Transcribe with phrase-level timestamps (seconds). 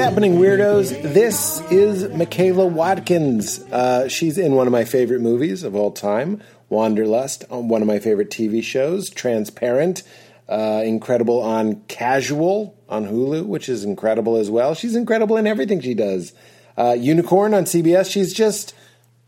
[0.00, 1.12] Happening, weirdos?
[1.12, 3.58] This is Michaela Watkins.
[3.70, 7.86] Uh, she's in one of my favorite movies of all time, Wanderlust, on one of
[7.86, 10.02] my favorite TV shows, Transparent.
[10.48, 14.74] Uh, incredible on Casual on Hulu, which is incredible as well.
[14.74, 16.32] She's incredible in everything she does.
[16.78, 18.74] Uh, Unicorn on CBS, she's just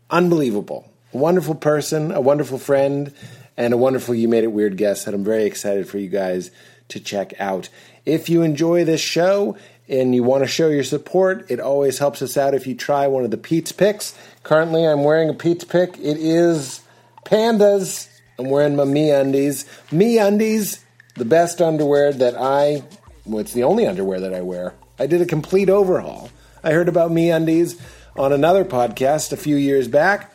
[0.09, 0.91] unbelievable.
[1.13, 3.13] A wonderful person, a wonderful friend,
[3.55, 6.49] and a wonderful You Made It Weird guest that I'm very excited for you guys
[6.89, 7.69] to check out.
[8.05, 9.55] If you enjoy this show
[9.89, 13.07] and you want to show your support, it always helps us out if you try
[13.07, 14.17] one of the Pete's picks.
[14.43, 15.97] Currently, I'm wearing a Pete's pick.
[15.97, 16.81] It is
[17.25, 18.09] Pandas.
[18.39, 19.65] I'm wearing my MeUndies.
[19.91, 20.83] Me Undies,
[21.15, 22.83] the best underwear that I,
[23.25, 24.73] well, it's the only underwear that I wear.
[24.97, 26.29] I did a complete overhaul.
[26.63, 27.79] I heard about MeUndies
[28.15, 30.33] on another podcast a few years back.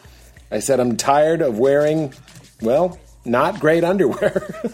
[0.51, 2.13] I said I'm tired of wearing,
[2.61, 4.47] well, not great underwear.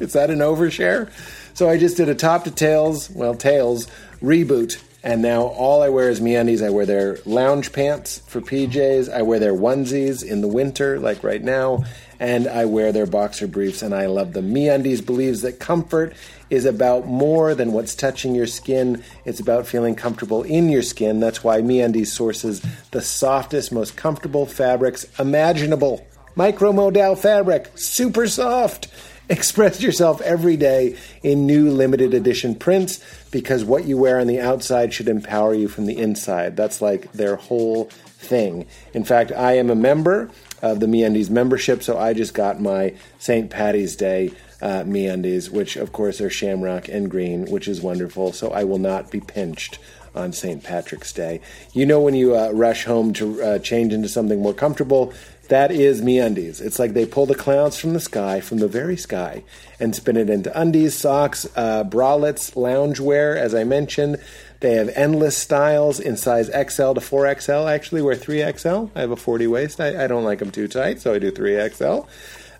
[0.00, 1.10] Is that an overshare?
[1.54, 3.86] So I just did a top to tails, well, tails
[4.22, 4.82] reboot.
[5.04, 6.64] And now all I wear is MeUndies.
[6.64, 9.12] I wear their lounge pants for PJs.
[9.12, 11.84] I wear their onesies in the winter, like right now.
[12.20, 14.54] And I wear their boxer briefs, and I love them.
[14.54, 16.14] MeUndies believes that comfort
[16.50, 19.02] is about more than what's touching your skin.
[19.24, 21.18] It's about feeling comfortable in your skin.
[21.18, 26.06] That's why MeUndies sources the softest, most comfortable fabrics imaginable.
[26.36, 28.86] Micromodal fabric, super soft.
[29.32, 34.38] Express yourself every day in new limited edition prints because what you wear on the
[34.38, 36.54] outside should empower you from the inside.
[36.54, 38.66] That's like their whole thing.
[38.92, 42.92] In fact, I am a member of the MeUndies membership, so I just got my
[43.18, 43.48] St.
[43.48, 48.34] Patty's Day uh, MeUndies, which of course are shamrock and green, which is wonderful.
[48.34, 49.78] So I will not be pinched
[50.14, 50.62] on St.
[50.62, 51.40] Patrick's Day.
[51.72, 55.14] You know when you uh, rush home to uh, change into something more comfortable,
[55.52, 56.62] that is MeUndies.
[56.62, 59.44] It's like they pull the clouds from the sky, from the very sky,
[59.78, 64.16] and spin it into undies, socks, uh, bralettes, loungewear, as I mentioned.
[64.60, 67.66] They have endless styles in size XL to 4XL.
[67.66, 68.92] I actually wear 3XL.
[68.94, 69.78] I have a 40 waist.
[69.78, 72.08] I, I don't like them too tight, so I do 3XL.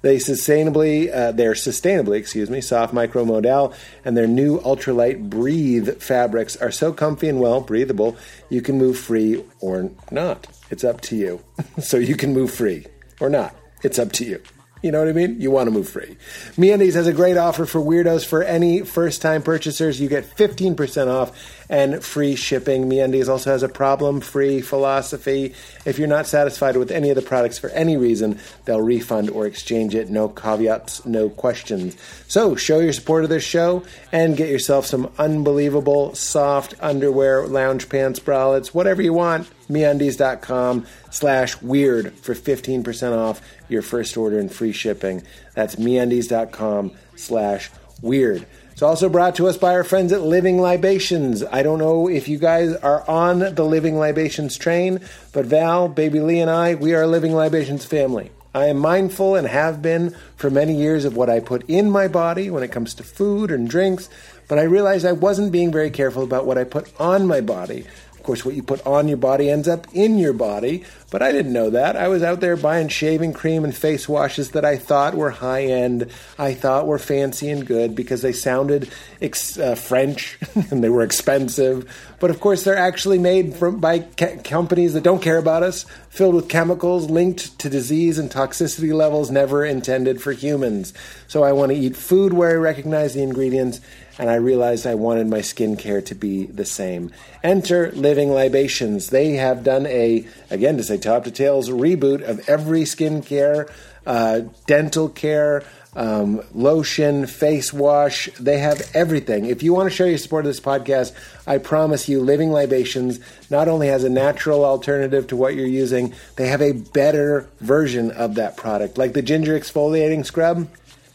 [0.03, 3.73] They sustainably, uh, they're sustainably, excuse me, soft micro modal,
[4.05, 8.19] and their new ultralight breathe fabrics are so comfy and well breathable.
[8.51, 10.49] You can move free or not.
[10.71, 11.41] It's up to you.
[11.81, 12.87] so you can move free
[13.23, 13.55] or not.
[13.83, 14.43] It's up to you.
[14.83, 15.41] You know what I mean?
[15.41, 16.17] You want to move free.
[16.57, 18.27] MeUndies has a great offer for weirdos.
[18.27, 22.85] For any first-time purchasers, you get 15% off and free shipping.
[22.85, 25.55] MeUndies also has a problem-free philosophy.
[25.87, 29.47] If you're not satisfied with any of the products for any reason, they'll refund or
[29.47, 30.11] exchange it.
[30.11, 31.97] No caveats, no questions.
[32.29, 37.89] So show your support of this show and get yourself some unbelievable soft underwear, lounge
[37.89, 39.49] pants, bralettes, whatever you want.
[39.71, 43.41] MeUndies.com slash weird for 15% off
[43.71, 45.23] your first order and free shipping.
[45.55, 47.71] That's MeUndies.com slash
[48.03, 48.47] weird.
[48.73, 51.45] It's also brought to us by our friends at Living Libations.
[51.45, 55.01] I don't know if you guys are on the Living Libations train,
[55.33, 58.31] but Val, Baby Lee, and I, we are a Living Libations family.
[58.55, 62.09] I am mindful and have been for many years of what I put in my
[62.09, 64.09] body when it comes to food and drinks,
[64.49, 67.87] but I realized I wasn't being very careful about what I put on my body.
[68.15, 71.31] Of course, what you put on your body ends up in your body, but I
[71.31, 71.95] didn't know that.
[71.95, 75.65] I was out there buying shaving cream and face washes that I thought were high
[75.65, 78.91] end, I thought were fancy and good because they sounded
[79.21, 80.39] ex- uh, French
[80.71, 81.87] and they were expensive.
[82.19, 85.85] But of course, they're actually made from, by ca- companies that don't care about us,
[86.09, 90.95] filled with chemicals linked to disease and toxicity levels never intended for humans.
[91.29, 93.83] So I want to eat food where I recognize the ingredients
[94.19, 97.11] and I realized I wanted my skincare to be the same.
[97.43, 99.11] Enter Living Libations.
[99.11, 103.71] They have done a, again, to say top to tails, reboot of every skincare,
[104.07, 105.65] uh, dental care,
[105.95, 108.31] um, lotion, face wash.
[108.41, 109.47] They have everything.
[109.47, 111.13] If you want to show your support of this podcast,
[111.47, 113.21] I promise you, Living Libations
[113.51, 118.11] not only has a natural alternative to what you're using, they have a better version
[118.11, 120.69] of that product, like the ginger exfoliating scrub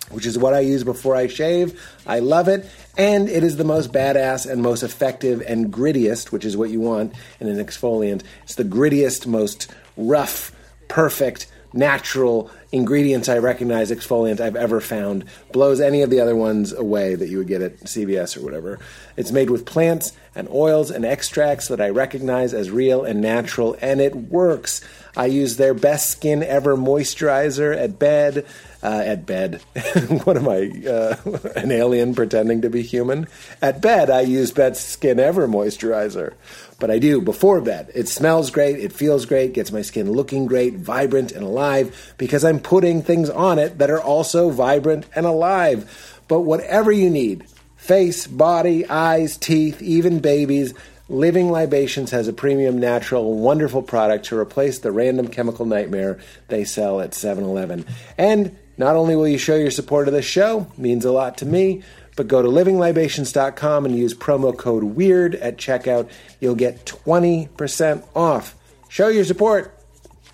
[0.09, 1.81] which is what I use before I shave.
[2.05, 2.69] I love it.
[2.97, 6.79] And it is the most badass and most effective and grittiest, which is what you
[6.79, 8.23] want in an exfoliant.
[8.43, 10.51] It's the grittiest, most rough,
[10.87, 15.25] perfect, natural ingredients I recognize exfoliant I've ever found.
[15.51, 18.79] Blows any of the other ones away that you would get at CVS or whatever.
[19.15, 23.75] It's made with plants and oils and extracts that I recognize as real and natural,
[23.81, 24.81] and it works.
[25.15, 28.45] I use their best skin ever moisturizer at bed.
[28.83, 29.55] Uh, at bed.
[30.23, 31.15] what am I, uh,
[31.55, 33.27] an alien pretending to be human?
[33.59, 36.35] At bed, I use best skin ever moisturizer.
[36.79, 37.91] But I do before bed.
[37.95, 42.45] It smells great, it feels great, gets my skin looking great, vibrant, and alive because
[42.45, 46.21] I'm putting things on it that are also vibrant and alive.
[46.27, 47.45] But whatever you need,
[47.77, 50.73] face, body, eyes, teeth, even babies.
[51.09, 56.19] Living Libations has a premium, natural, wonderful product to replace the random chemical nightmare
[56.49, 57.85] they sell at 7 Eleven.
[58.17, 61.45] And not only will you show your support of this show, means a lot to
[61.45, 61.83] me,
[62.15, 66.09] but go to livinglibations.com and use promo code WEIRD at checkout.
[66.39, 68.55] You'll get 20% off.
[68.89, 69.73] Show your support.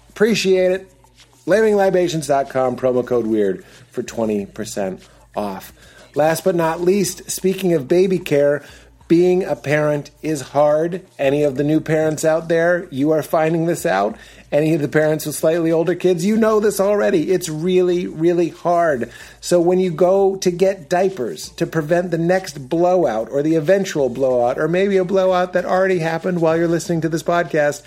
[0.09, 0.89] Appreciate it.
[1.45, 5.05] Livinglibations.com, promo code WEIRD for 20%
[5.35, 5.73] off.
[6.15, 8.63] Last but not least, speaking of baby care,
[9.07, 11.05] being a parent is hard.
[11.19, 14.15] Any of the new parents out there, you are finding this out.
[14.53, 17.31] Any of the parents with slightly older kids, you know this already.
[17.31, 19.11] It's really, really hard.
[19.41, 24.09] So when you go to get diapers to prevent the next blowout or the eventual
[24.09, 27.81] blowout, or maybe a blowout that already happened while you're listening to this podcast,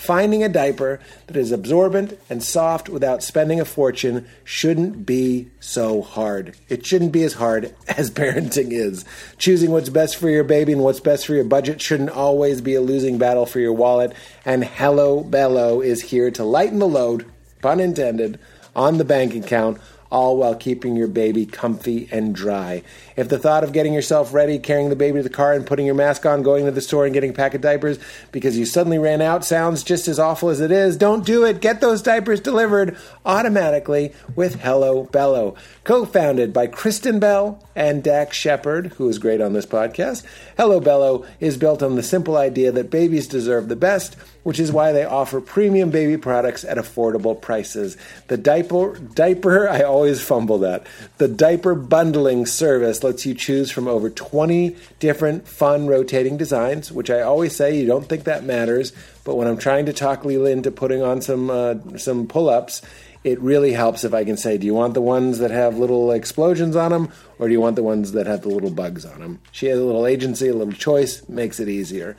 [0.00, 6.00] Finding a diaper that is absorbent and soft without spending a fortune shouldn't be so
[6.00, 6.56] hard.
[6.70, 9.04] It shouldn't be as hard as parenting is.
[9.36, 12.74] Choosing what's best for your baby and what's best for your budget shouldn't always be
[12.74, 14.14] a losing battle for your wallet.
[14.46, 17.26] And Hello Bello is here to lighten the load,
[17.60, 18.40] pun intended,
[18.74, 19.78] on the bank account
[20.10, 22.82] all while keeping your baby comfy and dry.
[23.16, 25.86] If the thought of getting yourself ready, carrying the baby to the car, and putting
[25.86, 27.98] your mask on, going to the store and getting a pack of diapers
[28.32, 31.60] because you suddenly ran out sounds just as awful as it is, don't do it.
[31.60, 35.54] Get those diapers delivered automatically with Hello Bello.
[35.90, 40.24] Co founded by Kristen Bell and Dax Shepard, who is great on this podcast,
[40.56, 44.72] Hello Bello is built on the simple idea that babies deserve the best which is
[44.72, 47.96] why they offer premium baby products at affordable prices.
[48.28, 50.86] The diaper diaper I always fumble that.
[51.18, 57.10] The diaper bundling service lets you choose from over 20 different fun rotating designs, which
[57.10, 58.92] I always say you don't think that matters,
[59.24, 62.82] but when I'm trying to talk Leela into putting on some uh, some pull-ups,
[63.22, 66.10] it really helps if I can say, do you want the ones that have little
[66.10, 69.20] explosions on them, or do you want the ones that have the little bugs on
[69.20, 69.40] them?
[69.52, 72.16] She has a little agency, a little choice, makes it easier.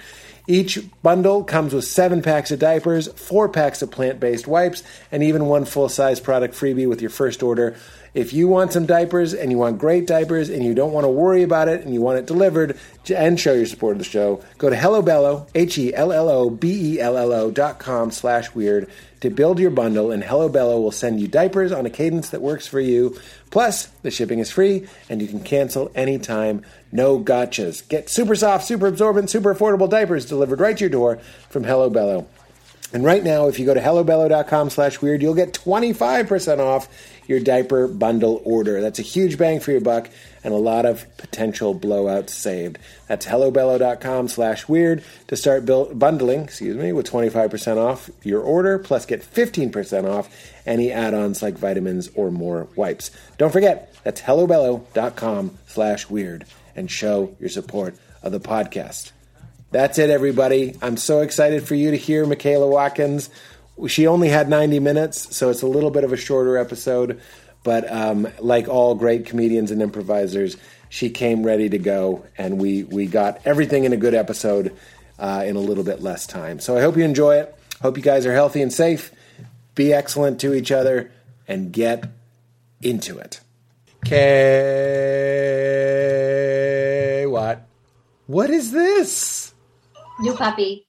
[0.48, 5.24] Each bundle comes with seven packs of diapers, four packs of plant based wipes, and
[5.24, 7.76] even one full size product freebie with your first order.
[8.14, 11.10] If you want some diapers and you want great diapers and you don't want to
[11.10, 12.78] worry about it and you want it delivered
[13.10, 18.90] and show your support of the show, go to HelloBello, H-E-L-L-O-B-E-L-L-O dot com slash weird
[19.22, 22.68] to build your bundle and HelloBello will send you diapers on a cadence that works
[22.68, 23.18] for you.
[23.50, 26.66] Plus, the shipping is free and you can cancel anytime.
[26.92, 27.88] No gotchas.
[27.88, 31.20] Get super soft, super absorbent, super affordable diapers delivered right to your door
[31.50, 32.26] from HelloBello.
[32.94, 36.90] And right now, if you go to hellobello.com slash weird, you'll get 25% off
[37.32, 38.82] your diaper bundle order.
[38.82, 40.10] That's a huge bang for your buck
[40.44, 42.78] and a lot of potential blowouts saved.
[43.08, 48.78] That's hellobello.com slash weird to start build, bundling, excuse me, with 25% off your order,
[48.78, 50.30] plus get 15% off
[50.66, 53.12] any add-ons like vitamins or more wipes.
[53.38, 56.46] Don't forget, that's hellobello.com slash weird
[56.76, 59.12] and show your support of the podcast.
[59.72, 60.76] That's it, everybody.
[60.82, 63.30] I'm so excited for you to hear Michaela Watkins
[63.88, 67.20] she only had 90 minutes, so it's a little bit of a shorter episode.
[67.64, 70.58] But um, like all great comedians and improvisers,
[70.90, 74.76] she came ready to go, and we we got everything in a good episode
[75.20, 76.60] uh, in a little bit less time.
[76.60, 77.56] So I hope you enjoy it.
[77.82, 79.12] Hope you guys are healthy and safe.
[79.76, 81.12] Be excellent to each other,
[81.48, 82.06] and get
[82.82, 83.42] into it.
[84.04, 85.02] K
[87.28, 87.68] what?
[88.26, 89.54] What is this?
[90.20, 90.88] New puppy.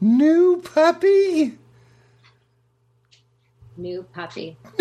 [0.00, 1.58] New puppy
[3.78, 4.56] new puppy.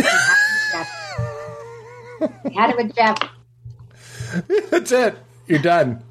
[2.54, 3.18] had it with Jeff.
[4.70, 5.18] That's it.
[5.48, 6.04] You're done.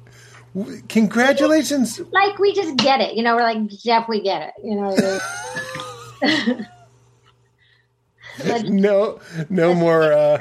[0.89, 1.99] Congratulations.
[2.11, 3.15] Like we just get it.
[3.15, 4.53] You know, we're like, Jeff, we get it.
[4.63, 4.95] You know.
[8.69, 10.11] no, no more.
[10.11, 10.39] Uh,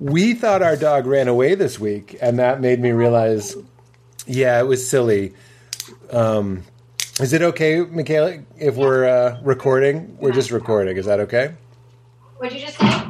[0.00, 3.56] we thought our dog ran away this week, and that made me realize,
[4.26, 5.34] yeah, it was silly.
[6.10, 6.64] Um,
[7.20, 10.16] is it okay, Michaela, if we're uh, recording?
[10.18, 10.96] We're just recording.
[10.96, 11.54] Is that okay?
[12.36, 13.04] What'd you just say?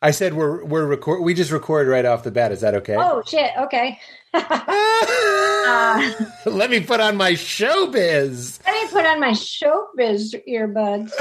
[0.00, 1.22] I said we're we're record.
[1.22, 2.50] We just record right off the bat.
[2.50, 2.96] Is that okay?
[2.98, 3.52] Oh shit!
[3.56, 4.00] Okay.
[4.34, 6.12] uh,
[6.46, 8.60] Let me put on my showbiz.
[8.66, 11.12] Let me put on my showbiz earbuds.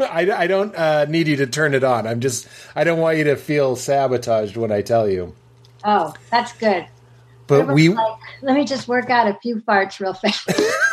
[0.00, 2.06] I, I don't uh, need you to turn it on.
[2.06, 2.46] I'm just
[2.76, 5.34] I don't want you to feel sabotaged when I tell you.
[5.84, 6.86] Oh, that's good.
[7.48, 10.48] But we like, let me just work out a few farts real fast.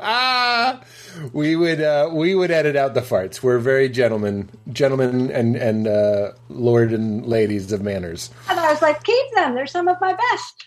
[1.32, 3.42] we would uh, we would edit out the farts.
[3.42, 8.30] We're very gentlemen, gentlemen and and uh, lord and ladies of manners.
[8.48, 9.54] And I was like, keep them.
[9.54, 10.64] They're some of my best.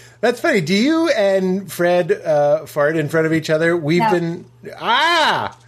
[0.20, 0.60] That's funny.
[0.60, 3.76] Do you and Fred uh, fart in front of each other?
[3.76, 4.10] We've no.
[4.10, 4.44] been
[4.76, 5.58] ah.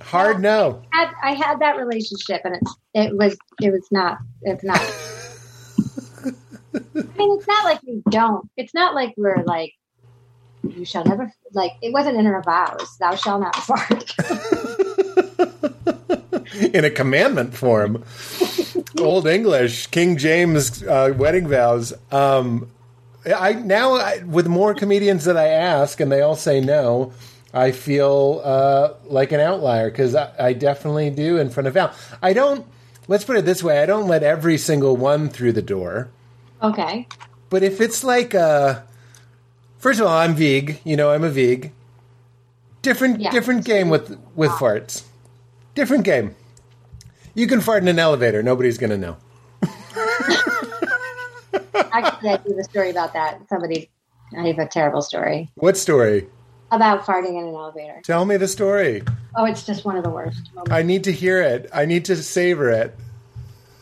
[0.00, 0.82] Hard no.
[0.92, 2.62] Had, I had that relationship, and it
[2.94, 4.80] it was it was not it's not.
[6.74, 8.48] I mean, it's not like we don't.
[8.56, 9.74] It's not like we're like
[10.70, 11.72] you shall never like.
[11.82, 12.96] It wasn't in our vows.
[12.98, 14.14] Thou shall not fart.
[16.74, 18.04] in a commandment form.
[19.00, 21.92] Old English, King James uh, wedding vows.
[22.10, 22.70] Um,
[23.26, 27.12] I now I, with more comedians that I ask, and they all say no.
[27.52, 31.94] I feel uh, like an outlier because I, I definitely do in front of Val.
[32.22, 32.66] I don't.
[33.08, 36.08] Let's put it this way: I don't let every single one through the door.
[36.62, 37.06] Okay.
[37.48, 38.80] But if it's like, uh,
[39.86, 40.80] first of all, I'm veg.
[40.82, 41.70] You know, I'm a veg.
[42.82, 43.30] Different, Yeah.
[43.30, 45.04] different game with with farts.
[45.76, 46.34] Different game.
[47.34, 48.42] You can fart in an elevator.
[48.42, 49.16] Nobody's going to know.
[51.92, 53.48] Actually, I do a story about that.
[53.48, 53.88] Somebody,
[54.36, 56.26] I have a terrible story What story?
[56.72, 58.00] about farting in an elevator.
[58.02, 59.04] Tell me the story.
[59.36, 60.72] Oh, it's just one of the worst moments.
[60.72, 61.70] I need to hear it.
[61.72, 62.92] I need to savor it.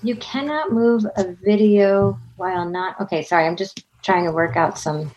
[0.03, 3.01] You cannot move a video while not.
[3.01, 3.47] Okay, sorry.
[3.47, 5.11] I'm just trying to work out some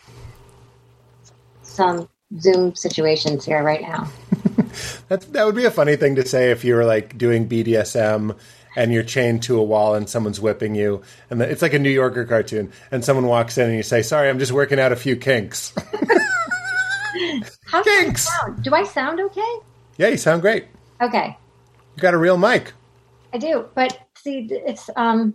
[1.78, 2.08] some
[2.40, 4.10] Zoom situations here right now.
[5.08, 8.36] That's, that would be a funny thing to say if you were like doing BDSM
[8.76, 11.78] and you're chained to a wall and someone's whipping you, and the, it's like a
[11.78, 14.92] New Yorker cartoon, and someone walks in and you say, "Sorry, I'm just working out
[14.92, 15.72] a few kinks."
[17.66, 18.28] How do I Kinks.
[18.28, 18.62] sound?
[18.62, 19.54] Do I sound okay?
[19.96, 20.66] yeah, you sound great.
[21.00, 21.36] Okay,
[21.96, 22.72] You got a real mic.
[23.32, 23.66] I do.
[23.74, 25.34] But see, it's um.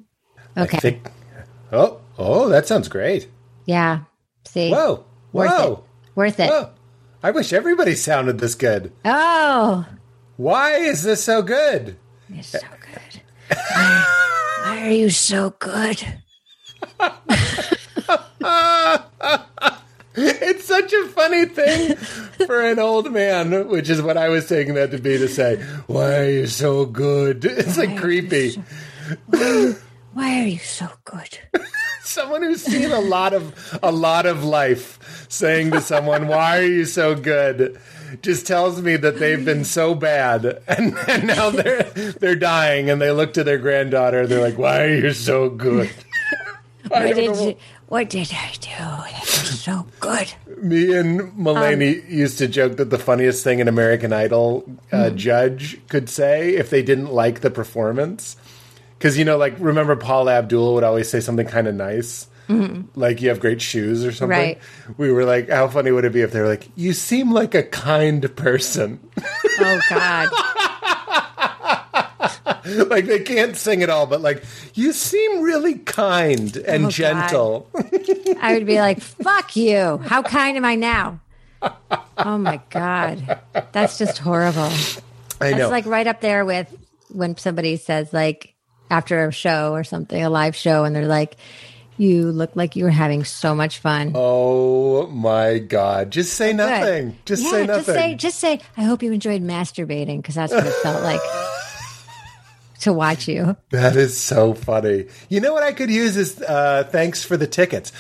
[0.57, 0.77] Okay.
[0.77, 1.07] Think.
[1.71, 3.27] Oh, oh, that sounds great.
[3.65, 4.01] Yeah.
[4.45, 4.69] See.
[4.71, 5.79] Whoa, Worth whoa, it.
[6.15, 6.49] Worth it.
[6.49, 6.69] whoa!
[7.23, 8.91] I wish everybody sounded this good.
[9.05, 9.85] Oh,
[10.37, 11.97] Why is this so good?
[12.29, 13.21] you're so good.
[13.49, 14.05] Why,
[14.63, 16.03] why are you so good?
[20.15, 21.95] It's such a funny thing
[22.45, 25.55] for an old man, which is what I was taking that to be to say,
[25.87, 27.43] Why are you so good?
[27.49, 28.61] It's like creepy.
[29.31, 31.39] Why are you so good?
[32.03, 36.65] Someone who's seen a lot of a lot of life saying to someone, Why are
[36.65, 37.79] you so good?
[38.21, 41.83] just tells me that they've been so bad and, and now they're
[42.19, 45.89] they're dying and they look to their granddaughter, they're like, Why are you so good?
[46.89, 47.47] What did know.
[47.47, 47.55] you,
[47.87, 48.69] what did I do?
[48.69, 50.33] That was so good.
[50.57, 55.79] Me and Mulaney used to joke that the funniest thing an American Idol uh, judge
[55.87, 58.35] could say if they didn't like the performance,
[59.03, 62.83] because you know, like remember Paula Abdul would always say something kind of nice, mm-hmm.
[62.97, 64.29] like you have great shoes or something.
[64.29, 64.61] Right.
[64.95, 67.53] We were like, how funny would it be if they were like, you seem like
[67.53, 69.01] a kind person.
[69.59, 70.29] Oh God.
[72.89, 74.41] like they can't sing at all, but like
[74.73, 77.69] you seem really kind and Oh, gentle.
[78.39, 79.97] I would be like, fuck you.
[79.97, 81.19] How kind am I now?
[82.17, 83.41] Oh my God.
[83.73, 84.71] That's just horrible.
[85.41, 85.57] I know.
[85.57, 86.73] That's like right up there with
[87.09, 88.52] when somebody says like
[88.89, 91.35] after a show or something, a live show, and they're like,
[91.97, 96.11] "You look like you were having so much fun." oh my god!
[96.11, 96.57] Just say Good.
[96.57, 97.17] nothing.
[97.25, 97.85] Just yeah, say nothing.
[97.85, 101.21] Just say, just say, I hope you enjoyed masturbating because that's what it felt like
[102.83, 103.57] to watch you.
[103.71, 105.05] That is so funny.
[105.29, 107.91] You know what I could use is uh, thanks for the tickets.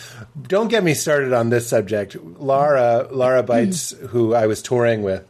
[0.41, 2.15] Don't get me started on this subject.
[2.15, 5.25] Laura, Laura Bites, who I was touring with,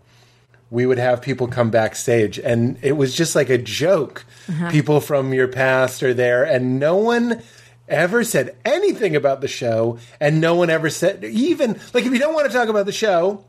[0.74, 4.26] we would have people come backstage, and it was just like a joke.
[4.72, 7.42] People from your past are there, and no one
[7.88, 12.20] ever said anything about the show, and no one ever said even like if you
[12.20, 13.46] don't want to talk about the show,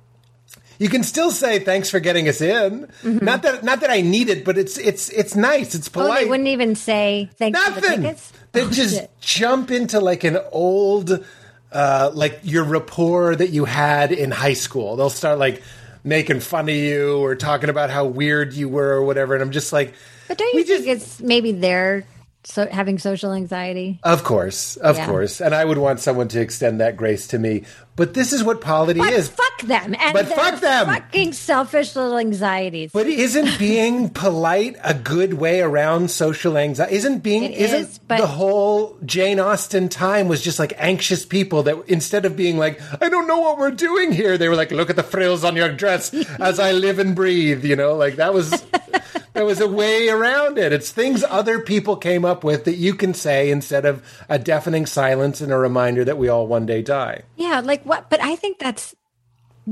[0.78, 2.88] you can still say thanks for getting us in.
[3.02, 5.74] Not that not that I need it, but it's it's it's nice.
[5.74, 6.24] It's Oh, polite.
[6.24, 8.02] they wouldn't even say thanks for the Nothing.
[8.02, 8.32] tickets.
[8.52, 9.10] They Oh, just shit.
[9.20, 11.24] jump into like an old,
[11.72, 14.94] uh, like your rapport that you had in high school.
[14.96, 15.62] They'll start like
[16.04, 19.34] making fun of you or talking about how weird you were or whatever.
[19.34, 19.94] And I'm just like,
[20.28, 22.04] But don't you think just- it's maybe they're
[22.44, 23.98] so having social anxiety?
[24.02, 25.06] of course, of Yeah.
[25.06, 25.40] course.
[25.40, 27.64] And I would want someone to extend that grace to me.
[27.96, 29.28] But this is what polity But is.
[29.28, 30.86] fuck them and But fuck them.
[30.86, 32.90] fucking selfish little anxieties.
[32.92, 36.96] But isn't being polite a good way around social anxiety?
[36.96, 41.24] Isn't being It isn't is, but- the whole Jane Austen time was just like anxious
[41.24, 44.56] people that instead of being like, I don't know what we're doing here, they were
[44.56, 47.94] like, look at the frills on your dress as I live and breathe, you know,
[47.94, 48.64] like that was
[49.34, 50.72] there was a way around it.
[50.72, 54.86] It's things other people came up with that you can say instead of a deafening
[54.86, 57.22] silence and a reminder that we all one day die.
[57.36, 58.10] Yeah, like what?
[58.10, 58.94] But I think that's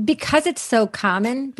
[0.03, 1.53] because it's so common.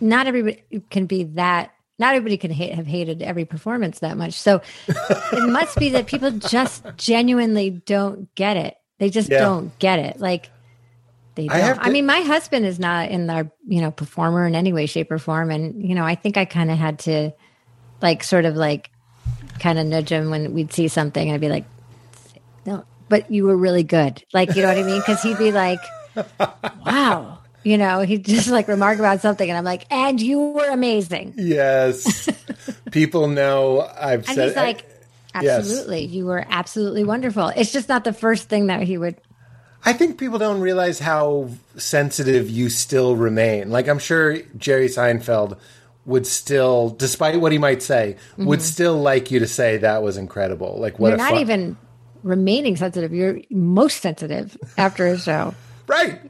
[0.00, 1.72] Not everybody can be that.
[1.98, 4.34] Not everybody can hate, have hated every performance that much.
[4.34, 8.76] So it must be that people just genuinely don't get it.
[8.98, 9.40] They just Yeah.
[9.40, 10.20] don't get it.
[10.20, 10.50] Like
[11.34, 11.78] They I don't.
[11.80, 14.86] I, to- mean, my husband is not in our, you know, performer in any way,
[14.86, 15.50] shape, or form.
[15.50, 17.32] And, you know, I think I kind of had to
[18.00, 18.90] like sort of like
[19.58, 21.32] kind of nudge him when we'd see something.
[21.32, 21.64] I'd be like,
[22.64, 24.22] no, but you were really good.
[24.32, 25.02] Like, you know what I mean?
[25.02, 25.80] Cause he'd be like,
[26.86, 29.48] wow, you know, he'd just like remark about something.
[29.48, 31.34] And I'm like, and you were amazing.
[31.36, 32.28] Yes.
[32.90, 34.84] People know I've And said he's like,
[35.40, 35.58] Yes.
[35.60, 36.04] absolutely.
[36.04, 37.48] You were absolutely wonderful.
[37.54, 39.16] It's just not the first thing that he would.
[39.84, 43.70] I think people don't realize how sensitive you still remain.
[43.70, 45.56] Like I'm sure Jerry Seinfeld
[46.06, 50.16] would still, despite what he might say, would still like you to say that was
[50.16, 50.78] incredible.
[50.80, 51.18] Like what Mm-hmm.
[51.20, 51.76] You're not fun- even
[52.24, 53.12] remaining sensitive.
[53.14, 55.54] You're most sensitive after a show.
[55.88, 56.20] Right,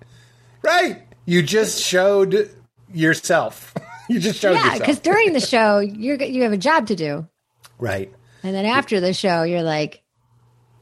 [0.62, 1.02] right.
[1.26, 2.50] You just showed
[2.92, 3.74] yourself.
[4.08, 7.26] you just showed Yeah, because during the show, you're you have a job to do,
[7.78, 8.12] right.
[8.42, 10.02] and then after the show, you're like,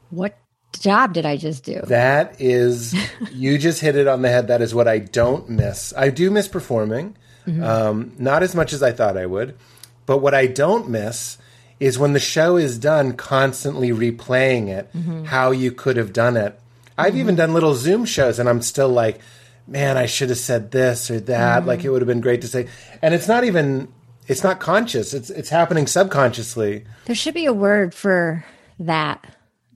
[0.09, 0.37] "What
[0.79, 2.95] job did I just do?" That is,
[3.31, 4.47] you just hit it on the head.
[4.47, 5.93] That is what I don't miss.
[5.97, 7.17] I do miss performing,
[7.61, 9.57] um, not as much as I thought I would.
[10.05, 11.37] But what I don't miss
[11.81, 14.89] is when the show is done, constantly replaying it,
[15.27, 16.57] how you could have done it.
[16.97, 17.37] I've even mm-hmm.
[17.37, 19.19] done little Zoom shows, and I'm still like,
[19.67, 21.65] man, I should have said this or that.
[21.65, 21.87] Like mm-hmm.
[21.87, 22.67] it would have been great to say.
[23.01, 23.93] And it's not even.
[24.27, 25.13] It's not conscious.
[25.13, 26.85] It's it's happening subconsciously.
[27.05, 28.43] There should be a word for
[28.79, 29.25] that,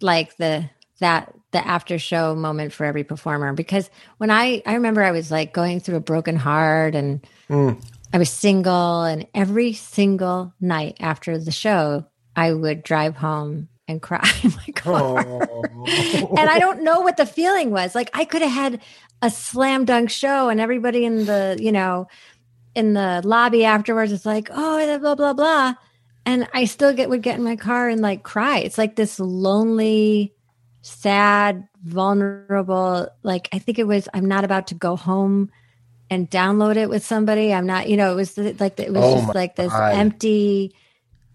[0.02, 3.54] like the that the after show moment for every performer.
[3.54, 7.82] Because when I I remember I was like going through a broken heart and mm.
[8.14, 14.02] I was single, and every single night after the show, I would drive home and
[14.02, 15.20] cry in my car.
[15.20, 17.96] and I don't know what the feeling was.
[17.96, 18.82] Like I could have had
[19.22, 22.08] a slam dunk show, and everybody in the you know
[22.74, 25.74] in the lobby afterwards is like, oh, blah blah blah,
[26.26, 28.60] and I still get would get in my car and like cry.
[28.60, 30.34] It's like this lonely,
[30.82, 33.10] sad, vulnerable.
[33.24, 34.08] Like I think it was.
[34.14, 35.52] I'm not about to go home
[36.10, 37.54] and download it with somebody.
[37.54, 37.90] I'm not.
[37.90, 39.94] You know, it was like it was Oh just like this God.
[39.96, 40.74] empty.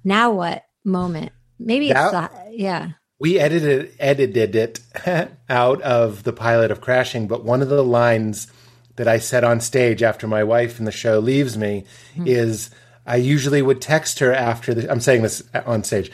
[0.05, 1.33] Now what moment?
[1.59, 2.89] Maybe it's That- the, yeah.
[3.19, 4.81] we edited edited it
[5.49, 8.49] out of the pilot of Crashing, but one of the lines
[8.97, 12.27] that I said on stage after my wife in the show leaves me hmm.
[12.27, 12.71] is
[13.07, 16.11] I usually would text her after the I'm saying this on stage.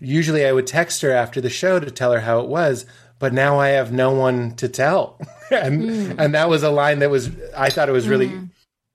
[0.00, 2.86] Usually I would text her after the show to tell her how it was,
[3.18, 5.20] but now I have no one to tell.
[5.50, 6.12] and hmm.
[6.18, 8.44] and that was a line that was I thought it was really hmm.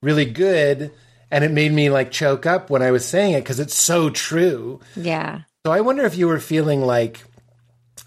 [0.01, 0.91] really good
[1.31, 4.10] and it made me like choke up when I was saying it because it's so
[4.10, 4.79] true.
[4.95, 5.41] Yeah.
[5.65, 7.23] So I wonder if you were feeling like,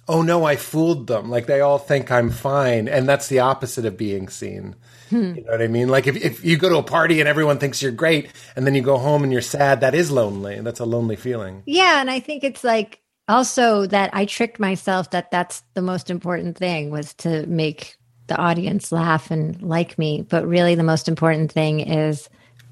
[0.06, 1.28] oh no, I fooled them.
[1.28, 2.86] Like they all think I'm fine.
[2.86, 4.76] And that's the opposite of being seen.
[5.10, 5.34] Hmm.
[5.34, 5.88] You know what I mean?
[5.88, 8.76] Like if, if you go to a party and everyone thinks you're great and then
[8.76, 10.60] you go home and you're sad, that is lonely.
[10.60, 11.64] That's a lonely feeling.
[11.66, 16.10] Yeah, and I think it's like also that I tricked myself that that's the most
[16.10, 17.96] important thing was to make
[18.28, 22.28] the audience laugh and like me, but really the most important thing is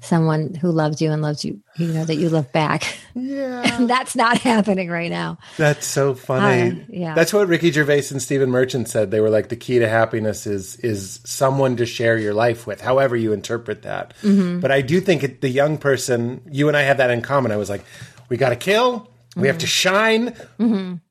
[0.07, 2.97] someone who loves you and loves you, you know that you love back.
[3.19, 3.77] Yeah.
[3.79, 5.39] and that's not happening right now.
[5.57, 6.81] That's so funny.
[6.81, 7.13] Uh, yeah.
[7.15, 9.09] That's what Ricky Gervais and Stephen Merchant said.
[9.09, 12.79] They were like the key to happiness is is someone to share your life with,
[12.79, 14.13] however you interpret that.
[14.21, 14.59] Mm-hmm.
[14.59, 17.51] But I do think it, the young person, you and I have that in common.
[17.51, 17.83] I was like,
[18.29, 20.35] we got to kill, we have to shine,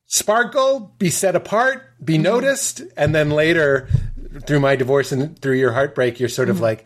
[0.06, 3.88] sparkle, be set apart, be noticed, and then later,
[4.46, 6.84] through my divorce and through your heartbreak, you're sort of like,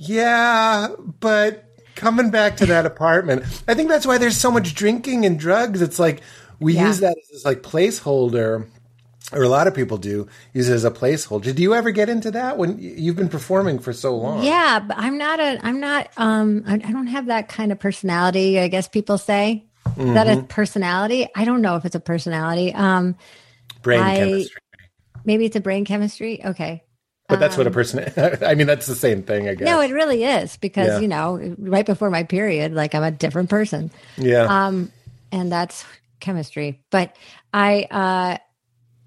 [0.00, 0.88] yeah,
[1.20, 5.38] but coming back to that apartment, I think that's why there's so much drinking and
[5.38, 5.82] drugs.
[5.82, 6.22] It's like
[6.58, 6.86] we Yeah.
[6.86, 8.66] use that as this like placeholder,
[9.32, 11.54] or a lot of people do use it as a placeholder.
[11.54, 14.42] Do you ever get into that when you've been performing for so long?
[14.42, 17.78] Yeah, but I'm not a I'm not um I, I don't have that kind of
[17.78, 19.66] personality, I guess people say.
[19.98, 21.28] Is that a personality?
[21.34, 22.72] I don't know if it's a personality.
[22.72, 23.16] Um
[23.82, 24.60] brain I- chemistry.
[25.24, 26.40] maybe it's a brain chemistry.
[26.44, 26.84] Okay.
[27.30, 28.00] But that's what a person.
[28.44, 29.68] I mean, that's the same thing, I guess.
[29.68, 30.98] Um, No, it really is because Yeah.
[30.98, 34.66] you know, right before my period, like I'm a different person, yeah.
[34.66, 34.90] um,
[35.32, 35.84] and that's
[36.20, 36.82] chemistry.
[36.90, 37.16] But
[37.54, 38.36] I, uh,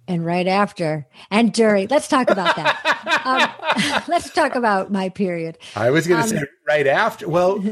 [0.08, 3.22] and right after and during, let's talk about that.
[3.26, 5.58] um, let's talk about my period.
[5.76, 7.30] I was going to say right after.
[7.30, 7.64] Well,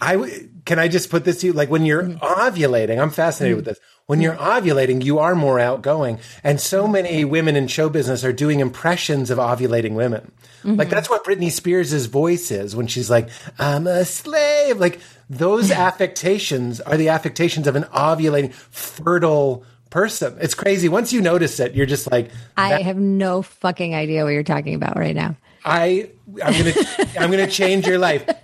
[0.00, 3.00] I w- can I just put this to you like when you're ovulating.
[3.00, 3.78] I'm fascinated with this.
[4.06, 4.42] When you're hmm.
[4.42, 6.92] ovulating, you are more outgoing, and so hmm.
[6.92, 10.32] many women in show business are doing impressions of ovulating women.
[10.64, 10.90] Like mm-hmm.
[10.90, 16.80] that's what Britney Spears' voice is when she's like, "I'm a slave." Like those affectations
[16.80, 20.36] are the affectations of an ovulating, fertile person.
[20.40, 20.88] It's crazy.
[20.88, 24.74] Once you notice it, you're just like, I have no fucking idea what you're talking
[24.74, 25.36] about right now.
[25.64, 26.10] I
[26.44, 26.74] I'm gonna
[27.18, 28.28] I'm gonna change your life.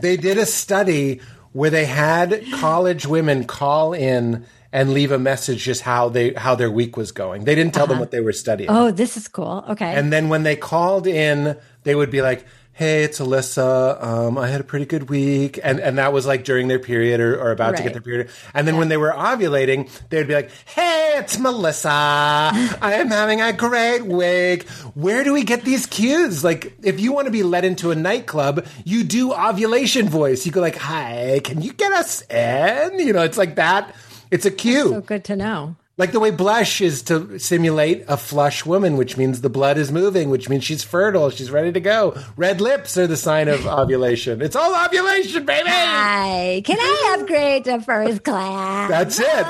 [0.00, 1.20] They did a study
[1.52, 6.54] where they had college women call in and leave a message just how they how
[6.54, 7.44] their week was going.
[7.44, 8.70] They didn't tell them what they were studying.
[8.70, 9.64] Oh, this is cool.
[9.68, 9.94] Okay.
[9.94, 14.02] And then when they called in, they would be like, "Hey, it's Alyssa.
[14.02, 17.20] Um, I had a pretty good week," and and that was like during their period
[17.20, 18.30] or, or about to get their period.
[18.54, 21.90] And then when they were ovulating, they would be like, "Hey, it's Melissa.
[21.90, 26.42] I am having a great week." Where do we get these cues?
[26.42, 30.46] Like, if you want to be let into a nightclub, you do ovulation voice.
[30.46, 33.94] You go like, "Hi, can you get us in?" You know, it's like that.
[34.32, 34.88] It's a cue.
[34.88, 35.76] so good to know.
[35.98, 39.92] Like the way blush is to simulate a flush woman, which means the blood is
[39.92, 42.18] moving, which means she's fertile, she's ready to go.
[42.36, 44.40] Red lips are the sign of ovulation.
[44.40, 45.68] It's all ovulation, baby.
[45.68, 48.88] Hi, can I upgrade to first class?
[48.88, 49.46] That's it.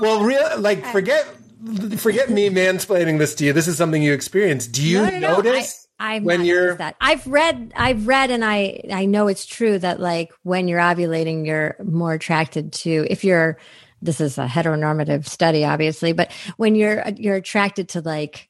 [0.00, 1.26] Well, real like forget
[1.98, 3.52] forget me mansplaining this to you.
[3.52, 4.66] This is something you experience.
[4.66, 5.36] Do you No, no, no.
[5.36, 6.96] notice I, I've when you're that.
[7.02, 11.44] I've read, I've read, and I, I know it's true that like when you're ovulating,
[11.46, 13.58] you're more attracted to if you're.
[14.02, 18.48] This is a heteronormative study, obviously, but when you're you're attracted to like,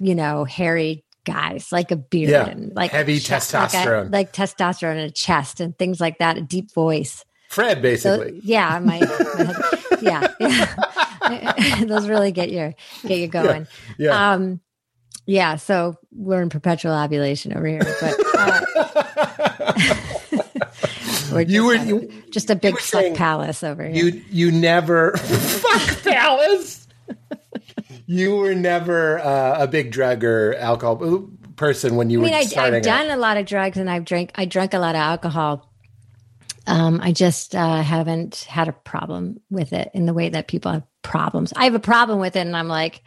[0.00, 2.46] you know, hairy guys, like a beard Yeah.
[2.46, 4.12] and like Heavy chest- like a- testosterone.
[4.12, 7.24] like, testosterone and a chest and things like that, a deep voice.
[7.48, 8.40] Fred, So basically?
[8.42, 11.84] yeah, my, my yeah, yeah.
[11.84, 12.74] those really get you
[13.06, 13.66] get you going.
[13.96, 14.32] yeah.
[14.32, 14.60] Um,
[15.26, 15.56] yeah.
[15.56, 19.72] So we're in perpetual ovulation over here, but uh,
[21.34, 23.92] we're You were- you- just a big fuck saying palace over here.
[23.92, 26.86] you you never fuck Dallas.
[28.06, 32.38] you were never uh, a big drug or alcohol person when you I mean, were
[32.38, 34.32] I, starting I've done a lot of drugs and I've drank.
[34.34, 35.70] I drank a lot of alcohol.
[36.66, 40.72] Um, I just uh, haven't had a problem with it in the way that people
[40.72, 41.52] have problems.
[41.54, 43.02] I have a problem with it, and I'm like,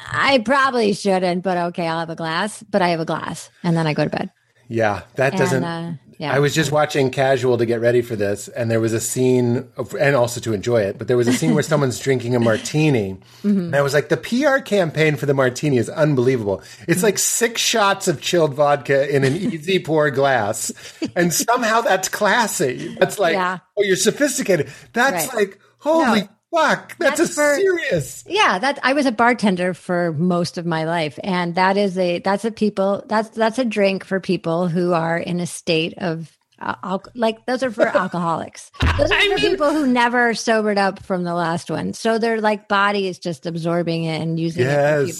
[0.00, 2.62] I probably shouldn't, but okay, I'll have a glass.
[2.64, 4.30] But I have a glass, and then I go to bed.
[4.66, 5.62] Yeah, that doesn't.
[5.62, 6.32] And, uh, yeah.
[6.32, 9.68] I was just watching Casual to get ready for this, and there was a scene,
[9.76, 12.40] of, and also to enjoy it, but there was a scene where someone's drinking a
[12.40, 13.14] martini.
[13.42, 13.58] Mm-hmm.
[13.58, 16.62] And I was like, the PR campaign for the martini is unbelievable.
[16.88, 20.72] It's like six shots of chilled vodka in an easy pour glass,
[21.16, 22.96] and somehow that's classy.
[22.98, 23.58] That's like, Yeah.
[23.76, 24.70] oh, you're sophisticated.
[24.92, 25.36] That's Right.
[25.36, 26.28] like, holy No.
[26.54, 28.24] Fuck, that's, That's a for- serious.
[28.26, 32.20] Yeah, that I was a bartender for most of my life, and that is a
[32.20, 36.36] that's a people that's that's a drink for people who are in a state of
[36.60, 38.70] uh, al- like those are for alcoholics.
[38.98, 42.68] Those are for people who never sobered up from the last one, so their like
[42.68, 45.14] body is just absorbing it and using it.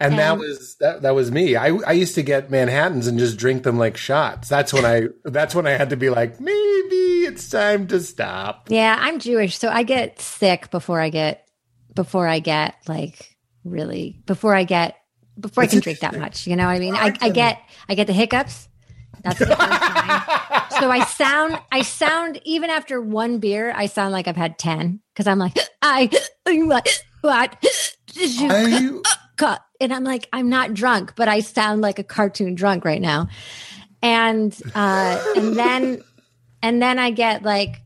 [0.00, 1.56] And, that was that, that was me.
[1.56, 4.48] I I used to get Manhattans and just drink them like shots.
[4.48, 8.68] That's when I that's when I had to be like, maybe it's time to stop.
[8.70, 11.48] Yeah, I'm Jewish, so I get sick before I get
[11.94, 14.96] before I get like really before I get
[15.38, 16.46] before That's I can drink that much.
[16.46, 16.94] You know what I mean?
[16.94, 18.68] I, I get I get the hiccups.
[19.24, 20.80] That's the first sign.
[20.80, 25.00] So I sound I sound even after one beer, I sound like I've had ten
[25.12, 26.08] because I'm like I
[26.46, 29.00] what what did I,
[29.80, 33.28] and i'm like i'm not drunk but i sound like a cartoon drunk right now
[34.02, 36.02] and uh and then
[36.62, 37.82] and then i get like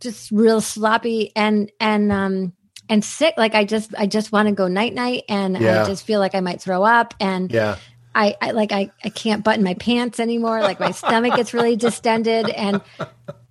[0.00, 2.52] just real sloppy and and um
[2.88, 5.82] and sick like i just i just want to go night night and Yeah.
[5.82, 7.76] i just feel like i might throw up and yeah.
[8.14, 10.60] I, I like I, I can't button my pants anymore.
[10.60, 12.82] Like my stomach gets really distended and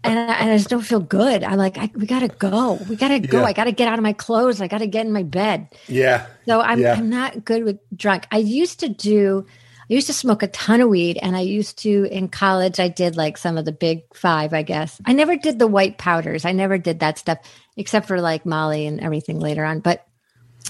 [0.04, 1.44] and I, and I just don't feel good.
[1.44, 2.80] I'm like, I, we gotta go.
[2.90, 3.40] We gotta go.
[3.40, 3.46] Yeah.
[3.46, 4.62] I gotta get out of my clothes.
[4.62, 5.68] I gotta get in my bed.
[5.88, 6.26] Yeah.
[6.46, 6.94] So I'm Yeah.
[6.94, 8.26] I'm not good with drunk.
[8.32, 9.46] I used to do
[9.90, 12.88] I used to smoke a ton of weed and I used to in college I
[12.88, 15.02] did like some of the big 5, I guess.
[15.06, 16.46] I never did the white powders.
[16.46, 17.40] I never did that stuff
[17.76, 19.82] except for like Molly and everything later on.
[19.82, 20.08] But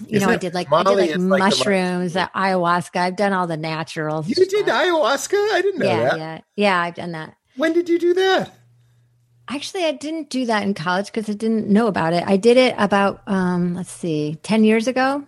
[0.08, 2.98] you Isn't know, I did like I did like is like the mushrooms, ayahuasca.
[2.98, 4.28] I've done all the naturals.
[4.28, 5.54] You did ayahuasca?
[5.54, 6.17] I didn't know yeah, that.
[6.17, 6.41] yeah.
[6.56, 7.36] Yeah, I've done that.
[7.58, 8.54] When did you do that?
[9.54, 12.24] Actually, I didn't do that in college because I didn't know about it.
[12.26, 15.24] I did it about um let's see, 10 years ago.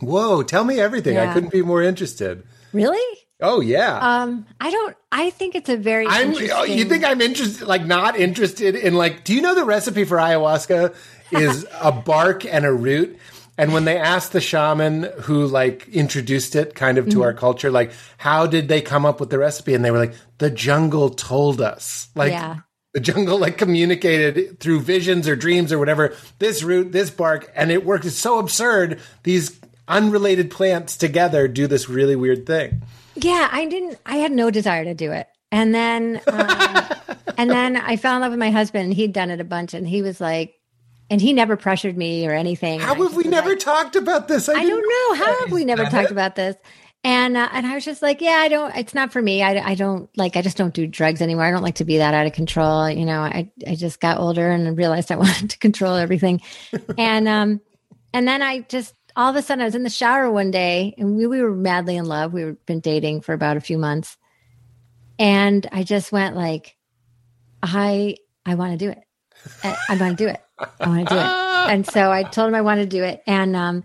[0.00, 1.16] Whoa, tell me everything.
[1.18, 2.42] I couldn't be more interested.
[2.72, 3.18] Really?
[3.40, 3.98] Oh yeah.
[3.98, 4.96] Um, I don't.
[5.10, 6.06] I think it's a very.
[6.06, 9.54] I'm oh, interesting- you think I'm interested like not interested in like do you know
[9.54, 10.94] the recipe for ayahuasca
[11.32, 13.18] is a bark and a root
[13.58, 17.22] and when they asked the shaman who like introduced it kind of to Mm-hmm.
[17.22, 20.14] our culture like how did they come up with the recipe and they were like
[20.38, 22.58] the jungle told us like Yeah.
[22.94, 27.70] The jungle like communicated through visions or dreams or whatever this root this bark and
[27.70, 32.80] it worked it's so absurd these unrelated plants together do this really weird thing
[33.16, 33.98] Yeah, I didn't.
[34.06, 36.46] I had no desire to do it, and then, um,
[37.38, 38.86] and then I fell in love with my husband.
[38.86, 40.54] and He'd done it a bunch, and he was like,
[41.10, 42.80] and he never pressured me or anything.
[42.80, 45.24] how have we never like, talked about this I didn't don't know.
[45.24, 46.12] How have we never talked it.
[46.12, 46.56] about this?
[47.04, 48.74] And uh, and I was just like, yeah, I don't.
[48.74, 49.42] It's not for me.
[49.42, 50.36] I, I don't like.
[50.36, 51.44] I just don't do drugs anymore.
[51.44, 52.88] I don't like to be that out of control.
[52.88, 56.40] You know, I I just got older and realized I wanted to control everything.
[56.96, 57.60] and um,
[58.14, 60.94] and then I just all of a sudden I was in the shower one day
[60.96, 62.32] and we we were madly in love.
[62.32, 64.16] We were been dating for about a few months,
[65.18, 66.74] and I just went like,
[67.62, 69.02] I I want to do it.
[69.62, 70.40] I, I want to do it.
[70.80, 71.44] I want to do it.
[71.64, 73.84] And so I told him I wanted to do it, and um,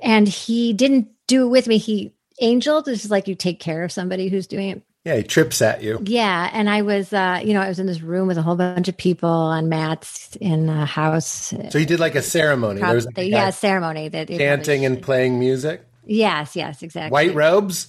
[0.00, 1.78] and he didn't do it with me.
[1.78, 4.82] He angeled, this is like you take care of somebody who's doing it.
[5.04, 6.00] Yeah, he trips at you.
[6.02, 8.56] Yeah, and I was, uh, you know, I was in this room with a whole
[8.56, 11.54] bunch of people on mats in a house.
[11.70, 12.80] So he did like a ceremony.
[12.80, 15.82] there was like a yeah, ceremony that chanting and playing music.
[16.04, 17.12] Yes, yes, exactly.
[17.12, 17.88] White robes.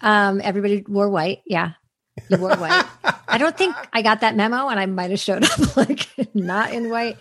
[0.00, 1.42] Um, everybody wore white.
[1.46, 1.72] Yeah,
[2.28, 2.84] you wore white.
[3.28, 6.72] I don't think I got that memo, and I might have showed up like not
[6.72, 7.18] in white.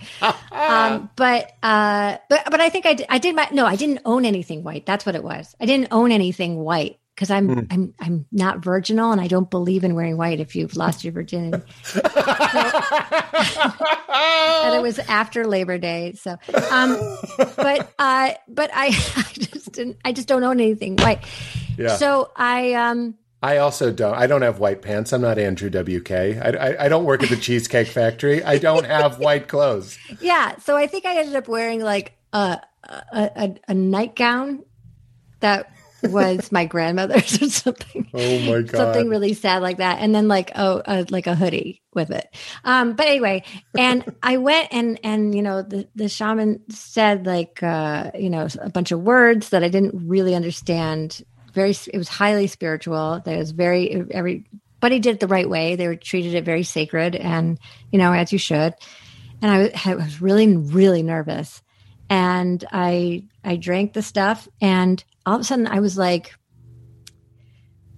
[0.52, 4.00] Um, but uh, but but I think I did, I did my no, I didn't
[4.06, 4.86] own anything white.
[4.86, 5.56] That's what it was.
[5.60, 7.60] I didn't own anything white because I'm Hmm.
[7.72, 11.14] I'm I'm not virginal, and I don't believe in wearing white if you've lost your
[11.14, 11.62] virginity.
[14.14, 16.14] and it was after Labor Day.
[16.14, 16.38] So,
[16.72, 17.18] um,
[17.56, 19.98] but uh, but I, I just didn't.
[20.06, 21.24] I just don't own anything white.
[21.78, 21.96] Yeah.
[21.98, 24.16] So I um I also don't.
[24.16, 25.14] I don't have white pants.
[25.14, 26.12] I'm not Andrew WK.
[26.12, 28.44] I, I, I don't work at the Cheesecake Factory.
[28.44, 30.00] I don't have white clothes.
[30.20, 30.58] yeah.
[30.58, 34.64] So I think I ended up wearing like a a, a, a nightgown
[35.42, 38.10] that was my grandmother's or something.
[38.16, 38.78] Oh my god!
[38.78, 42.36] Something really sad like that, and then like oh, uh, like a hoodie with it.
[42.64, 43.44] Um, but anyway,
[43.78, 48.48] and I went and and you know the the shaman said like uh, you know
[48.60, 51.24] a bunch of words that I didn't really understand.
[51.56, 53.22] Very, it was highly spiritual.
[53.26, 55.76] There was very everybody did it the right way.
[55.76, 57.58] They were treated it very sacred, and
[57.92, 58.76] you know as you should.
[59.42, 61.64] And I was, I was really really nervous,
[62.10, 66.36] and I I drank the stuff, and all of a sudden I was like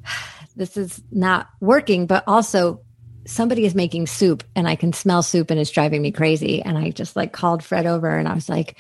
[0.56, 2.82] this is not working, but also
[3.26, 6.62] somebody is making soup and I can smell soup and it's driving me crazy.
[6.62, 8.78] And I just like called Fred over and I was like,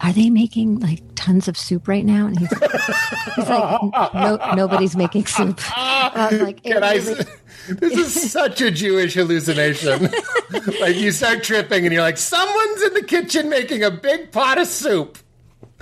[0.00, 2.26] are they making like tons of soup right now?
[2.26, 5.56] And he's, he's like, no, nobody's making soup.
[5.56, 7.24] Was uh, like, Can I, really-
[7.68, 10.02] this is such a Jewish hallucination.
[10.80, 14.58] like you start tripping and you're like, someone's in the kitchen making a big pot
[14.58, 15.18] of soup.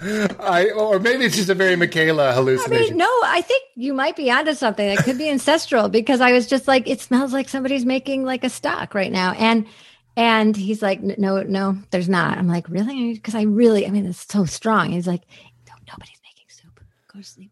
[0.01, 2.85] I or maybe it's just a very Michaela hallucination.
[2.85, 6.21] I mean, no, I think you might be onto something It could be ancestral because
[6.21, 9.33] I was just like, it smells like somebody's making like a stock right now.
[9.33, 9.67] And
[10.17, 12.39] and he's like, no, no, there's not.
[12.39, 13.15] I'm like, really?
[13.15, 14.91] Because I really, I mean, it's so strong.
[14.91, 15.23] He's like,
[15.67, 16.81] no, nobody's making soup.
[17.13, 17.51] Go to sleep.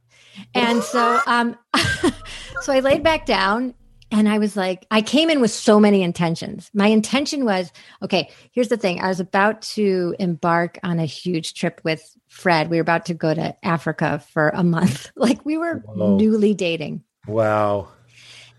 [0.54, 1.56] And so, um,
[2.60, 3.74] so I laid back down
[4.12, 6.70] and I was like, I came in with so many intentions.
[6.74, 7.72] My intention was,
[8.02, 9.00] okay, here's the thing.
[9.00, 12.70] I was about to embark on a huge trip with Fred.
[12.70, 15.10] We were about to go to Africa for a month.
[15.16, 16.16] Like we were Whoa.
[16.16, 17.04] newly dating.
[17.26, 17.88] wow.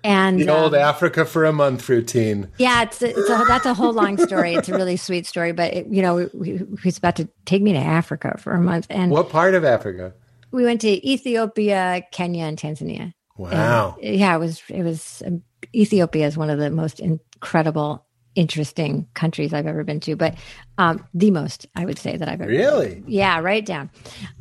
[0.03, 2.49] And The old um, Africa for a month routine.
[2.57, 4.53] yeah, it's, a, it's a, that's a whole long story.
[4.53, 7.61] It's a really sweet story, but it, you know, we, we, he's about to take
[7.61, 10.13] me to Africa for a month, and What part of Africa?
[10.51, 13.13] we went to Ethiopia, Kenya, and Tanzania.
[13.37, 13.97] Wow.
[14.03, 15.41] And, yeah, it was it was um,
[15.73, 20.35] Ethiopia is one of the most incredible, interesting countries I've ever been to, but
[20.77, 22.49] um, the most I would say that I've ever.
[22.49, 23.03] Really?
[23.07, 23.89] Yeah, write it down.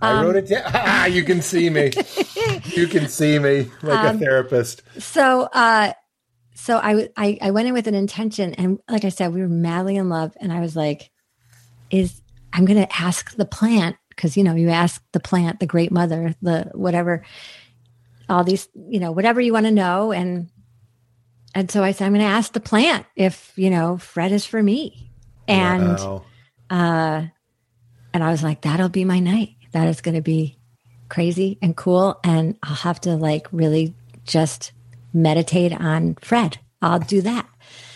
[0.00, 0.62] I Um, wrote it down.
[0.74, 1.90] Ah, you can see me.
[2.64, 4.82] you can see me like Um, a therapist.
[4.98, 5.92] so uh
[6.54, 7.08] so i
[7.42, 10.32] i went in with an intention and like i said we were madly in love
[10.40, 11.10] and i was like
[11.90, 12.20] is
[12.52, 16.34] i'm gonna ask the plant because you know you ask the plant the great mother
[16.42, 17.24] the whatever
[18.28, 20.50] all these you know whatever you want to know and
[21.54, 24.62] and so i said i'm gonna ask the plant if you know fred is for
[24.62, 25.10] me.
[25.48, 26.24] And Wow.
[26.70, 27.22] uh
[28.14, 29.50] and i was like that'll be my night.
[29.72, 30.58] That is going to be
[31.08, 32.18] crazy and cool.
[32.24, 34.72] And i'll have to like really just
[35.12, 36.58] meditate on fred.
[36.80, 37.48] I'll do that.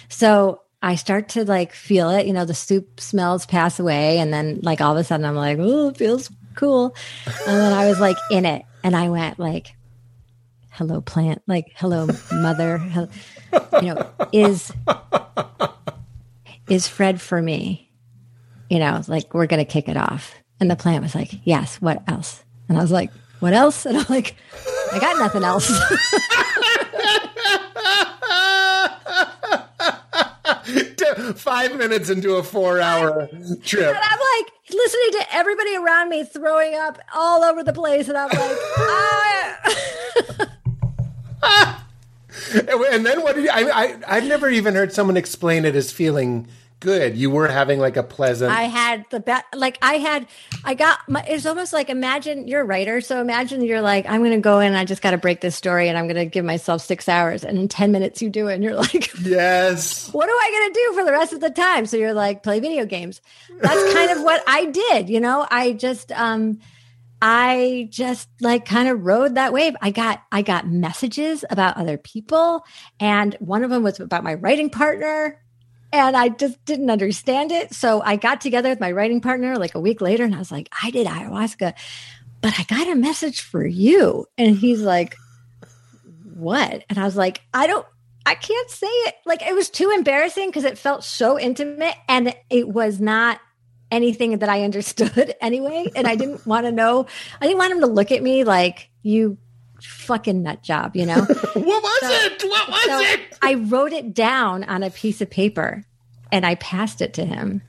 [0.09, 2.27] So i start to like feel it.
[2.27, 4.19] You know the soup smells pass away.
[4.19, 6.95] And then like all of a sudden i'm like oh it feels cool.
[7.47, 8.65] And then i was like in it.
[8.83, 9.76] And i went like
[10.77, 13.11] hello plant like hello mother hel-
[13.83, 14.73] you know is
[16.69, 17.87] is fred for me
[18.69, 20.35] you know, like we're going to kick it off.
[20.61, 22.45] And the plant was like, yes, what else?
[22.69, 23.11] And I was like,
[23.41, 23.87] what else?
[23.87, 24.35] And I'm like,
[24.93, 25.69] I got nothing else.
[31.37, 33.29] Five minutes into a four-hour
[33.63, 33.87] trip.
[33.87, 38.09] And I'm like listening to everybody around me throwing up all over the place.
[38.09, 40.47] And I'm like, ah.
[42.53, 43.97] And then what did you, I, I?
[44.07, 46.49] I've never even heard someone explain it as feeling
[46.81, 47.17] good.
[47.17, 48.53] You were having like a pleasant.
[48.53, 50.27] I had the best, like I had,
[50.65, 53.01] I got, my, it's almost like imagine you're a writer.
[53.01, 55.41] So imagine you're like, I'm going to go in and I just got to break
[55.41, 57.45] this story and I'm going to give myself six hours.
[57.45, 58.55] And in 10 minutes you do it.
[58.55, 60.09] And you're like, yes.
[60.13, 61.87] what am I going to do for the rest of the time?
[61.87, 63.23] So you're like, play video games.
[63.61, 65.09] That's kind of what I did.
[65.09, 66.61] You know, I just, um,
[67.21, 69.75] I just like kind of rode that wave.
[69.81, 72.65] I got I got messages about other people
[73.01, 75.43] and one of them was about my writing partner
[75.93, 77.73] and I just didn't understand it.
[77.73, 80.53] So I got together with my writing partner like a week later and I was
[80.53, 81.75] like, I did ayahuasca,
[82.43, 84.27] but I got a message for you.
[84.37, 85.17] And he's like,
[86.35, 86.85] What?
[86.91, 87.87] And I was like, I don't
[88.27, 89.15] I can't say it.
[89.25, 93.41] Like it was too embarrassing because it felt so intimate and it was not
[93.91, 95.91] anything that I understood anyway.
[95.95, 97.07] And I didn't want to know,
[97.41, 99.39] I didn't want him to look at me like, you
[99.81, 101.21] fucking nut job, you know?
[101.21, 102.43] what was so, it?
[102.45, 103.21] What was so it?
[103.43, 105.85] I wrote it down on a piece of paper
[106.33, 107.63] and I passed it to him.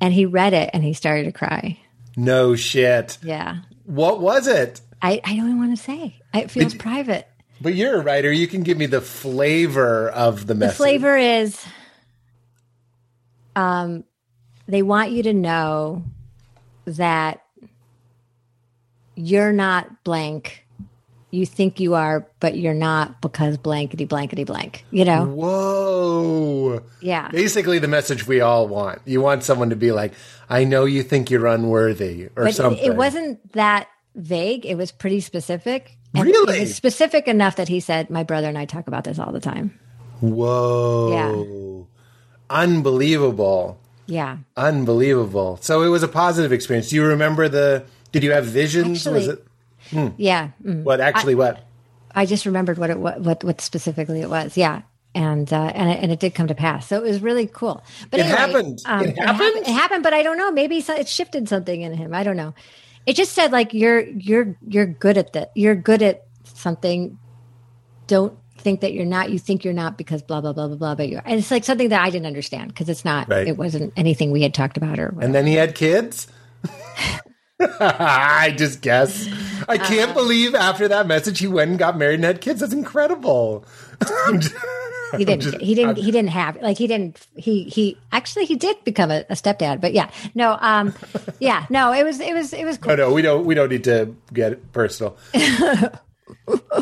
[0.00, 1.78] And he read it and he started to cry.
[2.16, 3.18] No shit.
[3.22, 3.58] Yeah.
[3.84, 4.80] What was it?
[5.00, 6.20] I, I don't even want to say.
[6.34, 7.28] It feels private.
[7.60, 8.32] But you're a writer.
[8.32, 10.74] You can give me the flavor of the message.
[10.74, 11.64] The flavor is
[13.54, 14.02] um
[14.72, 16.04] they want you to know
[16.86, 17.42] that
[19.14, 20.66] you're not blank.
[21.30, 24.84] You think you are, but you're not because blankety blankety blank.
[24.90, 25.24] You know?
[25.24, 26.82] Whoa.
[27.00, 27.28] Yeah.
[27.28, 29.00] Basically, the message we all want.
[29.04, 30.12] You want someone to be like,
[30.48, 32.84] I know you think you're unworthy or but something.
[32.84, 34.66] It wasn't that vague.
[34.66, 35.96] It was pretty specific.
[36.14, 36.58] And really?
[36.58, 39.32] It was specific enough that he said, My brother and I talk about this all
[39.32, 39.78] the time.
[40.20, 41.86] Whoa.
[42.50, 42.56] Yeah.
[42.58, 43.78] Unbelievable.
[44.06, 44.38] Yeah.
[44.56, 45.58] Unbelievable.
[45.60, 46.90] So it was a positive experience.
[46.90, 49.06] Do you remember the did you have visions?
[49.06, 49.46] Actually, was it
[49.90, 50.08] hmm.
[50.16, 50.50] Yeah.
[50.64, 50.84] Mm.
[50.84, 51.66] What actually I, what?
[52.14, 54.56] I just remembered what it what what specifically it was.
[54.56, 54.82] Yeah.
[55.14, 57.84] And uh, and it, and it did come to pass, so it was really cool.
[58.10, 58.82] But it anyway, happened.
[58.86, 59.18] Um, it, happened?
[59.18, 59.66] it happened.
[59.66, 60.50] It happened, but I don't know.
[60.50, 62.14] Maybe it shifted something in him.
[62.14, 62.54] I don't know.
[63.04, 65.52] It just said like you're you're you're good at that.
[65.54, 67.18] You're good at something.
[68.06, 69.30] Don't think that you're not.
[69.30, 70.94] You think you're not because blah blah blah blah blah.
[70.94, 73.28] But you're, and it's like something that I didn't understand because it's not.
[73.28, 73.46] Right.
[73.46, 75.06] It wasn't anything we had talked about or.
[75.06, 75.24] Whatever.
[75.24, 76.28] And then he had kids.
[77.60, 79.28] I just guess.
[79.68, 82.60] I can't uh, believe after that message he went and got married and had kids.
[82.60, 83.64] That's incredible.
[85.16, 85.42] he didn't.
[85.42, 85.90] Just, he didn't.
[85.90, 87.26] I'm, he didn't have like he didn't.
[87.36, 89.80] He he actually he did become a, a stepdad.
[89.80, 90.56] But yeah, no.
[90.60, 90.94] Um,
[91.40, 91.92] yeah, no.
[91.92, 92.78] It was it was it was.
[92.78, 92.92] Cool.
[92.92, 95.16] Oh no, we don't we don't need to get personal.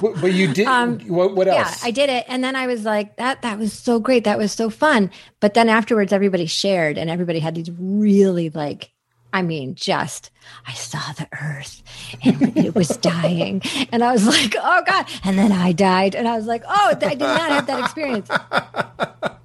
[0.00, 0.66] But you did.
[0.66, 1.82] Um, what, what, else?
[1.82, 4.24] Yeah, I did it, and then I was like, "That that was so great.
[4.24, 8.92] That was so fun." But then afterwards, everybody shared, and everybody had these really like,
[9.32, 10.30] I mean, just
[10.66, 11.82] I saw the earth,
[12.24, 16.28] and it was dying, and I was like, "Oh God!" And then I died, and
[16.28, 18.30] I was like, "Oh, I did not have that experience."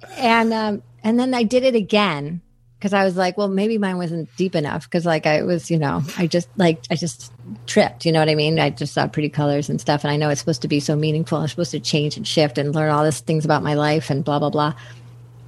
[0.16, 2.42] and um, and then I did it again
[2.78, 5.78] because I was like, well, maybe mine wasn't deep enough because like I was, you
[5.78, 7.32] know, I just like I just
[7.66, 8.04] tripped.
[8.04, 8.58] You know what I mean?
[8.58, 10.94] I just saw pretty colors and stuff, and I know it's supposed to be so
[10.96, 11.38] meaningful.
[11.38, 14.24] I'm supposed to change and shift and learn all these things about my life and
[14.24, 14.74] blah blah blah.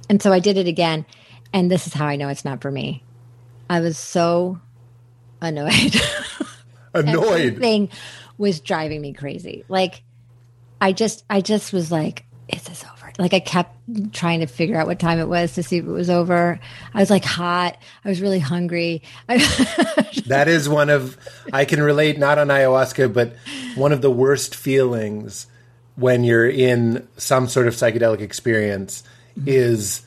[0.09, 1.05] And so I did it again,
[1.53, 3.03] and this is how I know it's not for me.
[3.69, 4.59] I was so
[5.41, 5.95] annoyed.
[6.93, 7.59] Annoyed.
[7.59, 7.89] thing
[8.39, 9.63] was driving me crazy.
[9.69, 10.01] Like
[10.81, 12.98] I just, I just was like, is this over?
[13.19, 13.75] Like I kept
[14.13, 16.57] trying to figure out what time it was to see if it was over.
[16.93, 17.77] I was like hot.
[18.05, 19.03] I was really hungry.
[19.27, 21.17] that is one of
[21.51, 23.33] I can relate not on ayahuasca, but
[23.75, 25.47] one of the worst feelings
[25.95, 29.03] when you're in some sort of psychedelic experience
[29.37, 29.49] mm-hmm.
[29.49, 30.01] is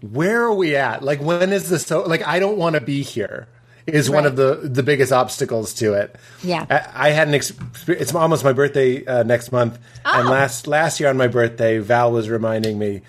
[0.00, 1.04] where are we at?
[1.04, 3.46] Like when is this so like I don't want to be here
[3.86, 4.14] is right.
[4.14, 6.16] one of the the biggest obstacles to it.
[6.42, 7.34] Yeah, I, I had an.
[7.34, 7.52] Ex-
[7.86, 10.20] it's almost my birthday uh, next month, oh.
[10.20, 13.02] and last last year on my birthday, Val was reminding me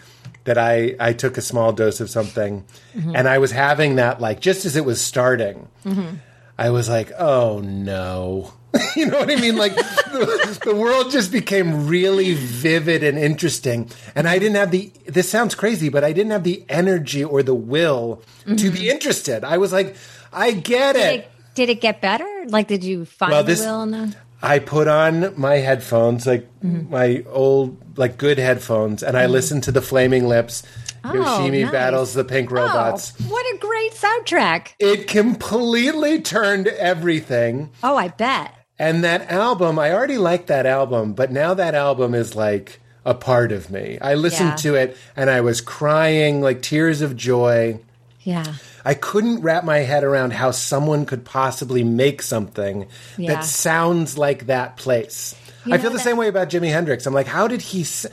[0.44, 3.16] that I I took a small dose of something, mm-hmm.
[3.16, 5.68] and I was having that like just as it was starting.
[5.86, 6.16] Mm-hmm.
[6.58, 8.54] I was like, oh no.
[8.96, 9.56] you know what I mean?
[9.56, 13.90] Like the, the, world just became really vivid and interesting.
[14.16, 17.42] And I didn't have the, this sounds crazy, but I didn't have the energy or
[17.42, 18.56] the will mm-hmm.
[18.58, 19.46] to be interested.
[19.46, 19.96] I was like,
[20.36, 21.20] I get did it.
[21.20, 21.32] it.
[21.56, 22.28] Did it get better?
[22.48, 24.16] Like, did you find well, this, the will the?
[24.42, 26.92] I put on my headphones, like mm-hmm.
[26.92, 29.24] my old, like good headphones, and mm-hmm.
[29.24, 30.64] I listened to the Flaming Lips.
[31.04, 31.72] Oh, Yoshimi nice.
[31.72, 33.14] battles the pink oh, robots.
[33.22, 34.74] Oh, what a great soundtrack!
[34.80, 37.72] It completely turned everything.
[37.84, 38.54] Oh, I bet.
[38.78, 43.14] And that album, I already liked that album, but now that album is like a
[43.14, 43.98] part of me.
[44.02, 44.56] I listened yeah.
[44.56, 47.80] to it and I was crying like tears of joy.
[48.22, 48.56] Yeah.
[48.86, 53.34] I couldn't wrap my head around how someone could possibly make something yeah.
[53.34, 55.36] that sounds like that place.
[55.66, 57.06] You I feel the that- same way about Jimi Hendrix.
[57.06, 57.82] I'm like, how did he?
[57.82, 58.06] S-?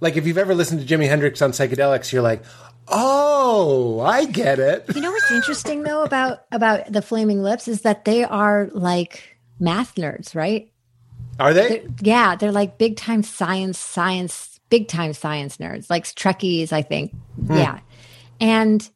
[0.00, 2.42] Like, if you've ever listened to Jimi Hendrix on psychedelics, you're like,
[2.92, 4.84] Oh, I get it.
[4.94, 9.38] You know what's interesting though about about the Flaming Lips is that they are like
[9.60, 10.72] math nerds, right?
[11.38, 11.68] Are they?
[11.68, 16.82] They're, yeah, they're like big time science, science, big time science nerds, like Trekkies, I
[16.82, 17.14] think.
[17.46, 17.56] Hmm.
[17.56, 17.78] Yeah,
[18.40, 18.90] and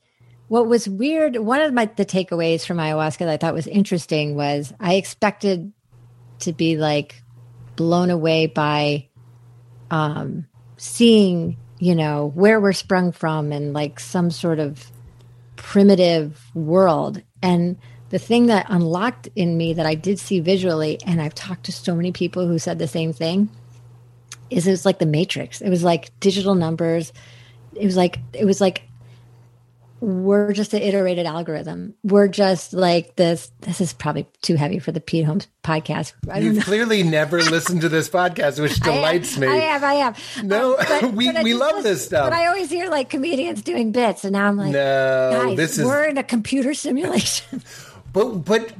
[0.48, 4.36] what was weird, one of my the takeaways from ayahuasca that I thought was interesting
[4.36, 5.72] was I expected
[6.40, 7.22] to be like
[7.76, 9.08] blown away by
[9.90, 14.90] um seeing you know where we're sprung from and like some sort of
[15.56, 17.22] primitive world.
[17.42, 17.78] And
[18.10, 21.72] the thing that unlocked in me that I did see visually and I've talked to
[21.72, 23.48] so many people who said the same thing
[24.50, 25.60] is it was like the matrix.
[25.60, 27.12] It was like digital numbers.
[27.74, 28.82] It was like it was like
[30.04, 31.94] we're just an iterated algorithm.
[32.02, 33.50] We're just like this.
[33.60, 36.12] This is probably too heavy for the Pete Holmes podcast.
[36.40, 39.46] You've clearly never listened to this podcast, which delights I me.
[39.46, 40.44] I have, I have.
[40.44, 42.26] No, um, but, we, but we love this stuff.
[42.26, 45.78] But I always hear like comedians doing bits, and now I'm like, no, guys, this
[45.78, 47.62] is we're in a computer simulation.
[48.12, 48.74] but but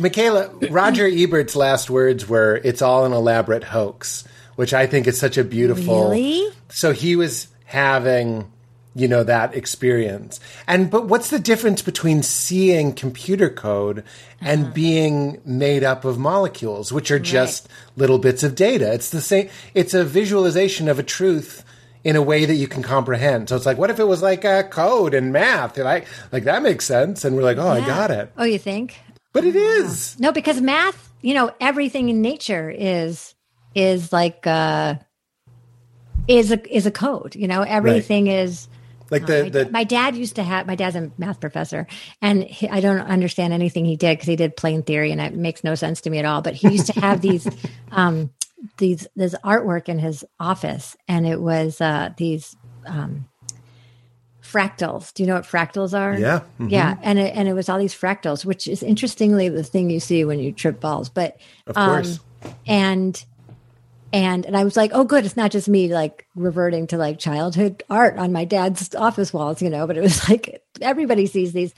[0.00, 4.24] Michaela, Roger Ebert's last words were, "It's all an elaborate hoax,"
[4.56, 6.10] which I think is such a beautiful.
[6.10, 6.48] Really?
[6.68, 8.50] So he was having
[8.94, 10.40] you know that experience.
[10.66, 14.04] And but what's the difference between seeing computer code
[14.40, 14.72] and uh-huh.
[14.72, 18.92] being made up of molecules which are just little bits of data?
[18.92, 21.64] It's the same it's a visualization of a truth
[22.04, 23.48] in a way that you can comprehend.
[23.48, 25.76] So it's like what if it was like a code and math?
[25.76, 27.24] Like like that makes sense.
[27.24, 27.84] And we're like oh yeah.
[27.84, 28.32] i got it.
[28.38, 29.00] Oh you think?
[29.32, 30.18] But it is.
[30.20, 33.34] No because math you know everything in nature is
[33.74, 34.94] is like uh
[36.28, 37.62] is a is a code you know?
[37.62, 38.36] Everything right.
[38.36, 38.68] is
[39.10, 41.86] like the, my, the my dad used to have my dad's a math professor,
[42.22, 45.34] and he, I don't understand anything he did because he did plane theory, and it
[45.34, 46.42] makes no sense to me at all.
[46.42, 47.46] But he used to have these
[47.92, 48.30] um,
[48.78, 53.28] these this artwork in his office, and it was uh, these um,
[54.42, 55.12] fractals.
[55.12, 56.18] Do you know what fractals are?
[56.18, 56.68] Yeah, mm-hmm.
[56.68, 60.00] yeah, and it, and it was all these fractals, which is interestingly the thing you
[60.00, 61.08] see when you trip balls.
[61.08, 63.24] But of course, um, and
[64.14, 67.18] and and I was like, oh, good, it's not just me like reverting to like
[67.18, 69.88] childhood art on my dad's office walls, you know.
[69.88, 71.74] But it was like everybody sees these,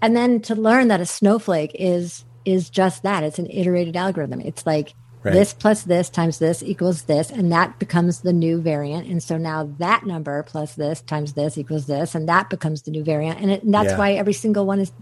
[0.00, 3.24] and then to learn that a snowflake is is just that.
[3.24, 4.40] It's an iterated algorithm.
[4.40, 5.32] It's like right.
[5.32, 9.08] this plus this times this equals this, and that becomes the new variant.
[9.08, 12.92] And so now that number plus this times this equals this, and that becomes the
[12.92, 13.40] new variant.
[13.40, 13.98] And, it, and that's yeah.
[13.98, 14.92] why every single one is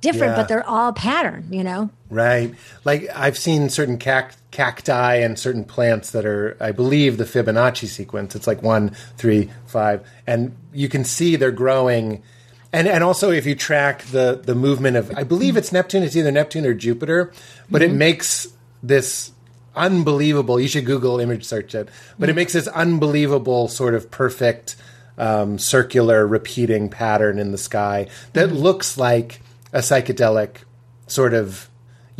[0.00, 0.36] different, yeah.
[0.36, 1.90] but they're all pattern, you know?
[2.08, 2.54] Right.
[2.84, 7.86] Like I've seen certain cact- cacti and certain plants that are, I believe, the Fibonacci
[7.86, 8.34] sequence.
[8.34, 12.22] It's like one, three, five, and you can see they're growing.
[12.72, 16.02] And and also if you track the the movement of, I believe it's Neptune.
[16.02, 17.32] It's either Neptune or Jupiter,
[17.70, 17.94] but mm-hmm.
[17.94, 18.48] it makes
[18.82, 19.32] this
[19.76, 20.58] unbelievable.
[20.58, 21.88] You should Google image search it,
[22.18, 22.30] but mm-hmm.
[22.30, 24.76] it makes this unbelievable sort of perfect.
[25.18, 28.56] Um, circular repeating pattern in the sky that mm-hmm.
[28.56, 29.42] looks like
[29.72, 30.56] a psychedelic
[31.06, 31.70] sort of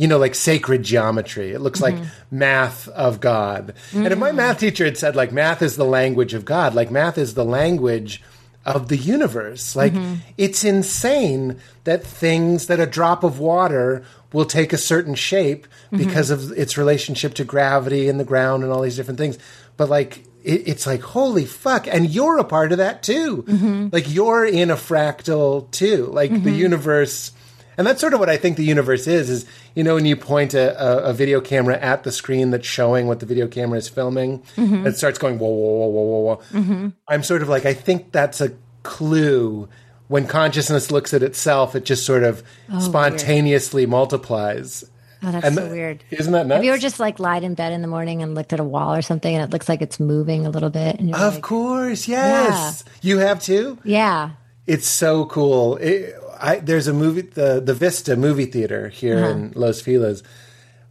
[0.01, 1.51] you know, like sacred geometry.
[1.51, 2.01] It looks mm-hmm.
[2.01, 3.75] like math of God.
[3.91, 3.97] Mm-hmm.
[3.97, 4.37] And if my mm-hmm.
[4.37, 7.45] math teacher had said, like, math is the language of God, like, math is the
[7.45, 8.23] language
[8.65, 10.15] of the universe, like, mm-hmm.
[10.39, 15.97] it's insane that things, that a drop of water will take a certain shape mm-hmm.
[15.97, 19.37] because of its relationship to gravity and the ground and all these different things.
[19.77, 21.85] But, like, it, it's like, holy fuck.
[21.85, 23.43] And you're a part of that too.
[23.43, 23.89] Mm-hmm.
[23.91, 26.07] Like, you're in a fractal too.
[26.07, 27.33] Like, the universe
[27.77, 29.45] and that's sort of what I think the universe is, is,
[29.75, 33.07] you know, when you point a, a, a video camera at the screen that's showing
[33.07, 34.85] what the video camera is filming, mm-hmm.
[34.85, 36.59] it starts going, whoa, whoa, whoa, whoa, whoa, whoa.
[36.59, 36.89] Mm-hmm.
[37.07, 38.53] I'm sort of like, I think that's a
[38.83, 39.69] clue.
[40.07, 43.91] When consciousness looks at itself, it just sort of oh, spontaneously weird.
[43.91, 44.83] multiplies.
[45.23, 46.03] Oh, that's and so weird.
[46.09, 46.57] Isn't that nuts?
[46.57, 48.63] Have you ever just like lied in bed in the morning and looked at a
[48.63, 50.99] wall or something and it looks like it's moving a little bit?
[50.99, 52.83] And of like, course, yes.
[52.85, 52.91] Yeah.
[53.01, 53.77] You have too?
[53.83, 54.31] Yeah.
[54.65, 55.77] It's so cool.
[55.77, 59.29] It, I, there's a movie, the the Vista movie theater here uh-huh.
[59.29, 60.23] in Los Feliz.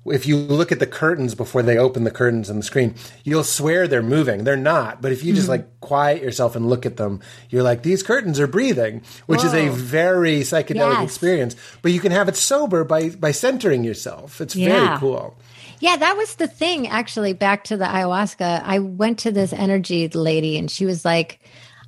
[0.07, 3.45] If you look at the curtains before they open the curtains on the screen, you'll
[3.45, 4.45] swear they're moving.
[4.45, 5.03] They're not.
[5.03, 5.51] But if you just mm-hmm.
[5.51, 7.21] like quiet yourself and look at them,
[7.51, 9.49] you're like, these curtains are breathing, which Whoa.
[9.49, 11.05] is a very psychedelic yes.
[11.05, 11.57] experience.
[11.83, 14.41] But you can have it sober by by centering yourself.
[14.41, 14.69] It's yeah.
[14.69, 15.37] very cool.
[15.81, 16.89] Yeah, that was the thing.
[16.89, 21.41] Actually, back to the ayahuasca, I went to this energy lady, and she was like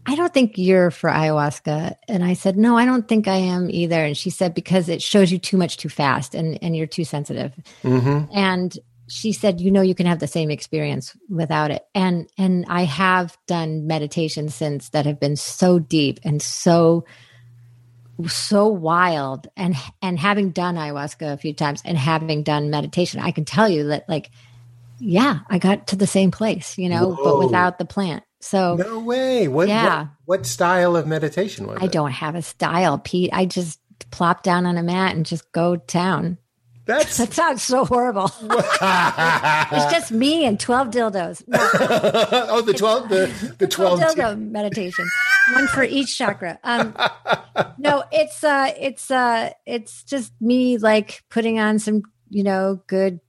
[0.04, 1.94] I don't think you're for ayahuasca.
[2.08, 4.04] And I said, No, I don't think I am either.
[4.04, 7.04] And she said, Because it shows you too much too fast and, and you're too
[7.04, 7.52] sensitive.
[7.84, 8.32] Mm-hmm.
[8.32, 8.76] And
[9.08, 11.84] she said, You know, you can have the same experience without it.
[11.94, 17.04] And and I have done meditation since that have been so deep and so
[18.26, 23.30] so wild and and having done ayahuasca a few times and having done meditation i
[23.30, 24.30] can tell you that like
[24.98, 27.24] yeah i got to the same place you know Whoa.
[27.24, 29.48] but without the plant So No way.
[29.48, 30.00] What, Yeah.
[30.00, 30.08] what
[30.40, 31.92] what style of meditation was I it?
[31.92, 33.30] don't have a style, Pete.
[33.32, 33.78] I just
[34.10, 36.38] plop down on a mat and just go town.
[36.84, 38.30] That's That sounds so horrible.
[38.42, 41.42] it's just me and 12 dildos.
[41.48, 41.58] No,
[42.50, 44.16] oh the twelve the the 12 twelve.
[44.16, 45.08] dildo meditation.
[45.54, 46.58] One for each chakra.
[46.64, 46.94] Um,
[47.78, 53.20] no, it's uh it's uh it's just me like putting on some, you know, good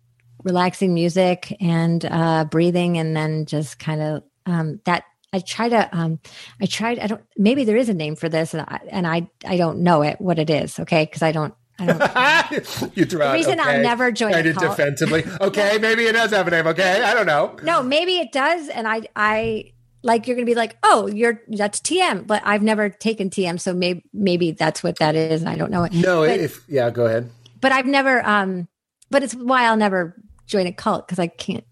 [0.43, 5.97] relaxing music and uh breathing and then just kind of um that I try to
[5.97, 6.19] um
[6.61, 9.29] I tried I don't maybe there is a name for this and I and I
[9.45, 11.05] I don't know it what it is, okay?
[11.05, 13.33] Cuz I don't I don't you throw out.
[13.33, 14.77] reason I'll never join of cult.
[14.77, 15.23] defensively.
[15.41, 16.67] Okay, maybe it does have a name.
[16.67, 17.57] Okay, I don't know.
[17.63, 19.71] No, maybe it does, and I, I
[20.03, 23.73] like you're gonna be like, oh, you're that's TM, but I've never taken TM, so
[23.73, 25.93] maybe maybe that's what that is, and I don't know it.
[25.93, 27.29] No, but, if yeah, go ahead.
[27.59, 28.67] but I've never, um,
[29.09, 30.15] but it's why I'll never
[30.45, 31.65] join a cult because I can't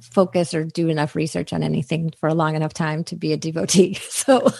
[0.00, 3.36] focus or do enough research on anything for a long enough time to be a
[3.36, 3.98] devotee.
[4.10, 4.50] So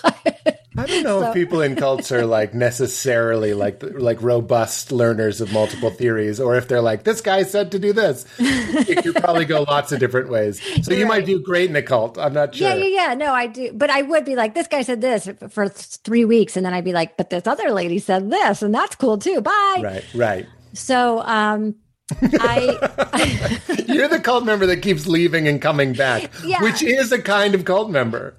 [0.79, 5.41] I don't know So- if people in cults are like necessarily like like robust learners
[5.41, 8.27] of multiple theories, or if they're like this guy said to do this.
[8.39, 10.61] It could probably go lots of different ways.
[10.85, 11.27] So you You're might right.
[11.27, 12.19] do great in a cult.
[12.19, 12.69] I'm not sure.
[12.69, 13.15] yeah, yeah, yeah.
[13.15, 16.57] No, I do, but I would be like, this guy said this for three weeks,
[16.57, 19.41] and then I'd be like, but this other lady said this, and that's cool too.
[19.41, 19.81] Bye.
[19.83, 20.47] Right, right.
[20.75, 21.75] So, um,
[22.21, 23.59] I.
[23.89, 26.63] You're the cult member that keeps leaving and coming back, Yeah.
[26.63, 28.37] which is a kind of cult member.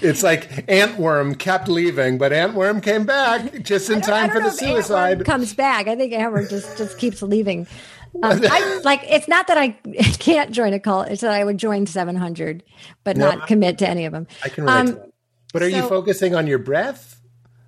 [0.00, 4.58] It's like Antworm kept leaving, but Antworm came back just in time for the Antworm
[4.58, 5.24] suicide.
[5.24, 5.86] comes back.
[5.88, 7.66] I think Amber just just keeps leaving.
[8.22, 9.68] Um, I like it's not that I
[10.18, 12.62] can't join a cult; it's that I would join seven hundred,
[13.04, 14.26] but No, not commit to any of them.
[14.42, 15.12] I can relate Um, to that.
[15.52, 17.20] But are you focusing on your breath?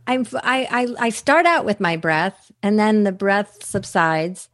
[0.07, 4.49] I'm I, I I start out with my breath, and then the breath subsides,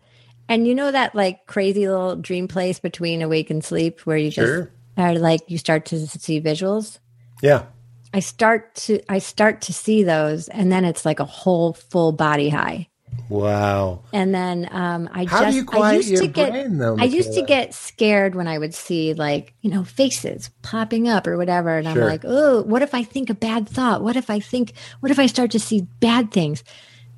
[0.49, 4.31] and you know that like crazy little dream place between awake and sleep where you
[4.31, 4.65] Sure.
[4.65, 6.99] just are like you start to see visuals.
[7.43, 7.65] Yeah.
[8.13, 12.13] I start to I start to see those, and then it's like a whole full
[12.13, 12.89] body high.
[13.29, 14.03] Wow.
[14.13, 17.43] And then um, I How just I used to get brain, though, I used to
[17.43, 21.87] get scared when I would see like you know faces popping up or whatever, and
[21.89, 22.03] Sure.
[22.03, 24.03] I'm like, oh, what if I think a bad thought?
[24.03, 24.75] What if I think?
[25.01, 26.63] What if I start to see bad things?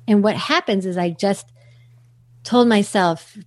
[0.07, 1.51] And what happens is I just
[2.47, 3.37] told myself,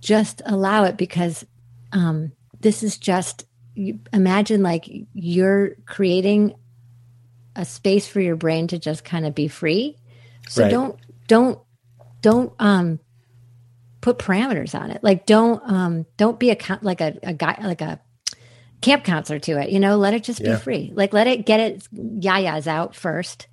[0.00, 1.44] just allow it because
[1.92, 3.44] um, this is just
[4.14, 6.54] imagine like you're creating
[7.54, 9.98] a space for your brain to just kind of be free.
[10.48, 10.70] So Right.
[10.70, 10.98] don't
[11.28, 11.58] don't
[12.22, 12.98] don't um
[14.00, 15.04] put parameters on it.
[15.04, 18.00] Like don't um don't be a like a, a guy like a
[18.80, 19.68] camp counselor to it.
[19.68, 20.56] You know, let it just Yeah.
[20.56, 20.92] be free.
[20.94, 23.48] Like let it get its yayas out first,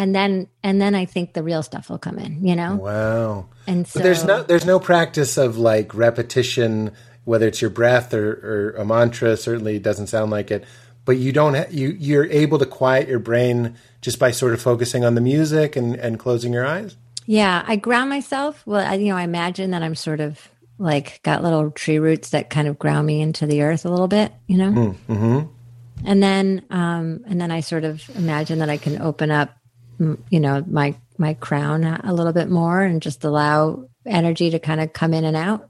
[0.00, 2.44] and then and then I think the real stuff will come in.
[2.44, 3.46] You know, Wow.
[3.66, 6.92] and so But there's no there's no practice of like repetition,
[7.24, 9.36] whether it's your breath or, or a mantra.
[9.36, 10.64] Certainly, it doesn't sound like it.
[11.04, 14.62] But you don't ha- you you're able to quiet your brain just by sort of
[14.62, 16.96] focusing on the music and, and closing your eyes.
[17.26, 18.66] Yeah, I ground myself.
[18.66, 20.48] Well, I, you know, I imagine that I'm sort of
[20.78, 24.08] like got little tree roots that kind of ground me into the earth a little
[24.08, 24.96] bit, you know.
[25.08, 25.40] Mm-hmm.
[26.06, 29.59] And then, um, and then I sort of imagine that I can open up, mm,
[30.00, 34.80] you know, my my crown a little bit more and just allow energy to kind
[34.80, 35.68] of come in and out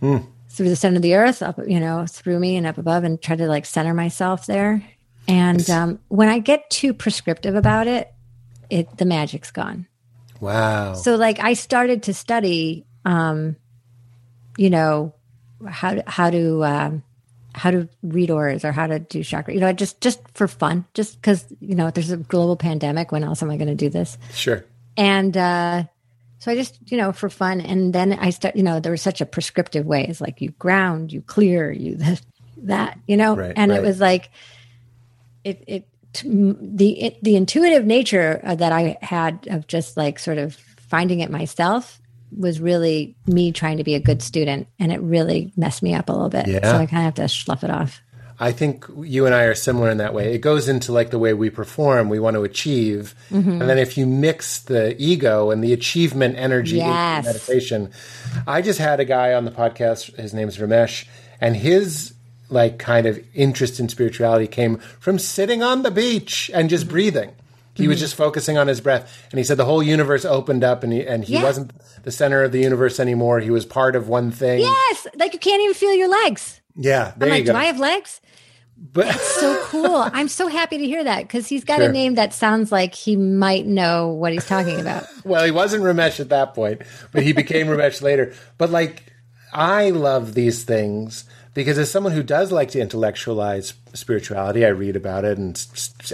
[0.00, 3.22] through the center of the earth, up, you know, through me and up above, and
[3.22, 4.82] try to like center myself there.
[5.28, 8.12] And um, when I get too prescriptive about it,
[8.70, 9.86] it the magic's gone.
[10.40, 10.94] Wow.
[10.94, 13.56] So like I started to study, um,
[14.56, 15.14] you know,
[15.66, 17.02] how to, how to, um,
[17.56, 20.84] how to read auras or how to do chakra, you know, just, just for fun,
[20.92, 23.10] just cause, you know, there's a global pandemic.
[23.10, 24.18] When else am I going to do this?
[24.32, 24.64] sure.
[24.96, 25.84] And, uh,
[26.38, 27.62] so I just, you know, for fun.
[27.62, 30.06] And then I start, you know, there was such a prescriptive way.
[30.06, 32.20] It's like you ground, you clear, you this,
[32.58, 33.80] that, you know, Right, and right.
[33.80, 34.30] it was like,
[35.42, 35.88] it, it,
[36.22, 41.20] the, it, the intuitive nature uh, that I had of just like sort of finding
[41.20, 42.00] it myself
[42.36, 44.68] was really me trying to be a good student.
[44.78, 46.46] And it really messed me up a little bit.
[46.46, 46.60] Yeah.
[46.70, 48.00] So I kind of have to slough it off.
[48.38, 50.34] I think you and I are similar in that way.
[50.34, 53.14] It goes into like the way we perform, we want to achieve.
[53.30, 53.50] Mm-hmm.
[53.50, 57.24] And then if you mix the ego and the achievement energy Yes.
[57.26, 57.90] into meditation.
[58.46, 61.06] I just had a guy on the podcast, his name's Ramesh,
[61.40, 62.12] and his
[62.50, 67.32] like kind of interest in spirituality came from sitting on the beach and just breathing.
[67.76, 67.90] He Mm-hmm.
[67.90, 70.92] was just focusing on his breath, and he said the whole universe opened up, and
[70.92, 71.42] he and he Yeah.
[71.44, 71.72] wasn't
[72.04, 73.38] the center of the universe anymore.
[73.40, 74.60] He was part of one thing.
[74.60, 75.06] Yes.
[75.16, 76.60] Like you can't even feel your legs.
[76.74, 77.52] Yeah, there I'm you like, go.
[77.52, 78.20] do I have legs?
[78.92, 79.96] but so cool.
[80.12, 81.88] I'm so happy to hear that because he's got Sure.
[81.88, 85.04] a name that sounds like he might know what he's talking about.
[85.24, 88.34] Well, he wasn't Ramesh at that point, but he became Ramesh later.
[88.58, 89.12] But like,
[89.52, 91.24] I love these things
[91.56, 95.58] because as someone who does like to intellectualize spirituality, I read about it and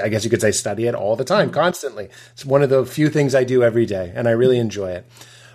[0.01, 2.11] I guess you could say study it all the time, constantly.
[2.33, 5.11] It's one of the few things I do every day and I really enjoy it.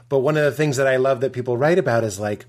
[0.09, 2.45] But one of the things that I love that people write about is like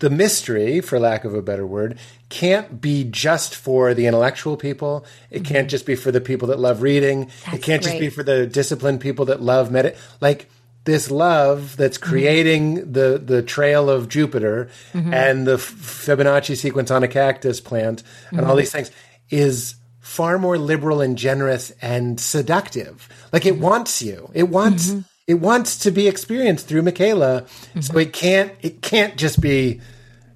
[0.00, 5.06] the mystery, for lack of a better word, can't be just for the intellectual people.
[5.30, 5.54] It mm-hmm.
[5.54, 7.30] can't just be for the people that love reading.
[7.46, 7.90] That's it can't great.
[7.90, 9.96] just be for the disciplined people that love medit.
[10.20, 10.50] Like
[10.84, 12.10] this love that's mm-hmm.
[12.10, 12.92] creating mm-hmm.
[12.92, 15.12] the the trail of Jupiter mm-hmm.
[15.12, 18.58] and the Fibonacci sequence on a cactus plant and all mm-hmm.
[18.58, 18.90] these things
[19.30, 23.08] is far more liberal and generous and seductive.
[23.32, 24.30] Like it wants you.
[24.34, 25.00] It wants mm-hmm.
[25.26, 27.46] it wants to be experienced through Michaela.
[27.80, 29.80] So it can't it can't just be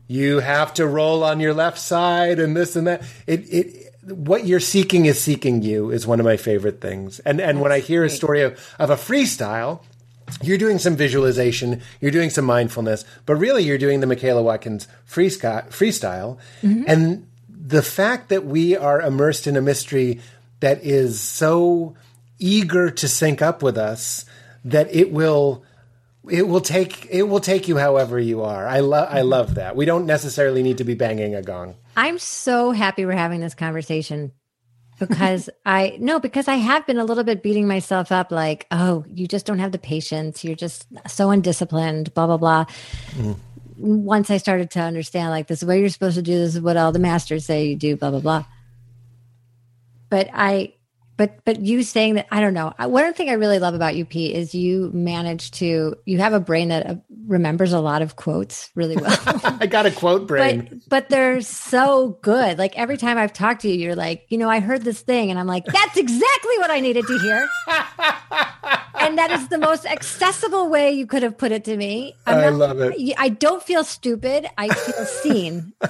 [0.07, 3.03] you have to roll on your left side and this and that.
[3.27, 7.19] It it what you're seeking is seeking you is one of my favorite things.
[7.21, 8.13] And and That's when I hear great.
[8.13, 9.83] a story of, of a freestyle
[10.43, 14.89] you're doing some visualization, you're doing some mindfulness, but really you're doing the Michaela Watkins
[15.09, 15.69] freestyle.
[16.63, 16.85] Mm-hmm.
[16.87, 20.21] And the fact that we are immersed in a mystery
[20.61, 21.95] that is so
[22.39, 24.25] eager to sync up with us
[24.65, 25.65] that it will
[26.29, 28.67] it will take it will take you however you are.
[28.67, 29.77] I love I love that.
[29.77, 31.77] We don't necessarily need to be banging a gong.
[31.97, 34.33] I'm so happy we're having this conversation
[34.99, 39.05] because I no, because I have been a little bit beating myself up like, oh,
[39.09, 40.45] you just don't have the patience.
[40.45, 42.65] You're just so undisciplined, blah, blah, blah.
[43.13, 43.37] Mm.
[43.77, 46.61] Once I started to understand like this is what you're supposed to do, this is
[46.61, 48.45] what all the masters say you do, blah, blah, blah.
[50.11, 50.75] But I
[51.19, 52.73] but but you saying that i don't know.
[52.79, 56.41] One thing i really love about you pete is you manage to you have a
[56.41, 56.95] brain that uh,
[57.27, 59.15] remembers a lot of quotes really well.
[59.61, 60.69] I got a quote brain.
[60.71, 62.57] but, but they're so good.
[62.57, 65.31] Like every time i've talked to you you're like you know i heard this thing
[65.31, 67.47] and i'm like that's exactly what i needed to hear.
[69.01, 72.17] And that is the most accessible way you could have put it to me.
[72.27, 73.15] I'm i not, love it.
[73.17, 74.47] i don't feel stupid.
[74.59, 75.73] I feel seen.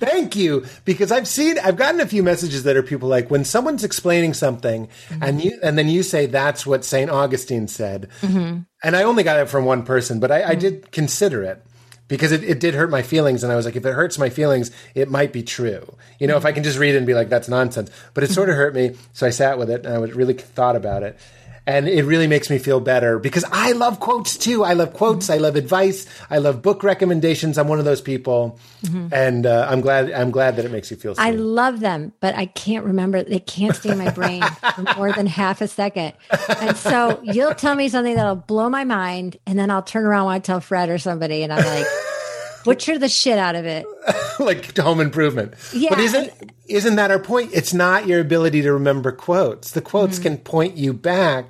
[0.00, 3.44] Thank you because i've seen i've gotten a few messages that are people like when
[3.44, 5.22] someone's explaining explaining something mm-hmm.
[5.22, 8.08] and you and then you say that's what Saint Augustine said.
[8.20, 8.60] Mm-hmm.
[8.82, 10.50] And I only got it from one person, but I, mm-hmm.
[10.50, 11.62] I did consider it
[12.08, 13.44] because it, it did hurt my feelings.
[13.44, 15.96] And I was like, if it hurts my feelings, it might be true.
[16.18, 17.90] You know, if I can just read it and be like, that's nonsense.
[18.14, 18.96] But it sort of hurt me.
[19.12, 21.18] So I sat with it and I really thought about it
[21.70, 24.64] and it really makes me feel better because I love quotes too.
[24.64, 25.26] I love quotes.
[25.26, 25.34] Mm-hmm.
[25.34, 26.06] I love advice.
[26.28, 27.58] I love book recommendations.
[27.58, 29.14] I'm one of those people, mm-hmm.
[29.14, 30.10] and uh, I'm glad.
[30.10, 31.14] I'm glad that it makes you feel.
[31.14, 31.24] Seen.
[31.24, 33.22] I love them, but I can't remember.
[33.22, 34.42] They can't stay in my brain
[34.74, 36.14] for more than half a second.
[36.60, 40.26] And so you'll tell me something that'll blow my mind, and then I'll turn around
[40.26, 41.86] and I tell Fred or somebody, and I'm like.
[42.64, 43.86] Butcher the shit out of it.
[44.38, 45.54] like home improvement.
[45.72, 45.90] Yeah.
[45.90, 47.50] But isn't isn't that our point?
[47.52, 49.72] It's not your ability to remember quotes.
[49.72, 50.22] The quotes mm-hmm.
[50.22, 51.48] can point you back.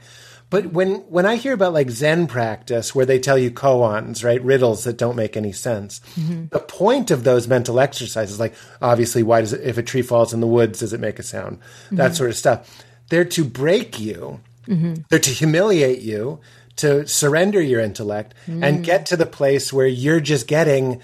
[0.51, 4.43] But when when I hear about like Zen practice where they tell you koans, right,
[4.43, 6.47] riddles that don't make any sense, mm-hmm.
[6.51, 10.35] the point of those mental exercises, like obviously, why does it, if a tree falls
[10.35, 11.61] in the woods, does it make a sound?
[11.61, 11.97] Mm-hmm.
[11.97, 12.85] That sort of stuff.
[13.11, 14.41] They're to break you.
[14.67, 15.03] Mm-hmm.
[15.09, 16.41] They're to humiliate you
[16.77, 18.65] to surrender your intellect mm.
[18.65, 21.01] and get to the place where you're just getting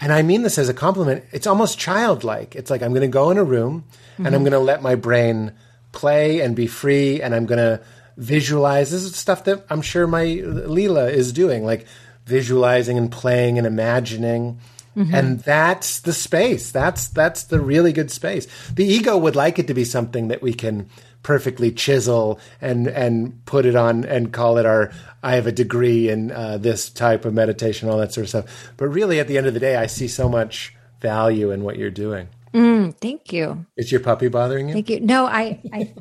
[0.00, 2.56] and I mean this as a compliment, it's almost childlike.
[2.56, 4.26] It's like I'm going to go in a room mm-hmm.
[4.26, 4.50] and I'm mm-hmm.
[4.50, 5.52] going to let my brain
[5.92, 7.80] play and be free and I'm going to
[8.16, 8.90] visualize.
[8.90, 11.86] This is stuff that I'm sure my Leela is doing, like
[12.26, 14.58] visualizing and playing and imagining.
[14.96, 15.14] Mm-hmm.
[15.14, 16.70] And that's the space.
[16.70, 18.46] That's that's the really good space.
[18.72, 20.88] The ego would like it to be something that we can
[21.24, 24.92] perfectly chisel and and put it on and call it our
[25.24, 28.72] I have a degree in uh, this type of meditation, all that sort of stuff.
[28.76, 31.76] But really, at the end of the day, I see so much value in what
[31.76, 32.28] you're doing.
[32.52, 33.66] Mm, thank you.
[33.76, 34.74] Is your puppy bothering you?
[34.74, 35.00] Thank you.
[35.00, 35.92] No, I, I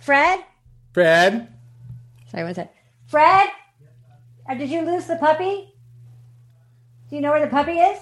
[0.00, 0.40] Fred.
[0.94, 1.52] Fred.
[2.30, 2.72] Sorry, what's that?
[3.06, 3.50] Fred.
[4.48, 5.74] Uh, did you lose the puppy?
[7.10, 8.00] Do you know where the puppy is?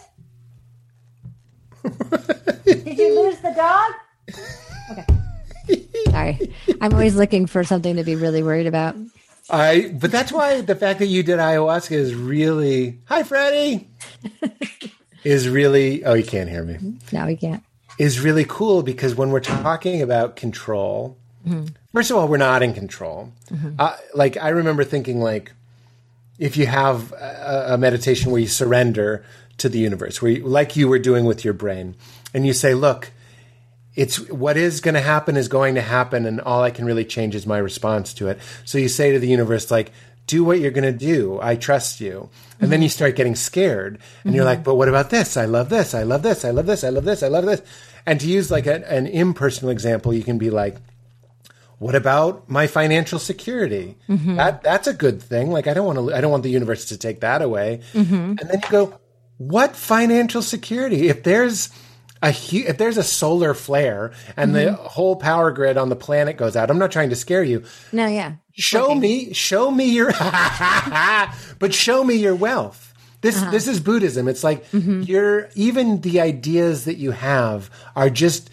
[2.65, 3.93] did you lose the dog?
[4.93, 5.18] Okay.
[6.11, 6.53] Sorry.
[6.81, 8.97] I'm always looking for something to be really worried about.
[9.51, 13.89] I but that's why the fact that you did ayahuasca is really Hi Freddie.
[15.25, 16.97] is really oh you can't hear me.
[17.13, 17.63] No, he can't.
[17.99, 21.17] Is really cool because when we're talking about control,
[21.47, 21.67] mm-hmm.
[21.93, 23.33] first of all, we're not in control.
[23.51, 23.75] Mm-hmm.
[23.79, 25.53] Uh, like I remember thinking like
[26.39, 29.25] if you have a, a meditation where you surrender
[29.59, 31.97] to the universe, where you, like you were doing with your brain,
[32.33, 33.11] and you say, look,
[33.99, 37.05] it's what is going to happen is going to happen and all i can really
[37.05, 38.39] change is my response to it.
[38.65, 39.91] So you say to the universe like
[40.29, 41.39] do what you're going to do.
[41.41, 42.13] I trust you.
[42.21, 42.71] And mm-hmm.
[42.71, 44.37] then you start getting scared and mm-hmm.
[44.37, 45.37] you're like but what about this?
[45.37, 45.95] I love this.
[45.95, 46.45] I love this.
[46.45, 46.85] I love this.
[46.85, 47.23] I love this.
[47.25, 47.61] I love this.
[48.07, 50.77] And to use like a, an impersonal example you can be like
[51.79, 53.97] what about my financial security?
[54.09, 54.37] Mm-hmm.
[54.37, 55.51] that that's a good thing.
[55.51, 57.81] Like i don't want to i don't want the universe to take that away.
[57.95, 58.15] Mm-hmm.
[58.15, 59.01] and then you go
[59.39, 61.09] what financial security?
[61.09, 61.71] If there's
[62.23, 64.87] a hu- if there's a solar flare and the mm-hmm.
[64.87, 66.71] whole power grid on the planet goes out?
[66.71, 67.65] I'm not trying to scare you.
[67.93, 68.35] No, yeah.
[68.53, 70.13] Show me, show me your,
[71.59, 72.89] but show me your wealth.
[73.21, 73.51] This uh-huh.
[73.51, 74.29] this is Buddhism.
[74.29, 75.03] It's like mm-hmm.
[75.03, 78.51] you're even the ideas that you have are just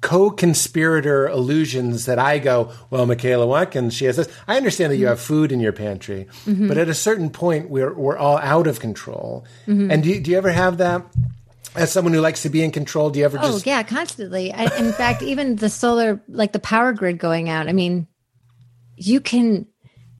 [0.00, 4.28] co-conspirator illusions that I go, well, Michaela Watkins, she has this.
[4.46, 5.10] I understand that you mm-hmm.
[5.10, 8.80] have food in your pantry, but at a certain point, we're we're all out of
[8.80, 9.44] control.
[9.66, 11.02] And do you, do you ever have that?
[11.76, 14.52] As someone who likes to be in control, do you ever Oh just yeah, constantly.
[14.52, 17.68] I, in fact, even the solar, like the power grid going out.
[17.68, 18.06] I mean,
[18.96, 19.66] you can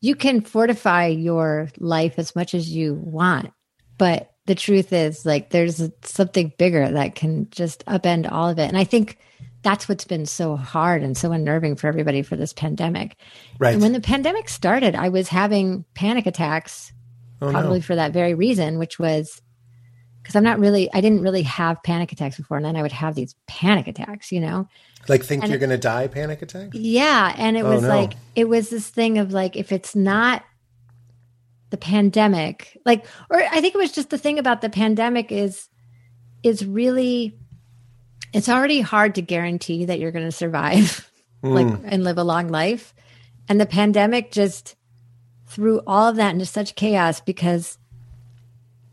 [0.01, 3.51] you can fortify your life as much as you want,
[3.99, 8.69] but the truth is, like, there's something bigger that can just upend all of it.
[8.69, 9.19] And I think
[9.63, 13.17] that's what's been so hard and so unnerving for everybody for this pandemic.
[13.59, 13.73] right?
[13.73, 16.93] And when the pandemic started, I was having panic attacks,
[17.43, 17.53] Oh, no.
[17.53, 19.43] probably for that very reason, which was
[20.27, 22.57] because I'm not really, I didn't really have panic attacks before.
[22.57, 24.69] And then I would have these panic attacks, you know?
[25.09, 26.71] like think and you're going to die, panic attack.
[26.73, 27.33] Yeah.
[27.37, 27.89] And it Oh, was no.
[27.89, 30.43] like, it was this thing of like, if it's not
[31.71, 35.69] the pandemic, like, or I think it was just the thing about the pandemic is,
[36.43, 37.39] is really,
[38.33, 41.09] it's already hard to guarantee that you're going to survive
[41.43, 41.85] like hmm.
[41.87, 42.93] and live a long life.
[43.49, 44.75] And the pandemic just
[45.47, 47.79] threw all of that into such chaos because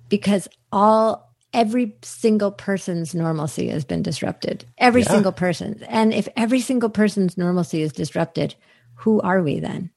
[0.10, 4.66] because all every single person's normalcy has been disrupted.
[4.78, 5.10] Every Yeah.
[5.12, 5.84] single person.
[5.88, 8.56] And if every single person's normalcy is disrupted,
[8.96, 9.92] who are we then?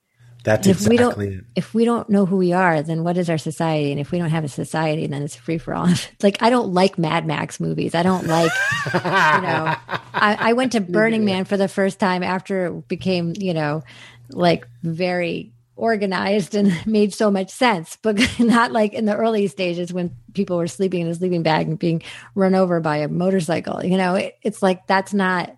[0.45, 1.45] That's And if we exactly don't it.
[1.57, 3.91] if we don't know who we are, then what is our society?
[3.91, 5.89] And if we don't have a society, then it's free for all.
[6.22, 7.95] like I don't like Mad Max movies.
[7.95, 8.53] I don't like
[8.95, 9.74] you know
[10.14, 13.83] I, I went to Burning Man for the first time after it became, you know,
[14.31, 19.93] like very organized and made so much sense, but not like in the early stages
[19.93, 22.03] when people were sleeping in a sleeping bag and being
[22.35, 23.85] run over by a motorcycle.
[23.85, 25.57] You know, it, it's like that's not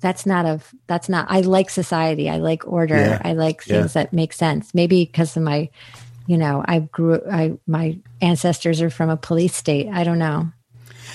[0.00, 3.22] that's not a that's not i like society i like order Yeah.
[3.24, 3.78] i like Yeah.
[3.80, 5.70] things that make sense maybe because of my
[6.26, 10.50] you know i grew i my ancestors are from a police state i don't know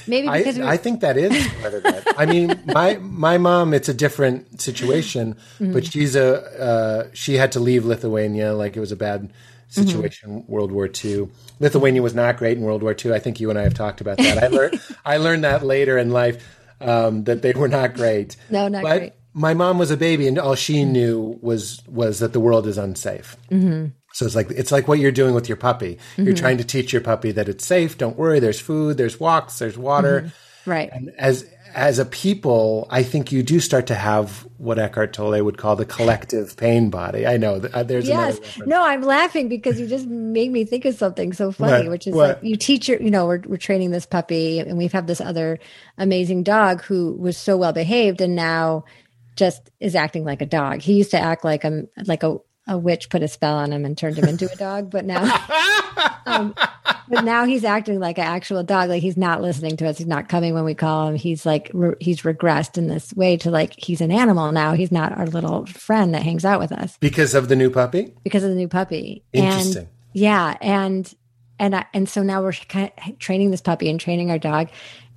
[0.08, 2.04] maybe I, we I think that is part of that.
[2.18, 5.74] I mean, my my mom, it's a different situation, Mm-hmm.
[5.74, 9.32] but she's a uh, she had to leave Lithuania, like it was a bad
[9.70, 10.44] situation.
[10.48, 11.30] World War II.
[11.60, 13.14] Lithuania was not great in World War II.
[13.14, 14.42] I think you and I have talked about that.
[14.44, 16.44] I learned I learned that later in life
[16.82, 18.36] um, that they were not great.
[18.50, 19.14] No, not but great.
[19.34, 22.78] My mom was a baby, and all she knew was was that the world is
[22.78, 23.38] unsafe.
[23.52, 23.88] Mm-hmm.
[24.20, 25.98] So it's like it's like what you're doing with your puppy.
[26.18, 27.98] You're trying to teach your puppy that it's safe.
[27.98, 28.42] Don't worry.
[28.42, 28.98] There's food.
[28.98, 29.60] There's walks.
[29.60, 30.34] There's water.
[30.66, 35.14] right And as as a people, I think you do start to have what Eckhart
[35.14, 37.26] Tolle would call the collective pain body.
[37.26, 40.84] I know that uh, there's yes no i'm laughing because you just made me think
[40.84, 41.92] of something so funny What?
[41.92, 42.28] which is What?
[42.30, 45.22] like you teach your you know we're, we're training this puppy and we've had this
[45.22, 45.60] other
[45.98, 48.84] amazing dog who was so well behaved and now
[49.38, 52.36] just is acting like a dog he used to act like a like a
[52.70, 55.24] a witch put a spell on him and turned him into a dog but now
[56.26, 56.56] um,
[57.10, 60.08] but now he's acting like an actual dog like he's not listening to us he's
[60.08, 63.52] not coming when we call him he's like re- he's regressed in this way to
[63.52, 66.96] like he's an animal now he's not our little friend that hangs out with us
[67.00, 68.14] because of the new puppy.
[68.24, 69.24] because of the new puppy.
[69.34, 69.84] Interesting.
[69.84, 71.14] And yeah, and
[71.60, 74.70] and I, and so now we're kind of training this puppy and training our dog,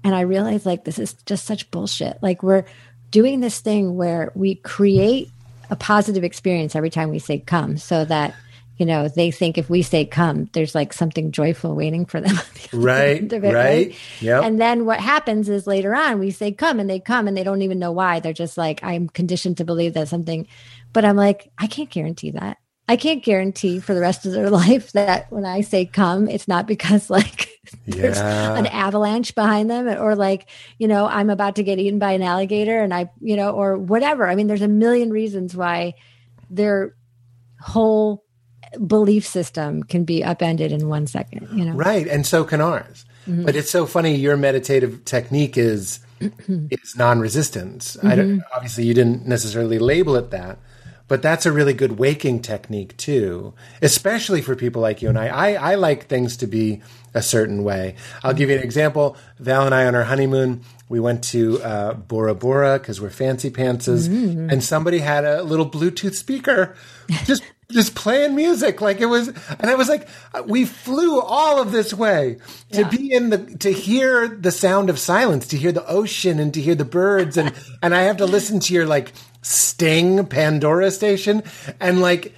[0.05, 2.19] and I realize like this is just such bullshit.
[2.23, 2.65] Like we're
[3.11, 5.31] doing this thing where we create
[5.73, 8.35] a positive experience every time we say come, so that
[8.77, 12.37] you know they think if we say come, there's like something joyful waiting for them.
[12.71, 13.97] the Right, it, right.
[14.21, 14.45] Yep.
[14.45, 17.43] And then what happens is later on we say come and they come and they
[17.43, 18.21] don't even know why.
[18.21, 20.47] They're just like, I'm conditioned to believe that something,
[20.93, 22.59] but I'm like, I can't guarantee that.
[22.87, 26.49] I can't guarantee for the rest of their life that when I say come, it's
[26.49, 27.49] not because like
[27.87, 28.57] there's Yeah.
[28.57, 30.49] an avalanche behind them or like,
[30.79, 33.79] you know, I'm about to get eaten by an alligator and I, you know, or
[33.79, 34.27] whatever.
[34.29, 35.95] I mean, there's a million reasons why
[36.51, 36.95] their
[37.61, 38.25] whole
[38.87, 41.73] belief system can be upended in one second, you know?
[41.75, 43.05] Right, and so can ours.
[43.29, 43.45] Mm-hmm.
[43.45, 44.17] But it's so funny.
[44.17, 46.01] Your meditative technique is
[46.49, 47.97] is non-resistance.
[47.99, 48.17] I Mm-hmm.
[48.17, 50.59] don't, obviously, you didn't necessarily label it that,
[51.13, 53.53] but that's a really good waking technique too,
[53.83, 55.27] especially for people like you and I.
[55.29, 56.81] I, I like things to be
[57.13, 57.97] a certain way.
[58.25, 59.19] I'll give you an example.
[59.39, 63.51] Val and I on our honeymoon, we went to uh, Bora Bora because we're fancy
[63.51, 64.49] pantses, Mm-hmm.
[64.49, 66.75] and somebody had a little Bluetooth speaker,
[67.27, 70.07] just just playing music like it was, and I was like,
[70.47, 72.37] we flew all of this way
[72.73, 76.53] to be in the to hear the sound of silence, to hear the ocean, and
[76.55, 80.91] to hear the birds, and and I have to listen to your like Sting Pandora
[80.91, 81.43] station,
[81.81, 82.35] and like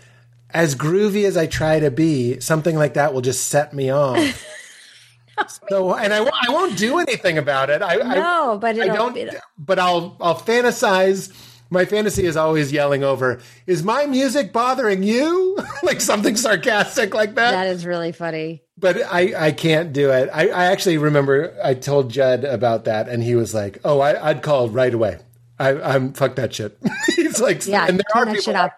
[0.51, 4.19] as groovy as I try to be, something like that will just set me off.
[5.69, 7.83] so, and I, won't- I won't do anything about it.
[7.83, 9.17] I, I No, but I don't.
[9.17, 11.33] it'll- But I'll I'll fantasize.
[11.71, 13.41] My fantasy is always yelling over.
[13.67, 15.59] Is my music bothering you?
[15.83, 17.51] like something sarcastic like that.
[17.53, 18.63] that is really funny.
[18.79, 20.29] but I, I can't do it.
[20.33, 24.31] I, I actually remember I told Judd about that, and he was like, "Oh, I,
[24.31, 25.19] I'd call right away.
[25.59, 26.79] I, I'm fuck that shit."
[27.17, 28.73] He's like, Yeah, and there turn that shit off.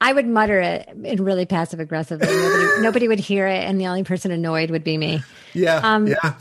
[0.00, 2.28] I would mutter it in really passive aggressively.
[2.28, 5.22] Nobody, nobody would hear it, and the only person annoyed would be me.
[5.54, 6.34] Yeah, Um, yeah.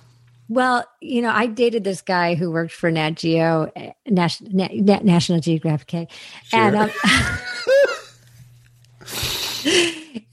[0.50, 4.70] Well, you know, I dated this guy who worked for Nat Geo, eh, Nas- Na-
[4.72, 6.06] Na- National Geographic, eh?
[6.54, 6.92] and um,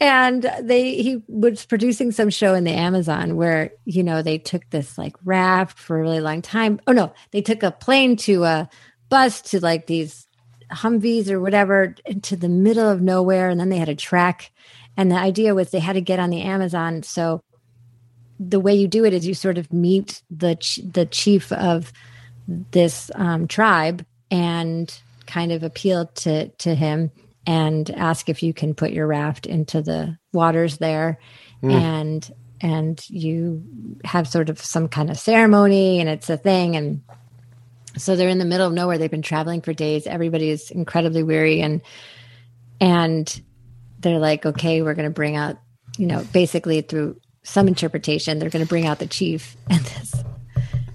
[0.01, 4.69] and they he was producing some show in the Amazon where you know they took
[4.71, 6.81] this like raft for a really long time.
[6.87, 8.69] Oh no, they took a plane to a
[9.09, 10.27] bus to like these
[10.71, 14.51] Humvees or whatever into the middle of nowhere, and then they had a track.
[14.97, 17.43] And the idea was they had to get on the Amazon, so
[18.49, 21.93] the way you do it is you sort of meet the ch- the chief of
[22.47, 27.11] this um, tribe and kind of appeal to to him
[27.47, 31.19] and ask if you can put your raft into the waters there.
[31.71, 33.63] And and you
[34.05, 36.77] have sort of some kind of ceremony and it's a thing.
[36.77, 37.03] And
[37.97, 38.97] so they're in the middle of nowhere.
[38.97, 40.07] They've been traveling for days.
[40.07, 41.83] Everybody is incredibly weary and
[42.81, 43.43] and
[44.01, 45.57] they're like okay we're going to bring out
[45.97, 48.39] you know basically through some interpretation.
[48.39, 50.15] They're going to bring out the chief and this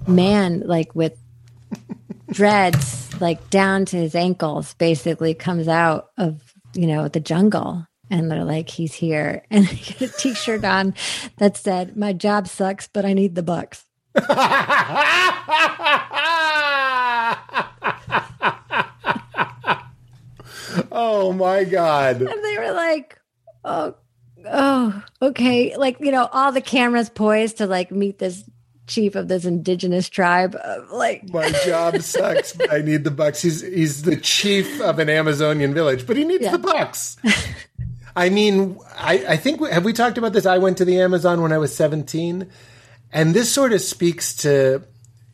[0.08, 1.18] man like with
[2.32, 7.86] dreads like down to his ankles basically comes out of you know the jungle.
[8.12, 9.43] And they're like he's here.
[9.52, 10.95] And he had a t-shirt on
[11.38, 13.86] that said my job sucks but i need the bucks.
[20.91, 22.22] Oh my god!
[22.22, 23.20] and they were like
[23.64, 23.95] oh
[24.46, 28.44] oh okay like you know all the cameras poised to like meet this
[28.88, 33.42] chief of this indigenous tribe uh, like My job sucks, but I need the bucks.
[33.42, 36.52] He's he's the chief of an Amazonian village, but he needs Yeah.
[36.54, 37.18] the bucks.
[38.16, 40.46] I mean, I, I think have we talked about this?
[40.48, 42.50] I went to the Amazon when I was seventeen,
[43.14, 44.82] and this sort of speaks to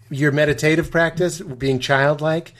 [0.10, 2.54] your meditative practice, being childlike,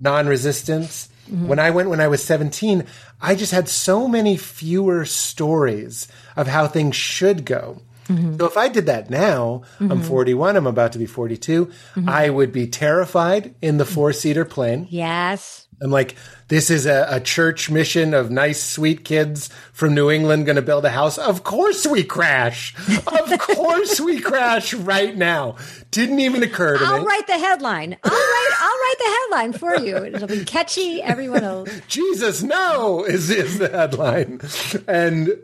[0.00, 1.08] non-resistance.
[1.28, 1.48] Mm-hmm.
[1.48, 2.84] When I went when I was 17,
[3.20, 7.80] I just had so many fewer stories of how things should go.
[8.08, 8.38] Mm-hmm.
[8.38, 10.02] So if I did that now, I'm mm-hmm.
[10.02, 11.70] 41, I'm about to be 42,
[12.06, 14.86] I would be terrified in the four-seater plane.
[14.88, 16.16] yes I'm like,
[16.48, 20.62] this is a, a church mission of nice, sweet kids from New England going to
[20.62, 21.18] build a house.
[21.18, 22.74] Of course we crash.
[23.06, 25.56] Of course we crash right now.
[25.90, 27.06] Didn't even occur to I'll me.
[27.06, 27.96] write the headline.
[28.02, 28.50] I'll write.
[28.60, 29.96] I'll write the headline for you.
[30.16, 31.00] It'll be catchy.
[31.00, 31.66] Everyone will.
[31.88, 34.40] Jesus, no, is, is the headline.
[34.88, 35.38] And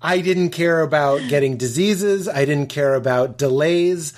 [0.00, 2.28] I didn't care about getting diseases.
[2.28, 4.14] I didn't care about delays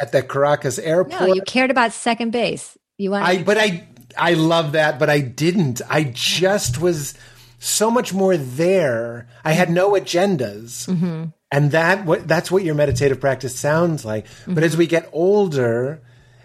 [0.00, 1.14] at the Caracas airport.
[1.14, 1.26] Mm-hmm.
[1.26, 2.76] No, you cared about second base.
[2.98, 3.24] You want.
[3.24, 3.88] I but I
[4.18, 5.80] I love that, but I didn't.
[5.88, 7.14] I just was
[7.58, 9.28] so much more there.
[9.44, 10.86] I had no agendas.
[10.88, 11.24] Mm-hmm.
[11.50, 14.24] And that what that's what your meditative practice sounds like.
[14.46, 14.64] But Mm-hmm.
[14.64, 16.00] as we get older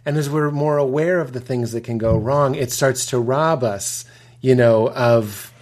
[0.05, 3.19] and as we're more aware of the things that can go wrong, it starts to
[3.19, 4.05] rob us,
[4.41, 5.53] you know, of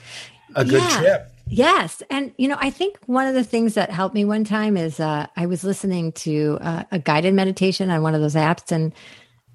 [0.55, 0.99] a good Yeah.
[0.99, 1.31] trip.
[1.47, 4.75] Yes, and you know, I think one of the things that helped me one time
[4.77, 8.71] is uh, I was listening to uh, a guided meditation on one of those apps,
[8.71, 8.93] and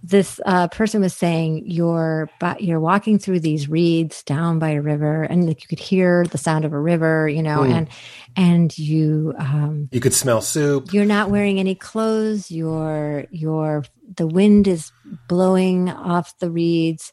[0.02, 5.22] this uh, person was saying you're you're walking through these reeds down by a river,
[5.24, 7.88] and like you could hear the sound of a river, you know, and
[8.34, 10.92] and you um, You could smell soup.
[10.92, 12.50] you're not wearing any clothes.
[12.50, 13.84] You're you're
[14.16, 14.90] the wind is
[15.28, 17.12] blowing off the reeds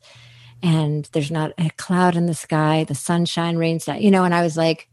[0.63, 2.85] and there's not a cloud in the sky.
[2.85, 4.89] The sunshine rains down you know and i was like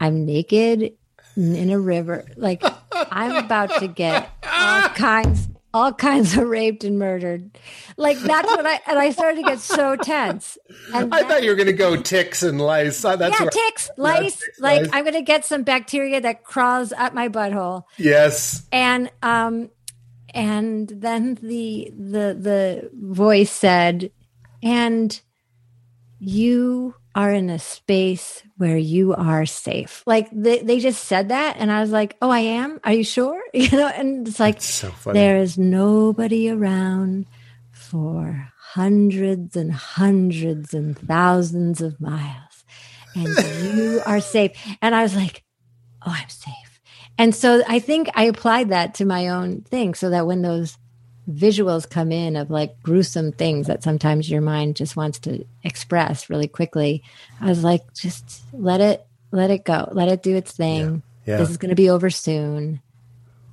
[0.00, 0.92] i'm naked
[1.36, 2.26] in a river.
[2.36, 2.62] Like
[2.92, 7.50] i'm about to get all kinds all kinds of raped and murdered
[7.96, 10.58] like that's what i and i started to get so tense
[10.92, 13.02] and I that- thought you were going to go ticks and lice.
[13.02, 14.38] That's yeah, ticks, lice.
[14.40, 14.90] ticks, like lice.
[14.92, 18.66] I'm gonna get some bacteria that crawls up my butthole Yes.
[18.72, 19.70] and um
[20.34, 24.10] and then the the the voice said
[24.62, 25.20] and
[26.18, 30.02] you are in a space where you are safe.
[30.06, 32.80] Like they, they just said that and i was like oh i am?
[32.84, 33.40] Are you sure?
[33.54, 37.26] You know and it's like so there is nobody around
[37.72, 42.64] for hundreds and hundreds and thousands of miles
[43.14, 43.28] and
[43.74, 44.52] you are safe.
[44.80, 45.42] And i was like
[46.06, 46.54] oh i'm safe.
[47.18, 50.78] And so I think I applied that to my own thing so that when those
[51.28, 56.30] visuals come in of like gruesome things that sometimes your mind just wants to express
[56.30, 57.02] really quickly,
[57.40, 59.88] I was like, just let it let it go.
[59.92, 61.02] Let it do its thing.
[61.26, 61.34] Yeah.
[61.34, 61.36] Yeah.
[61.38, 62.80] This is going to be over soon.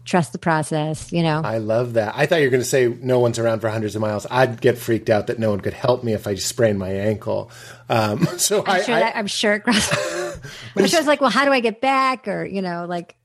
[0.06, 1.12] trust the process.
[1.12, 2.14] You know, I love that.
[2.16, 4.26] I thought you were going to say no one's around for hundreds of miles.
[4.32, 6.90] I'd get freaked out that no one could help me if I just sprained my
[6.90, 7.52] ankle.
[7.90, 9.94] Um, so I'm I, sure I- that, I'm sure it crossed.
[10.78, 12.28] I'm sure it's like, well, how do I get back?
[12.30, 13.17] Or you know, like,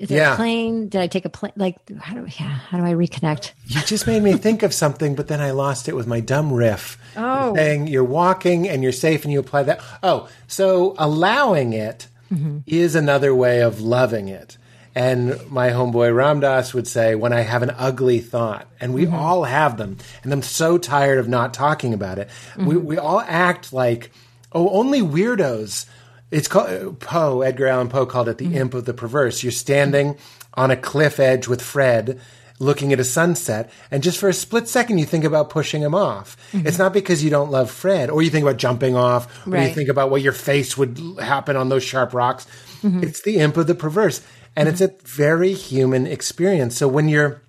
[0.00, 0.32] is Yeah.
[0.32, 0.88] a plane?
[0.88, 1.52] Did I take a plane?
[1.56, 3.52] Like, how do yeah, how do I reconnect?
[3.66, 6.52] You just made me think of something, but then I lost it with my dumb
[6.52, 6.98] riff.
[7.16, 7.54] Oh.
[7.54, 9.80] Saying you're walking and you're safe and you apply that.
[10.02, 12.58] Oh, so allowing it mm-hmm.
[12.66, 14.56] is another way of loving it.
[14.94, 19.04] And my homeboy Ram Dass would say, when I have an ugly thought, and we
[19.04, 19.14] mm-hmm.
[19.14, 22.86] all have them, and I'm so tired of not talking about it, we, mm-hmm.
[22.86, 24.10] we all act like,
[24.50, 25.86] oh, only weirdos.
[26.30, 28.56] It's called Poe, Edgar Allan Poe called it the mm-hmm.
[28.56, 29.42] imp of the perverse.
[29.42, 30.16] You're standing
[30.54, 32.20] on a cliff edge with Fred,
[32.60, 35.94] looking at a sunset, and just for a split second, you think about pushing him
[35.94, 36.36] off.
[36.52, 36.66] Mm-hmm.
[36.66, 39.70] It's not because you don't love Fred, or you think about jumping off, or you
[39.70, 42.46] think about what your face would happen on those sharp rocks.
[42.82, 43.02] Mm-hmm.
[43.02, 44.20] It's the imp of the perverse,
[44.54, 46.76] and it's a very human experience.
[46.76, 47.42] So when you're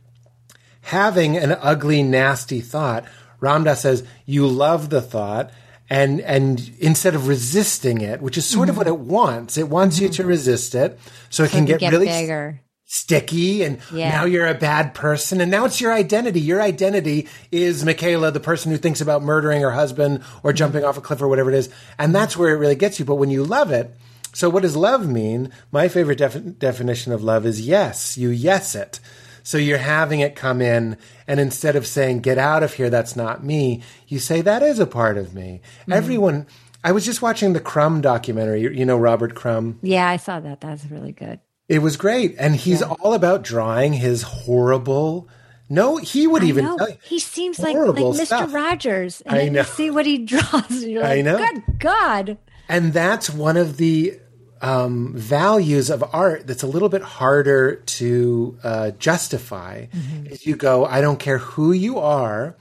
[0.83, 3.05] having an ugly, nasty thought,
[3.41, 5.51] Ram Dass says you love the thought.
[5.91, 9.03] And, and instead of resisting it, which is sort of what mm-hmm.
[9.03, 10.29] it wants, it wants you to mm-hmm.
[10.29, 10.97] resist it
[11.29, 12.61] so it can get, get really bigger.
[12.85, 14.09] sticky and Yeah.
[14.09, 16.39] now you're a bad person and now it's your identity.
[16.39, 20.55] Your identity is michaela the person who thinks about murdering her husband or mm-hmm.
[20.55, 21.69] jumping off a cliff or whatever it is
[21.99, 23.03] and that's where it really gets you.
[23.03, 23.93] But when you love it
[24.33, 25.51] so what does love mean?
[25.73, 29.01] My favorite defi- definition of love is yes you yes it
[29.43, 33.15] so you're having it come in and instead of saying get out of here that's
[33.15, 35.93] not me you say that is a part of me mm-hmm.
[35.93, 36.45] everyone
[36.83, 40.39] i was just watching the crumb documentary you, you know robert crumb Yeah, I saw
[40.39, 40.61] that.
[40.61, 41.39] That's really good.
[41.67, 42.35] it was great.
[42.37, 45.29] And he's all about drawing his horrible.
[45.69, 46.97] No, he would even No, tell you.
[47.03, 48.25] he seems like like Mr.
[48.25, 48.53] stuff.
[48.53, 49.21] Rogers.
[49.21, 49.59] And I then know.
[49.61, 50.83] you see what he draws.
[50.83, 51.37] Like, I know.
[51.37, 52.37] Good God.
[52.67, 54.19] And that's one of the
[54.61, 59.87] um, values of art that's a little bit harder to uh, justify.
[60.25, 62.55] Is you go, I don't care who you are,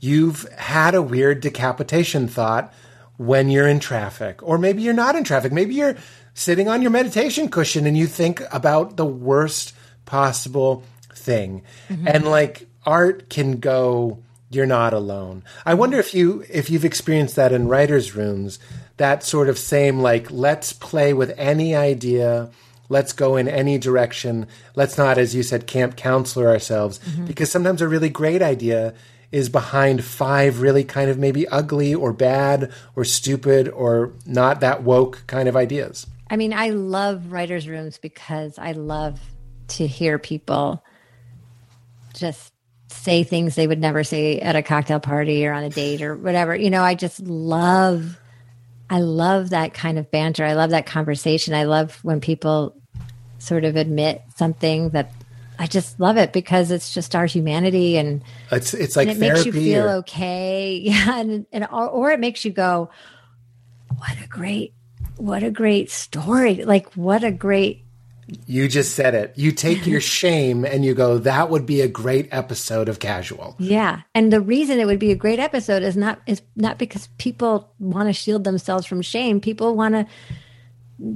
[0.00, 2.72] you've had a weird decapitation thought
[3.16, 5.52] when you're in traffic, or maybe you're not in traffic.
[5.52, 5.96] Maybe you're
[6.34, 9.74] sitting on your meditation cushion and you think about the worst
[10.04, 10.82] possible
[11.14, 11.62] thing.
[11.88, 14.18] And like art can go
[14.50, 15.42] you're not alone.
[15.66, 18.58] I wonder if you if you've experienced that in writers rooms,
[18.96, 22.50] that sort of same like let's play with any idea,
[22.88, 24.46] let's go in any direction.
[24.74, 27.26] Let's not as you said camp counselor ourselves mm-hmm.
[27.26, 28.94] because sometimes a really great idea
[29.32, 34.84] is behind five really kind of maybe ugly or bad or stupid or not that
[34.84, 36.06] woke kind of ideas.
[36.30, 39.20] I mean, I love writers' rooms because I love
[39.68, 40.84] to hear people
[42.14, 42.52] just
[42.88, 46.16] say things they would never say at a cocktail party or on a date or
[46.16, 46.54] whatever.
[46.54, 48.18] You know, I just love
[48.94, 50.44] I love that kind of banter.
[50.44, 51.52] I love that conversation.
[51.52, 52.76] I love when people
[53.38, 55.10] sort of admit something that
[55.58, 58.22] I just love it because it's just our humanity and,
[58.52, 60.76] It's it's like it makes you feel or- okay.
[60.84, 61.18] Yeah.
[61.18, 62.88] And, and or, or it makes you go,
[63.96, 64.74] what a great,
[65.16, 66.64] what a great story.
[66.64, 67.83] Like, what a great
[68.46, 69.32] You just said it.
[69.36, 73.54] You take your shame and you go, that would be a great episode of Casual.
[73.58, 74.00] Yeah.
[74.14, 77.70] And the reason it would be a great episode is not is not because people
[77.78, 79.40] want to shield themselves from shame.
[79.40, 80.06] People want to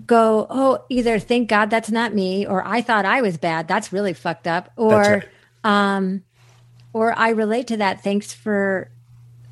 [0.07, 3.69] go, "Oh, either thank God that's not me or I thought I was bad.
[3.69, 5.29] That's really fucked up." Or right.
[5.65, 6.23] Um,
[6.93, 8.03] or I relate to that.
[8.03, 8.91] Thanks for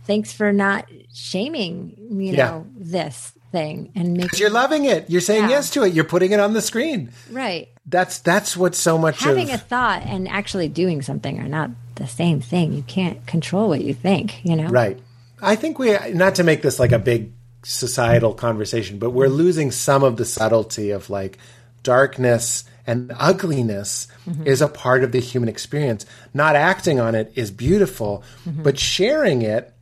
[0.05, 2.37] thanks for not shaming, you Yeah.
[2.51, 5.09] know, this thing and making You're loving it.
[5.09, 5.51] You're saying Yeah.
[5.51, 5.93] yes to it.
[5.93, 7.11] You're putting it on the screen.
[7.31, 7.69] right.
[7.89, 11.71] That's that's what so much Having of a thought and actually doing something are not
[11.95, 12.73] the same thing.
[12.73, 14.67] You can't control what you think, you know.
[14.67, 14.99] right.
[15.41, 17.33] I think we not to make this like a big
[17.63, 21.39] societal conversation, but we're losing some of the subtlety of like
[21.83, 24.47] darkness and ugliness mm-hmm.
[24.47, 26.07] is a part of the human experience.
[26.33, 28.63] Not acting on it is beautiful, mm-hmm.
[28.63, 29.73] but sharing it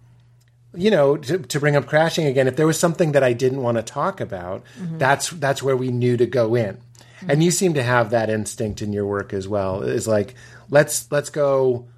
[0.76, 3.62] you know, to, to bring up crashing again, if there was something that I didn't
[3.62, 4.98] want to talk about, mm-hmm.
[4.98, 6.76] that's that's where we knew to go in.
[6.76, 7.30] Mm-hmm.
[7.30, 9.82] And you seem to have that instinct in your work as well.
[9.82, 10.34] Is like
[10.70, 11.88] let's let's go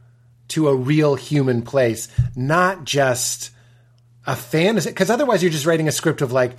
[0.48, 3.50] to a real human place, not just
[4.26, 4.90] a fantasy.
[4.90, 6.52] Because otherwise, you're just writing a script of like,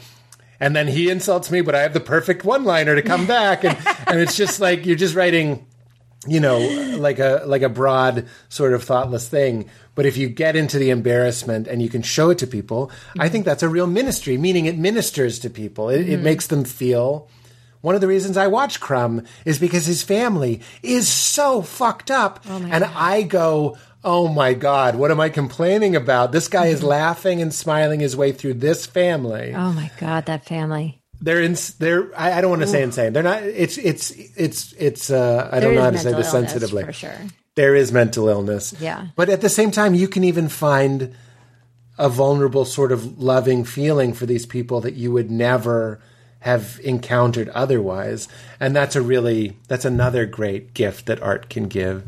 [0.60, 3.78] and then he insults me, but I have the perfect one-liner to come back, and
[4.08, 5.66] and it's just like you're just writing
[6.26, 6.58] you know
[6.98, 10.90] like a like a broad sort of thoughtless thing but if you get into the
[10.92, 12.90] embarrassment and you can show it to people
[13.20, 16.64] i think that's a real ministry meaning it ministers to people it, it makes them
[16.64, 17.28] feel
[17.82, 22.40] one of the reasons i watch crumb is because his family is so fucked up
[22.50, 27.42] and i go oh my god what am i complaining about this guy is laughing
[27.42, 31.02] and smiling his way through this family Oh my God, that family.
[31.20, 33.12] they're in they're I, I don't want to say insane.
[33.14, 33.42] They're not.
[33.44, 34.12] It's it's
[34.46, 35.10] it's it's.
[35.10, 36.84] uh I There don't know how to say this sensitively.
[36.86, 37.18] for sure.
[37.58, 38.74] There is mental illness.
[38.80, 39.08] Yeah.
[39.16, 41.16] But at the same time, you can even find
[41.98, 46.00] a vulnerable sort of loving feeling for these people that you would never
[46.40, 48.28] have encountered otherwise.
[48.60, 52.04] And that's a really that's another great gift that art can give.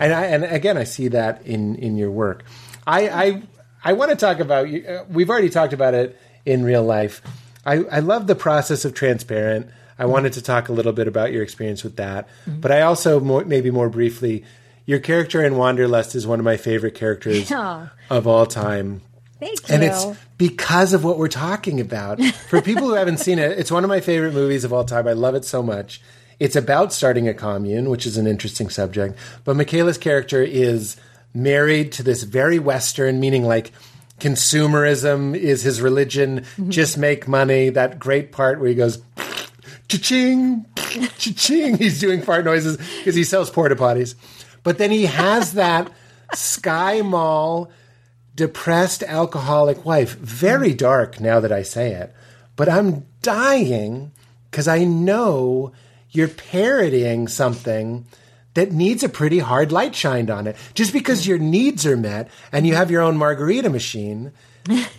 [0.00, 2.44] And I, and again i see that in in your work.
[2.86, 3.42] I i
[3.84, 7.22] i want to talk about you uh, we've already talked about it in real life.
[7.66, 9.68] I i love the process of transparent.
[9.98, 12.28] I wanted to talk a little bit about your experience with that.
[12.46, 14.44] But i also more, maybe more briefly
[14.86, 17.90] your character in wanderlust is one of my favorite characters Aw.
[18.10, 19.02] of all time
[19.38, 19.74] Thank you.
[19.74, 20.06] and it's
[20.38, 22.22] because of what we're talking about.
[22.48, 25.06] For people who haven't seen it, it's one of my favorite movies of all time.
[25.08, 26.00] I love it so much.
[26.38, 29.16] It's about starting a commune, which is an interesting subject.
[29.44, 30.96] But Michaela's character is
[31.34, 33.72] married to this very Western, meaning like
[34.20, 36.70] consumerism is his religion, mm-hmm.
[36.70, 37.70] just make money.
[37.70, 39.02] That great part where he goes,
[39.88, 40.66] cha-ching,
[41.18, 41.76] cha-ching.
[41.78, 44.14] He's doing fart noises because he sells porta potties.
[44.62, 45.90] But then he has that
[46.34, 47.70] Sky Mall
[48.34, 50.16] depressed alcoholic wife.
[50.16, 52.14] Very dark now that I say it.
[52.56, 54.12] But I'm dying
[54.50, 55.72] because I know
[56.10, 58.06] you're parodying something
[58.54, 60.56] that needs a pretty hard light shined on it.
[60.74, 64.32] Just because your needs are met and you have your own margarita machine,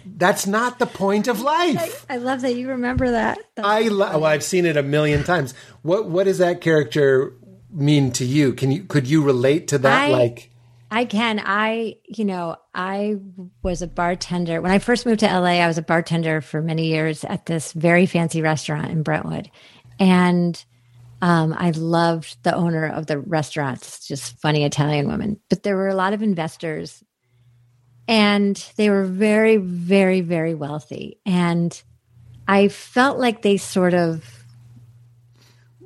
[0.05, 2.05] that's not the point of life.
[2.09, 3.37] I love that you remember that.
[3.55, 5.53] That's I lo- well, I've seen it a million times.
[5.83, 7.33] What what is that character
[7.73, 8.53] mean to you?
[8.53, 10.09] Can you could you relate to that?
[10.09, 10.49] I- like
[10.91, 11.41] I can.
[11.43, 13.15] I, you know, I
[13.63, 14.61] was a bartender.
[14.61, 17.71] When I first moved to LA, I was a bartender for many years at this
[17.73, 19.49] very fancy restaurant in Brentwood.
[19.99, 20.63] And
[21.23, 25.39] um, I loved the owner of the restaurant, It's just funny Italian woman.
[25.49, 27.03] But there were a lot of investors
[28.07, 31.17] and they were very, very, very wealthy.
[31.25, 31.81] And
[32.47, 34.45] I felt like they sort of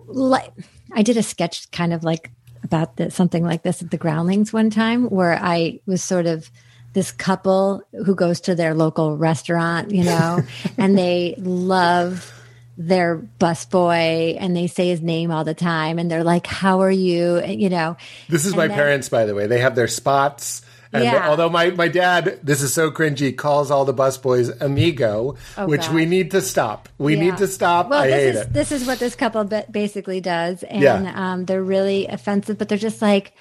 [0.08, 0.52] like
[0.94, 2.32] I did a sketch kind of like
[2.64, 6.50] about the, something like this at the Groundlings one time, where I was sort of
[6.94, 10.42] this couple who goes to their local restaurant, you know,
[10.78, 12.34] and they love
[12.80, 16.92] their busboy and they say his name all the time and they're like, "How are
[16.92, 17.98] you?" And, you know,
[18.30, 19.48] This is my then- parents, by the way.
[19.48, 20.62] They have their spots.
[20.94, 21.30] And Yeah.
[21.30, 25.36] although my, my dad, this is so cringy, calls all the busboys amigo,
[25.66, 25.94] which God.
[25.94, 26.88] we need to stop.
[26.98, 27.24] We Oh, Yeah.
[27.26, 27.90] need to stop.
[27.90, 28.54] Well, I this hate is it.
[28.54, 31.12] this is what this couple basically does, and Yeah.
[31.16, 32.58] um, they're really offensive.
[32.58, 33.34] But they're just like,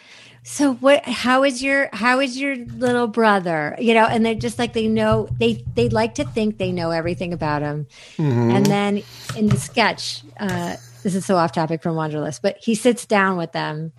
[0.42, 1.04] so what?
[1.04, 3.76] How is your how is your little brother?
[3.80, 6.90] You know, and they're just like they know they they like to think they know
[6.90, 7.86] everything about him,
[8.16, 8.50] Mm-hmm.
[8.56, 9.02] and then
[9.36, 13.36] in the sketch, uh, this is so off topic from Wanderlust, but he sits down
[13.36, 13.92] with them,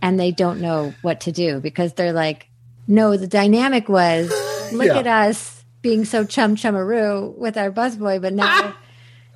[0.00, 2.48] and they don't know what to do because they're like,
[2.86, 4.30] no, the dynamic was
[4.72, 4.98] look Yeah.
[4.98, 8.74] at us being so chum chumaroo with our busboy, but now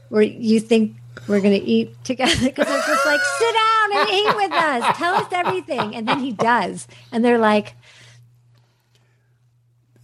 [0.08, 2.32] where you think we're going to eat together?
[2.40, 4.96] Because they're just like sit down and eat with us.
[4.96, 5.94] Tell us everything.
[5.96, 6.86] And then he does.
[7.10, 7.74] And they're like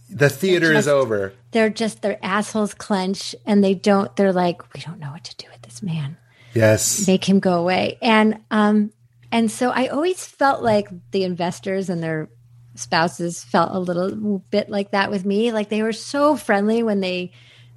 [0.09, 1.33] the theater is just- over.
[1.51, 5.35] they're just their assholes clench and they don't they're like we don't know what to
[5.37, 6.17] do with this man.
[6.53, 7.07] Yes.
[7.07, 7.97] make him go away.
[8.01, 8.91] And um
[9.31, 12.29] and so i always felt like the investors and their
[12.75, 15.51] spouses felt a little bit like that with me.
[15.51, 17.31] Like they were so friendly when they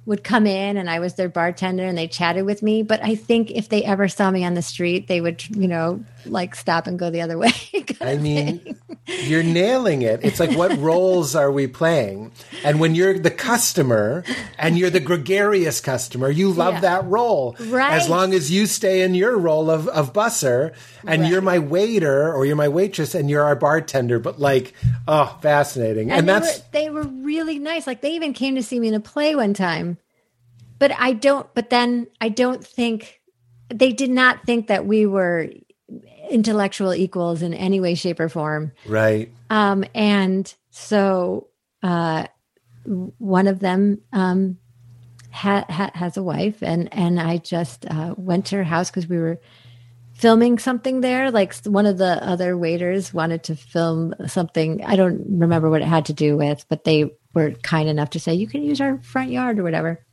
[0.05, 2.81] would come in and i was their bartender and they chatted with me.
[2.81, 6.03] But i think if they ever saw me on the street they would you know
[6.29, 7.51] like stop and go the other way
[8.01, 8.77] I mean, thing.
[9.23, 10.19] you're nailing it.
[10.23, 12.31] It's like, what roles are we playing?
[12.63, 14.23] And when you're the customer
[14.57, 16.79] and you're the gregarious customer, you love Yeah.
[16.81, 17.55] that role.
[17.59, 17.93] Right.
[17.93, 20.73] As long as you stay in your role of, of busser
[21.05, 21.31] and Right.
[21.31, 24.19] you're my waiter or you're my waitress and you're our bartender.
[24.19, 24.73] But like,
[25.07, 26.11] oh, fascinating.
[26.11, 27.87] And, they that's, were, they were really nice.
[27.87, 29.97] Like they even came to see me in a play one time.
[30.79, 31.51] But I don't.
[31.55, 33.19] But then I don't think
[33.73, 35.49] they did not think that we were
[36.29, 38.71] intellectual equals in any way, shape, or form.
[38.87, 39.31] right.
[39.49, 41.47] Um, and so
[41.83, 42.27] uh,
[42.85, 44.57] one of them um,
[45.31, 49.07] ha- ha- has a wife, and and I just uh, went to her house because
[49.07, 49.39] we were
[50.13, 51.31] filming something there.
[51.31, 54.83] Like one of the other waiters wanted to film something.
[54.83, 58.19] I don't remember what it had to do with, but they were kind enough to
[58.19, 60.03] say you can use our front yard or whatever.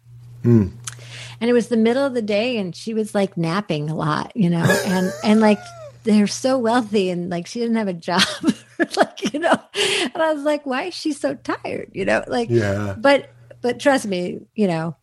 [1.40, 4.32] And it was the middle of the day, and she was like napping a lot,
[4.36, 5.58] you know, and and like
[6.04, 8.22] they're so wealthy, and like she didn't have a job,
[8.96, 12.48] like you know, and I was like, why is she so tired, you know, like
[12.50, 12.94] Yeah.
[12.96, 14.96] but but trust me, you know,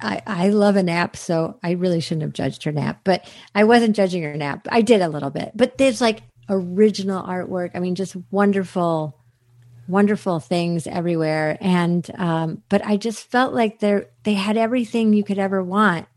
[0.00, 3.64] I I love a nap, so I really shouldn't have judged her nap, but I
[3.64, 4.66] wasn't judging her nap.
[4.70, 7.72] I did a little bit, but there's like original artwork.
[7.74, 9.20] I mean, just wonderful
[9.86, 15.22] wonderful things everywhere and um but i just felt like they're, they had everything you
[15.22, 16.08] could ever want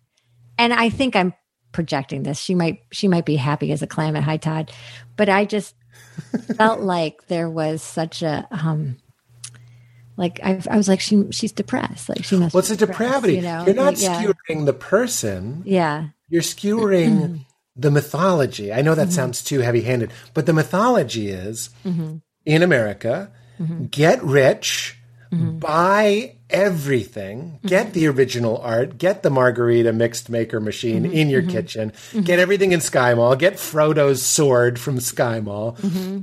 [0.57, 1.33] and I think I'm
[1.77, 2.39] projecting this.
[2.39, 4.71] She might she might be happy as a clam at high tide,
[5.15, 5.75] but I just
[6.57, 8.97] felt like there was such a um
[10.17, 12.09] like I, I was like she she's depressed.
[12.09, 12.55] Like she must.
[12.55, 13.35] What's well, a depravity?
[13.35, 13.63] You know?
[13.67, 14.19] You're not like, yeah.
[14.19, 15.61] skewering the person.
[15.65, 16.07] Yeah.
[16.29, 17.45] You're skewering
[17.75, 18.73] the mythology.
[18.73, 19.11] I know that mm-hmm.
[19.11, 22.17] sounds too heavy handed, but the mythology is mm-hmm.
[22.43, 23.85] in America, mm-hmm.
[23.85, 24.97] get rich,
[25.31, 25.59] mm-hmm.
[25.59, 31.13] buy everything, get the original art, get the margarita mixed maker machine mm-hmm.
[31.13, 31.51] in your mm-hmm.
[31.51, 31.93] kitchen,
[32.23, 35.77] get everything in Sky Mall, get Frodo's sword from Sky Mall,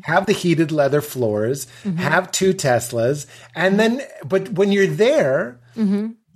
[0.05, 5.61] have the heated leather floors, have two Teslas, and then, but when you're there,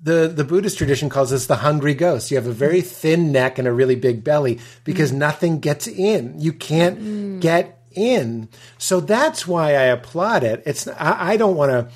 [0.03, 2.31] the, the Buddhist tradition calls this the hungry ghost.
[2.31, 6.41] You have a very thin neck and a really big belly because nothing gets in.
[6.41, 7.41] You can't mm.
[7.41, 8.49] get in.
[8.79, 10.63] So that's why I applaud it.
[10.67, 11.91] It's I, I don't want to.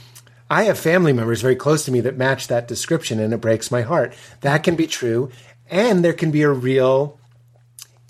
[0.53, 3.71] I have family members very close to me that match that description, and it breaks
[3.71, 4.13] my heart.
[4.43, 5.31] That can be true,
[5.71, 7.19] and there can be a real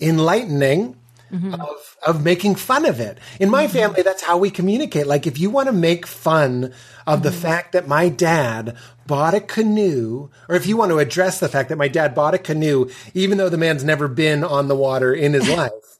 [0.00, 0.96] enlightening
[1.32, 1.54] mm-hmm.
[1.54, 3.18] of of making fun of it.
[3.38, 3.74] In my mm-hmm.
[3.74, 5.06] family, that's how we communicate.
[5.06, 6.74] Like if you want to make fun
[7.06, 7.22] of mm-hmm.
[7.22, 11.48] the fact that my dad bought a canoe, or if you want to address the
[11.48, 14.74] fact that my dad bought a canoe, even though the man's never been on the
[14.74, 15.91] water in his life.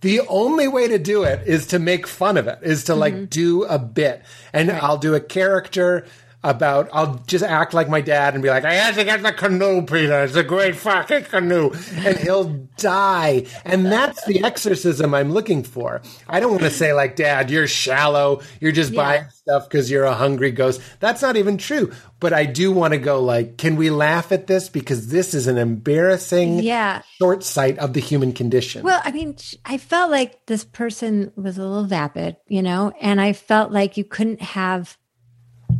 [0.00, 3.14] The only way to do it is to make fun of it, is to like
[3.14, 3.24] mm-hmm.
[3.26, 4.22] do a bit.
[4.52, 4.82] And right.
[4.82, 6.06] I'll do a character
[6.42, 9.32] about I'll just act like my dad and be like, I had to get the
[9.32, 10.24] canoe, Peter.
[10.24, 11.70] It's a great fucking canoe.
[11.96, 13.46] And he'll die.
[13.64, 16.00] And that's the exorcism I'm looking for.
[16.28, 18.40] I don't want to say like, Dad, you're shallow.
[18.58, 19.02] You're just yeah.
[19.02, 20.80] buying stuff because you're a hungry ghost.
[20.98, 21.92] That's not even true.
[22.20, 24.68] But I do want to go like, can we laugh at this?
[24.68, 27.02] Because this is an embarrassing yeah.
[27.18, 28.82] short sight of the human condition.
[28.82, 33.20] Well, I mean, I felt like this person was a little vapid, you know, and
[33.20, 34.96] I felt like you couldn't have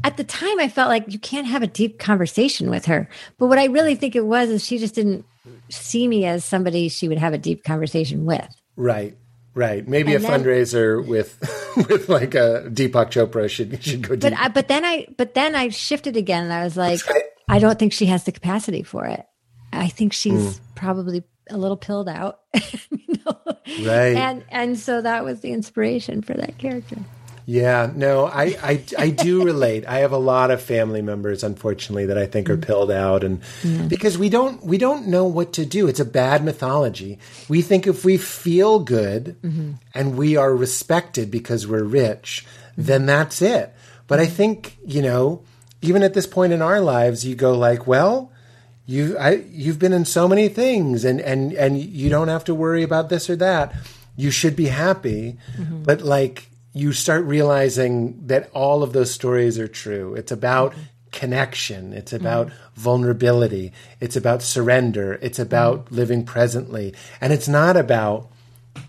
[0.05, 3.09] at the time I felt like you can't have a deep conversation with her.
[3.39, 5.25] But what I really think it was is she just didn't
[5.69, 8.49] see me as somebody she would have a deep conversation with.
[8.77, 9.17] Right.
[9.55, 9.87] Right.
[9.87, 11.39] Maybe and a then, fundraiser with
[11.89, 14.21] with like a Deepak Chopra should should go deep.
[14.21, 17.25] But I, but then I but then I shifted again and I was like right.
[17.49, 19.27] I don't think she has the capacity for it.
[19.73, 20.61] I think she's mm.
[20.75, 22.41] probably a little pilled out.
[22.91, 23.39] you know?
[23.81, 24.17] Right.
[24.17, 26.97] And and so that was the inspiration for that character.
[27.51, 29.85] Yeah, no, I, I, I do relate.
[29.85, 32.65] I have a lot of family members, unfortunately, that I think are mm.
[32.65, 33.89] pilled out, and yeah.
[33.89, 35.89] because we don't we don't know what to do.
[35.89, 37.19] It's a bad mythology.
[37.49, 39.73] We think if we feel good mm-hmm.
[39.93, 42.83] and we are respected because we're rich, mm-hmm.
[42.83, 43.75] then that's it.
[44.07, 45.43] But I think you know,
[45.83, 48.31] even at this point in our lives, you go like, well,
[48.87, 52.55] you I you've been in so many things, and and and you don't have to
[52.55, 53.75] worry about this or that.
[54.15, 55.83] You should be happy, mm-hmm.
[55.83, 60.15] but like you start realizing that all of those stories are true.
[60.15, 60.83] It's about mm-hmm.
[61.13, 62.81] connection, it's about mm-hmm.
[62.81, 65.95] vulnerability, it's about surrender, it's about mm-hmm.
[65.97, 66.95] living presently.
[67.21, 68.31] And it's not about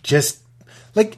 [0.03, 0.39] just
[0.93, 1.17] like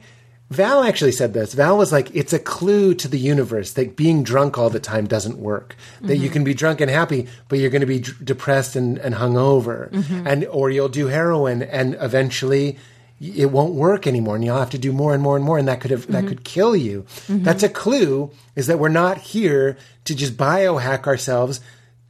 [0.50, 1.54] Val actually said this.
[1.54, 5.06] Val was like, it's a clue to the universe that being drunk all the time
[5.06, 5.74] doesn't work.
[6.02, 6.32] That you mm-hmm.
[6.32, 9.90] can be drunk and happy, but you're going to be d- depressed and, and hungover.
[9.90, 10.26] Mm-hmm.
[10.26, 12.78] And, or you'll do heroin and eventually
[13.20, 15.68] it won't work anymore and you'll have to do more and more and more and
[15.68, 16.12] that could have mm-hmm.
[16.12, 17.02] that could kill you.
[17.02, 17.44] Mm-hmm.
[17.44, 21.60] that's a clue is that we're not here to just biohack ourselves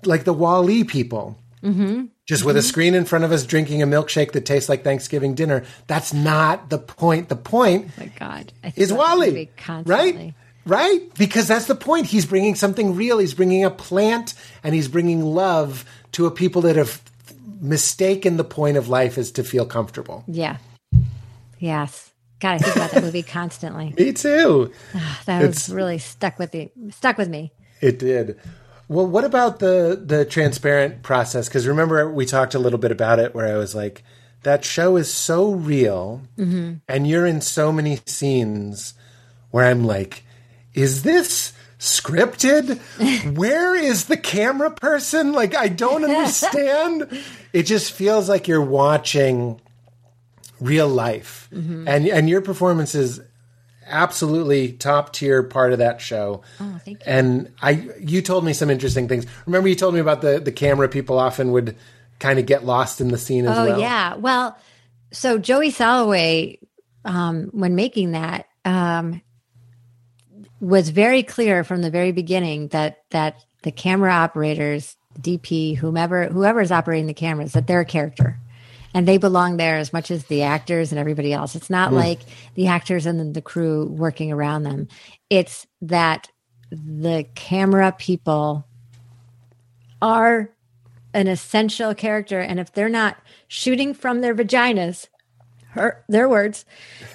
[0.05, 1.39] like the WALL-E people.
[1.63, 2.07] Mm-hmm.
[2.27, 2.67] just with a mm-hmm.
[2.67, 5.65] screen in front of us drinking a milkshake that tastes like thanksgiving dinner.
[5.87, 7.31] That's not the point.
[7.31, 8.53] The point oh my god.
[8.77, 9.49] Is WALL-E
[9.87, 10.35] right?
[10.67, 11.15] right?
[11.17, 12.07] Because that's the point.
[12.07, 13.19] He's bringing something real.
[13.19, 17.01] He's bringing a plant and he's bringing love to a people that have
[17.63, 20.23] mistaken the point of life is to feel comfortable.
[20.27, 20.59] Yeah
[21.65, 22.13] Yes.
[22.41, 23.95] God, I think about that movie constantly.
[23.99, 24.71] me too.
[24.95, 26.71] Oh, that it's, was really stuck with me.
[26.91, 27.53] Stuck with me.
[27.81, 28.39] It did.
[28.87, 31.49] Well, what about the the transparent process?
[31.49, 34.05] Because remember, we talked a little bit about it, where I was like,
[34.43, 36.75] "That show is so real, mm-hmm.
[36.87, 38.93] and you're in so many scenes
[39.51, 40.25] where I'm like,
[40.75, 42.79] is this?" scripted?
[43.37, 45.33] Where is the camera person?
[45.33, 47.23] Like, I don't understand.
[47.53, 49.61] it just feels like you're watching
[50.65, 51.49] real life.
[51.53, 51.87] Mm-hmm.
[51.87, 53.21] And and your performance is
[53.87, 56.43] absolutely top tier part of that show.
[56.59, 57.05] Oh, thank you.
[57.07, 59.27] And I you told me some interesting things.
[59.47, 61.77] Remember you told me about the the camera people often would
[62.19, 63.77] kind of get lost in the scene as oh, well.
[63.77, 64.15] Oh yeah.
[64.17, 64.59] Well,
[65.13, 66.59] so Joey Soloway
[67.05, 69.21] um, when making that um,
[70.61, 76.61] was very clear from the very beginning that that the camera operators, DP, whomever whoever
[76.61, 78.39] is operating the cameras, that they're a character
[78.95, 81.57] and they belong there as much as the actors and everybody else.
[81.57, 81.97] It's not mm.
[81.97, 82.21] like
[82.55, 84.87] the actors and the crew working around them.
[85.29, 86.31] It's that
[86.71, 88.67] the camera people
[90.01, 90.51] are
[91.13, 93.17] an essential character, and if they're not
[93.49, 95.09] shooting from their vaginas,
[95.71, 96.65] her their words,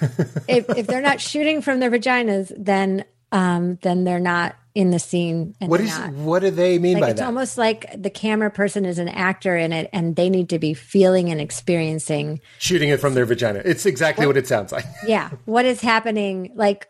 [0.48, 4.98] if if they're not shooting from their vaginas, then um then they're not in the
[5.00, 5.54] scene.
[5.60, 6.12] And What not.
[6.12, 7.24] what do they mean Like by it's that?
[7.24, 10.58] It's almost like the camera person is an actor in it, and they need to
[10.58, 13.62] be feeling and experiencing Shooting it from their vagina.
[13.64, 14.84] It's exactly what it sounds like.
[15.06, 16.88] yeah what is happening like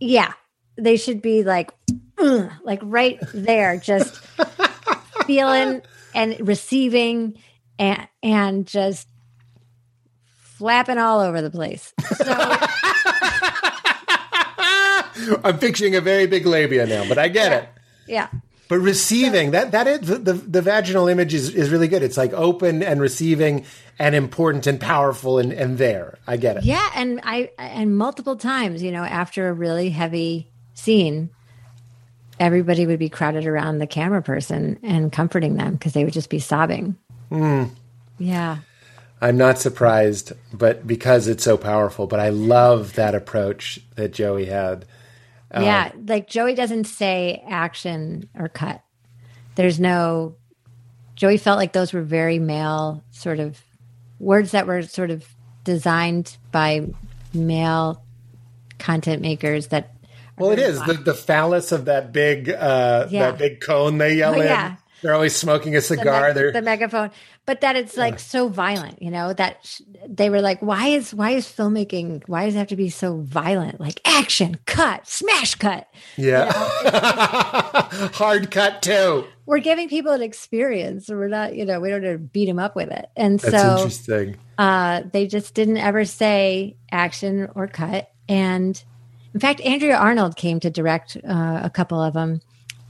[0.00, 0.32] yeah
[0.76, 1.70] they should be like
[2.64, 4.16] like right there just
[5.26, 5.82] feeling
[6.14, 7.38] and receiving
[7.78, 9.08] and and just
[10.56, 12.56] flapping all over the place so
[15.44, 17.68] I'm picturing a very big labia now, but I get it.
[18.06, 18.28] yeah
[18.68, 22.02] But receiving that that is the, the the vaginal image is, is really good.
[22.02, 23.64] It's like open and receiving
[23.98, 26.18] and important and powerful and, and there.
[26.26, 26.64] I get it.
[26.64, 31.30] yeah and i and multiple times you know after a really heavy scene
[32.40, 36.30] everybody would be crowded around the camera person and comforting them because they would just
[36.30, 36.96] be sobbing
[37.28, 37.64] hmm.
[38.18, 38.58] yeah
[39.24, 42.06] I'm not surprised, but because it's so powerful.
[42.06, 44.84] But I love that approach that Joey had.
[45.62, 48.82] Yeah, like Joey doesn't say action or cut.
[49.54, 50.34] There's no.
[51.14, 53.60] Joey felt like those were very male sort of
[54.18, 55.24] words that were sort of
[55.62, 56.86] designed by
[57.32, 58.02] male
[58.78, 59.68] content makers.
[59.68, 59.94] That
[60.38, 63.30] Well, it is the the phallus of that big uh, Yeah.
[63.30, 64.46] that big cone they yell Oh, in.
[64.46, 64.76] yeah.
[65.04, 66.22] They're always smoking a cigar.
[66.28, 67.10] meg- They're the megaphone,
[67.44, 69.02] but that it's like so violent.
[69.02, 72.26] You know that sh- they were like, why is why is filmmaking?
[72.26, 73.78] Why does it have to be so violent?
[73.80, 75.86] Like action, cut, smash, cut.
[76.16, 76.50] yeah,
[78.14, 79.26] hard cut too.
[79.46, 81.08] We're giving people an experience.
[81.10, 83.10] We're not, you know, we don't beat them up with it.
[83.14, 84.36] And That's so interesting.
[84.56, 88.10] uh, they just didn't ever say action or cut.
[88.26, 88.82] And
[89.34, 92.40] in fact, Andrea Arnold came to direct uh, a couple of them.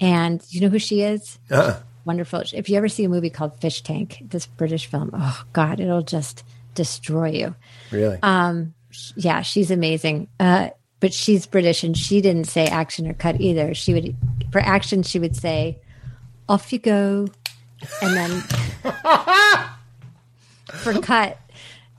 [0.00, 1.38] And you know who she is?
[1.50, 1.80] Uh-uh.
[2.04, 2.42] Wonderful.
[2.52, 6.02] If you ever see a movie called Fish Tank, this British film, oh God, it'll
[6.02, 6.44] just
[6.74, 7.54] destroy you.
[7.90, 8.18] Really?
[8.22, 8.74] Um,
[9.16, 10.28] yeah, she's amazing.
[10.38, 10.70] Uh,
[11.00, 13.74] but she's British and she didn't say action or cut either.
[13.74, 14.16] She would,
[14.52, 15.78] for action, she would say,
[16.48, 17.28] off you go.
[18.00, 18.30] And then
[20.72, 21.38] for cut,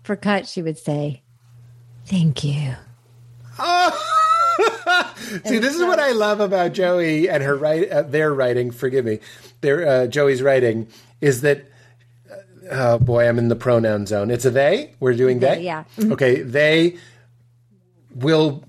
[0.03, 1.21] for cut, she would say,
[2.05, 2.75] thank you.
[5.45, 8.71] See, this is what I love about Joey and her write, uh, their writing.
[8.71, 9.19] Forgive me,
[9.61, 10.87] their uh, Joey's writing
[11.21, 11.65] is that.
[12.31, 12.35] uh,
[12.71, 14.31] Oh boy, I'm in the pronoun zone.
[14.31, 14.95] It's a they.
[14.99, 15.55] We're doing they.
[15.57, 15.83] They, yeah.
[15.97, 16.13] Mhm.
[16.13, 16.97] Okay, they
[18.13, 18.63] will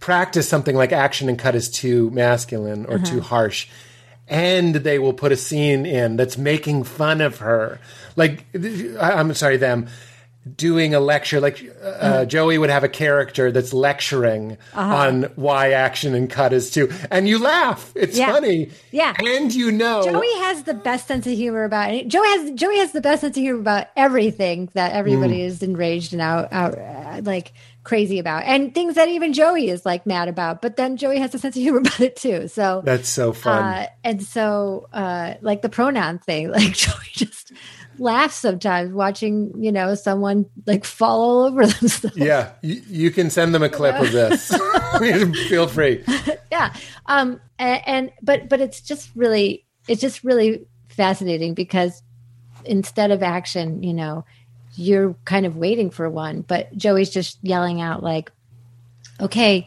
[0.00, 3.68] practice something like action and cut is too masculine or too harsh.
[4.28, 7.80] And they will put a scene in that's making fun of her.
[8.16, 8.44] Like,
[9.00, 9.88] I'm sorry, them
[10.56, 11.40] doing a lecture.
[11.40, 16.70] Like, uh, Joey would have a character that's lecturing on why action and cut is
[16.70, 16.90] too.
[17.10, 17.92] And you laugh.
[17.94, 18.32] It's Yeah.
[18.32, 18.70] funny.
[18.90, 19.14] Yeah.
[19.24, 20.02] And you know.
[20.04, 22.08] Joey has the best sense of humor about it.
[22.08, 26.12] Joey has Joey has the best sense of humor about everything that everybody is enraged
[26.12, 27.52] and out, out uh, like
[27.84, 30.60] crazy about, and things that even Joey is like mad about.
[30.60, 32.48] But then Joey has a sense of humor about it too.
[32.48, 33.64] So that's so fun.
[33.64, 37.52] uh, and so uh, like the pronoun thing, like Joey just
[37.98, 42.16] laughs sometimes watching you know someone like fall all over themselves.
[42.16, 42.52] yeah.
[42.62, 44.48] You, you can send them a clip of this.
[45.48, 46.04] Feel free.
[46.52, 46.74] yeah
[47.06, 52.02] um and, and but but it's just really it's just really fascinating because
[52.64, 54.24] instead of action you know
[54.76, 58.32] you're kind of waiting for one but joey's just yelling out like
[59.20, 59.66] okay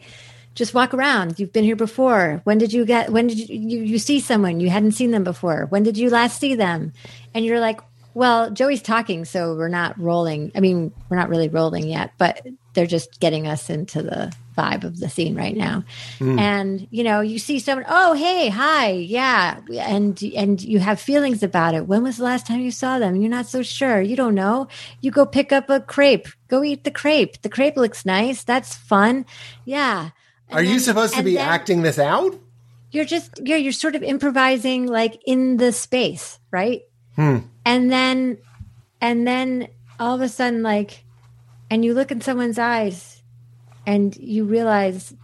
[0.54, 3.80] just walk around you've been here before when did you get when did you you,
[3.82, 6.92] you see someone you hadn't seen them before when did you last see them
[7.34, 7.80] and you're like
[8.14, 10.52] well joey's talking so we're not rolling.
[10.54, 14.84] I mean we're not really rolling yet but they're just getting us into the vibe
[14.84, 15.84] of the scene right now.
[16.18, 16.38] Hmm.
[16.38, 19.60] And you know you see someone oh hey hi yeah.
[19.70, 21.86] And and you have feelings about it.
[21.86, 23.16] When was the last time you saw them?
[23.16, 24.00] You're not so sure.
[24.00, 24.68] You don't know.
[25.00, 26.28] You go pick up a crepe.
[26.48, 27.42] Go eat the crepe.
[27.42, 28.44] The crepe looks nice.
[28.44, 29.26] That's fun.
[29.64, 30.10] Yeah.
[30.48, 32.38] And Are you supposed to be then acting this out?
[32.92, 36.82] you're just you're you're sort of improvising like in the space right
[37.16, 37.38] Hmm.
[37.64, 38.38] and then
[39.00, 39.68] and then
[40.00, 41.04] all of a sudden like
[41.70, 43.22] and you look in someone's eyes
[43.86, 45.14] and you realize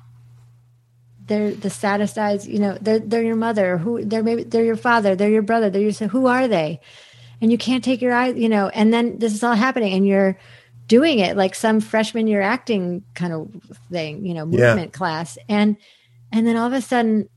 [1.26, 4.76] they're the saddest eyes you know they're they're your mother who they're maybe they're your
[4.76, 6.80] father they're your brother they're your son who are they?
[7.40, 10.06] And you can't take your eyes you know and then this is all happening and
[10.06, 10.38] you're
[10.88, 13.50] doing it like some freshman year acting kind of
[13.92, 14.68] thing you know Yeah.
[14.68, 15.38] movement class.
[15.48, 15.76] And
[16.32, 17.28] and then all of a sudden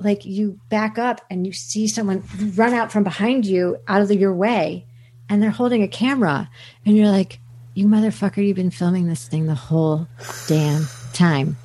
[0.00, 2.22] like you back up and you see someone
[2.54, 4.86] run out from behind you out of the, your way
[5.28, 6.50] and they're holding a camera
[6.84, 7.38] and you're like
[7.74, 10.08] you motherfucker you've been filming this thing the whole
[10.48, 11.56] damn time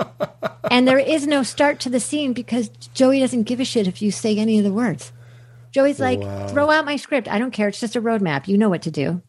[0.70, 4.00] and there is no start to the scene because joey doesn't give a shit if
[4.00, 5.12] you say any of the words
[5.74, 6.46] Joey's like, Wow.
[6.46, 7.26] throw out my script.
[7.26, 7.66] I don't care.
[7.66, 8.46] It's just a roadmap.
[8.46, 9.20] You know what to do.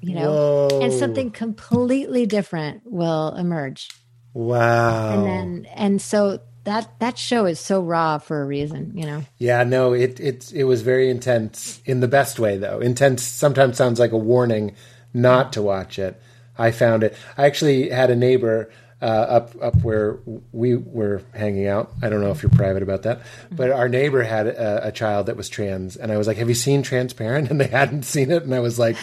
[0.00, 3.88] You know, and something completely different will emerge.
[4.32, 5.12] Wow.
[5.12, 6.38] And then, and so
[6.68, 8.92] that that show is so raw for a reason.
[8.94, 9.22] You know.
[9.38, 12.78] Yeah, no, it it it was very intense in the best way though.
[12.78, 14.74] Intense sometimes sounds like a warning
[15.14, 16.20] not to watch it.
[16.58, 17.16] I found it.
[17.36, 18.70] I actually had a neighbor
[19.00, 20.18] uh, up up where
[20.52, 21.92] we were hanging out.
[22.02, 25.26] I don't know if you're private about that, but our neighbor had a, a child
[25.26, 28.30] that was trans, and I was like, "Have you seen Transparent?" And they hadn't seen
[28.30, 28.96] it, and I was like,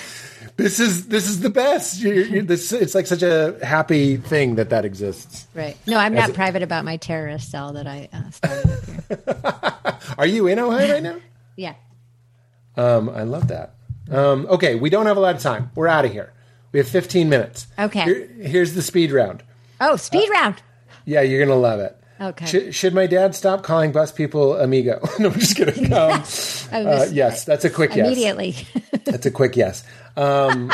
[0.58, 4.56] "This is this is the best." you you this it's like such a happy thing
[4.56, 5.48] that that exists.
[5.54, 5.78] Right.
[5.88, 10.16] No, I'm not it- private about my terrorist cell that I uh, started up here.
[10.18, 11.18] Are you in Ohio right now?
[11.58, 11.76] Yeah.
[12.76, 13.76] Um, I love that.
[14.12, 15.72] Um, okay, we don't have a lot of time.
[15.74, 16.34] We're out of here.
[16.74, 17.68] We have 15 minutes.
[17.80, 18.04] Okay.
[18.04, 19.42] Here- here's the speed round.
[19.80, 20.62] Oh, speed round.
[21.06, 21.98] Yeah, you're gonna love it.
[22.20, 22.46] Okay.
[22.46, 25.00] Should, should my dad stop calling bus people amigo?
[25.20, 25.94] no, I'm just kidding.
[25.94, 26.24] Um,
[26.72, 28.06] uh, yes, that's a quick yes.
[28.08, 28.56] Immediately.
[29.06, 29.84] That's a quick yes.
[30.18, 30.72] Um,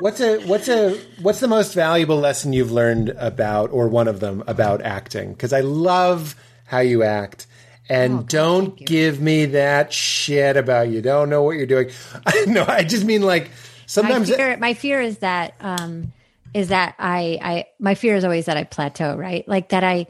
[0.00, 4.20] what's a what's a what's the most valuable lesson you've learned about, or one of
[4.20, 5.32] them about acting?
[5.32, 6.36] Because I love
[6.66, 7.46] how you act.
[7.88, 11.90] And don't give me that shit about you don't know what you're doing.
[12.46, 13.50] no, I just mean like my
[13.86, 16.12] sometimes fear, my fear is that um,
[16.54, 19.46] is that I, I my fear is always that I plateau, right?
[19.48, 20.06] Like that I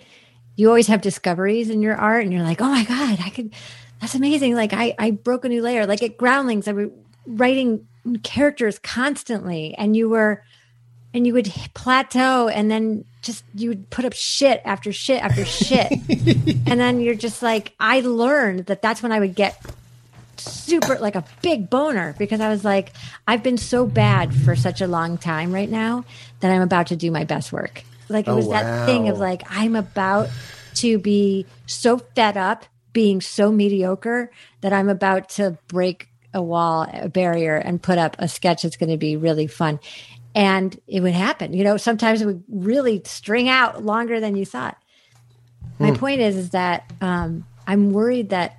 [0.56, 3.54] you always have discoveries in your art and you're like, oh my God, I could
[3.98, 4.54] that's amazing.
[4.54, 5.86] Like I I broke a new layer.
[5.86, 6.90] Like at Groundlings, I was
[7.26, 7.86] writing
[8.22, 10.42] characters constantly and you were
[11.12, 15.44] and you would plateau and then just you would put up shit after shit after
[15.44, 15.92] shit.
[16.66, 19.60] And then you're just like i learned that that's when i would get
[20.36, 22.92] super like a big boner because i was like
[23.28, 26.04] i've been so bad for such a long time right now
[26.40, 27.82] that i'm about to do my best work.
[28.08, 30.28] Like it Oh, was that thing of like i'm about
[30.76, 34.30] to be so fed up being so mediocre
[34.62, 38.76] that i'm about to break a wall a barrier and put up a sketch that's
[38.76, 39.80] going to be really fun.
[40.34, 44.46] And it would happen you know sometimes it would really string out longer than you
[44.46, 44.76] thought.
[45.78, 48.58] My point is is that um, i'm worried that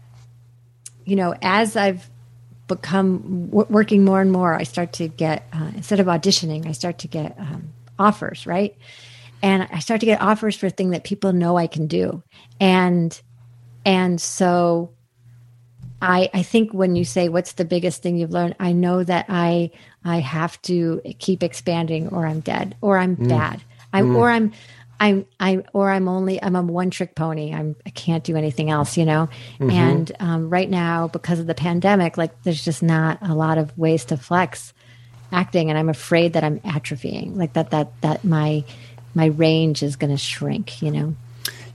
[1.06, 2.10] you know as i've
[2.68, 6.72] become w- working more and more i start to get uh, instead of auditioning i
[6.72, 8.76] start to get um, offers right?
[9.44, 12.24] And i start to get offers for things that people know i can do.
[12.60, 13.20] And
[13.86, 14.92] and so
[16.02, 19.26] I, I think when you say what's the biggest thing you've learned, I know that
[19.30, 19.72] I
[20.04, 23.30] I have to keep expanding or I'm dead or I'm mm.
[23.30, 23.62] bad.
[23.94, 24.18] I'm mm.
[24.18, 24.52] or I'm
[25.00, 27.54] I'm I or I'm only I'm a one trick pony.
[27.54, 29.30] I'm I can't do anything else, you know.
[29.60, 29.72] Mm-hmm.
[29.72, 33.78] And um, right now, because of the pandemic, like there's just not a lot of
[33.78, 34.74] ways to flex
[35.32, 38.64] acting, and I'm afraid that I'm atrophying, like that that that my
[39.14, 41.16] my range is going to shrink, you know.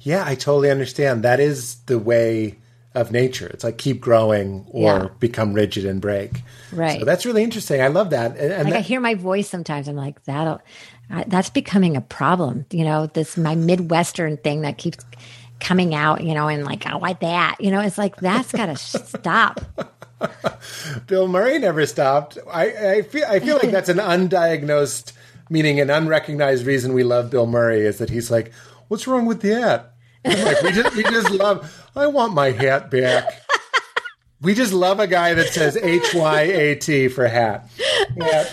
[0.00, 1.24] Yeah, I totally understand.
[1.24, 2.56] That is the way
[2.96, 3.46] of nature.
[3.46, 5.08] It's like keep growing or Yeah.
[5.20, 6.42] become rigid and break.
[6.72, 6.98] Right.
[6.98, 7.80] So that's really interesting.
[7.80, 8.36] I love that.
[8.36, 9.86] And, and like I hear my voice sometimes.
[9.86, 10.60] I'm like that'll
[11.10, 12.66] I, that's becoming a problem.
[12.70, 15.04] You know, this my midwestern thing that keeps
[15.60, 16.24] coming out.
[16.24, 17.56] You know, and like I like that.
[17.60, 19.60] You know, it's like that's got to stop.
[21.06, 22.38] Bill Murray never stopped.
[22.50, 25.12] I, I feel I feel like that's an undiagnosed,
[25.50, 28.52] meaning an unrecognized reason we love Bill Murray is that he's like,
[28.88, 29.92] "What's wrong with the hat?"
[30.24, 31.85] I'm like we just we just love.
[31.96, 33.42] I want my hat back.
[34.42, 37.68] We just love a guy that says H Y A T for hat.
[38.16, 38.44] Yeah.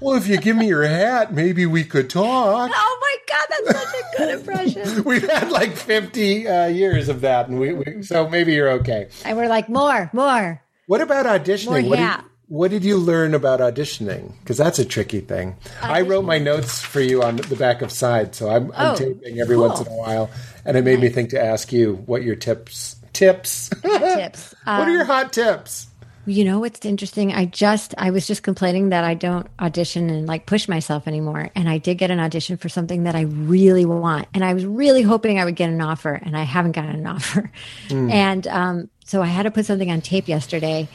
[0.00, 2.70] Well, if you give me your hat, maybe we could talk.
[2.74, 5.04] Oh my god, that's such a good impression.
[5.04, 9.08] We've had like 50 uh, years of that, and we, we so maybe you're okay.
[9.24, 10.60] And we're like more, more.
[10.86, 11.82] What about auditioning?
[11.82, 12.20] More What did, yeah.
[12.48, 14.32] what did you learn about auditioning?
[14.40, 15.56] Because that's a tricky thing.
[15.82, 18.96] I wrote my notes for you on the back of side, so I'm, I'm Oh,
[18.96, 19.68] taping every cool.
[19.68, 20.30] once in a while,
[20.64, 23.70] and it made me think to ask you what your tips tips.
[23.82, 24.54] Tips.
[24.64, 25.88] what are your hot tips?
[26.26, 27.32] You know what's interesting?
[27.32, 31.50] I just I was just complaining that I don't audition and like push myself anymore.
[31.54, 34.28] And I did get an audition for something that I really want.
[34.34, 37.06] And I was really hoping I would get an offer and I haven't gotten an
[37.06, 37.50] offer.
[37.90, 40.88] And um so I had to put something on tape yesterday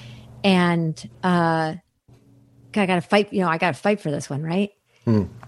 [0.44, 1.76] and uh
[2.78, 4.72] I got to fight, you know, I got to fight for this one, right?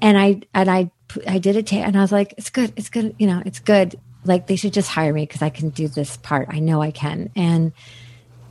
[0.01, 0.91] And I and I
[1.27, 3.59] I did a tape and I was like, it's good, it's good, you know, it's
[3.59, 3.99] good.
[4.27, 6.47] Like they should just hire me because I can do this part.
[6.51, 7.31] I know I can.
[7.35, 7.71] And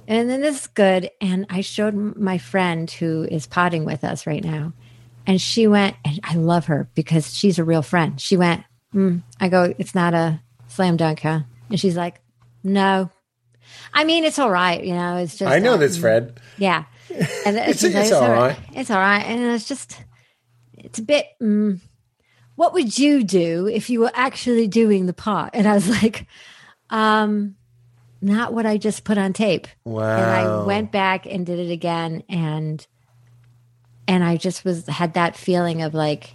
[0.09, 1.11] and then this is good.
[1.21, 4.73] And I showed my friend who is potting with us right now.
[5.27, 8.21] And she went, and I love her because she's a real friend.
[8.21, 8.63] She went,
[8.95, 9.23] mm.
[9.41, 11.41] I go, it's not a slam dunk, huh?
[11.69, 12.21] And she's like,
[12.63, 13.11] no.
[13.93, 14.83] I mean, it's all right.
[14.85, 15.51] You know, it's just.
[15.51, 16.39] I know uh, this, Fred.
[16.59, 16.85] Yeah.
[17.11, 17.19] And
[17.57, 19.23] It's- she's like, it's all right." It's all right.
[19.25, 20.01] And it's just,
[20.79, 21.81] it's a bit, mm,
[22.57, 25.51] what would you do if you were actually doing the part?
[25.55, 26.27] And I was like,
[26.91, 27.55] um,
[28.21, 29.69] not what I just put on tape.
[29.85, 30.17] Wow.
[30.17, 32.85] And I went back and did it again and
[34.09, 36.35] and I just was had that feeling of like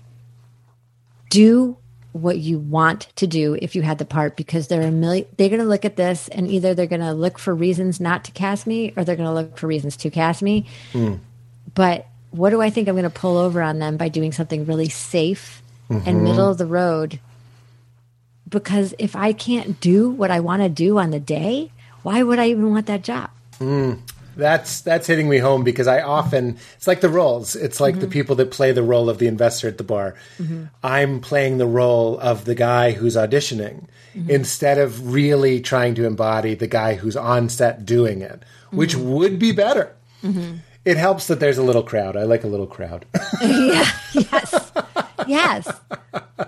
[1.30, 1.78] do
[2.12, 5.26] what you want to do if you had the part because there are a million
[5.38, 8.26] they're going to look at this and either they're going to look for reasons not
[8.26, 10.66] to cast me or they're going to look for reasons to cast me.
[11.74, 14.66] But what do I think I'm going to pull over on them by doing something
[14.66, 15.61] really safe
[15.92, 16.24] and mm-hmm.
[16.24, 17.20] middle of the road?
[18.48, 21.72] Because if I can't do what I want to do on the day,
[22.04, 23.30] why would I even want that job?
[23.60, 24.00] Mm.
[24.36, 27.56] That's that's hitting me home because I often it's like the roles.
[27.56, 28.12] It's like the mm-hmm.
[28.12, 30.16] people that play the role of the investor at the bar.
[30.38, 30.66] Mm-hmm.
[30.84, 33.88] I'm playing the role of the guy who's auditioning
[34.28, 39.40] instead of really trying to embody the guy who's on set doing it, which would
[39.40, 39.96] be better.
[40.84, 42.18] It helps that there's a little crowd.
[42.18, 43.06] I like a little crowd.
[43.42, 43.90] yeah.
[44.14, 44.61] Yes.
[45.28, 45.72] Yes.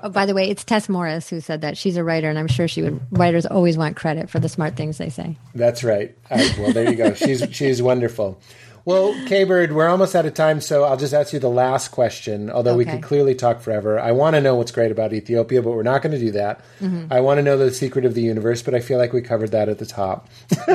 [0.02, 1.78] Oh, by the way, it's Tess Morris who said that.
[1.78, 3.00] She's a writer, and I'm sure she would.
[3.12, 5.38] Writers always want credit for the smart things they say.
[5.56, 6.16] That's right.
[6.30, 7.14] Well, there you go.
[7.14, 8.40] She's she's wonderful.
[8.86, 11.90] Well, K Bird, we're almost out of time, so I'll just ask you the last
[11.90, 12.50] question.
[12.50, 15.72] Although we could clearly talk forever, I want to know what's great about Ethiopia, but
[15.72, 16.60] we're not going to do that.
[16.82, 17.12] Mm-hmm.
[17.12, 19.52] I want to know the secret of the universe, but I feel like we covered
[19.52, 20.28] that at the top.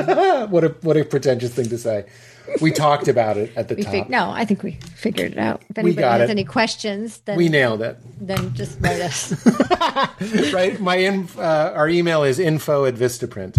[0.49, 2.05] what a what a pretentious thing to say.
[2.61, 3.91] We talked about it at the We top.
[3.91, 5.61] fig- no, I think we figured it out.
[5.69, 6.29] If anybody has it.
[6.29, 7.97] any questions, then We nailed it.
[8.19, 9.33] then just write us.
[10.53, 10.79] right?
[10.79, 13.57] My inf- uh, our email is info at Vistaprint.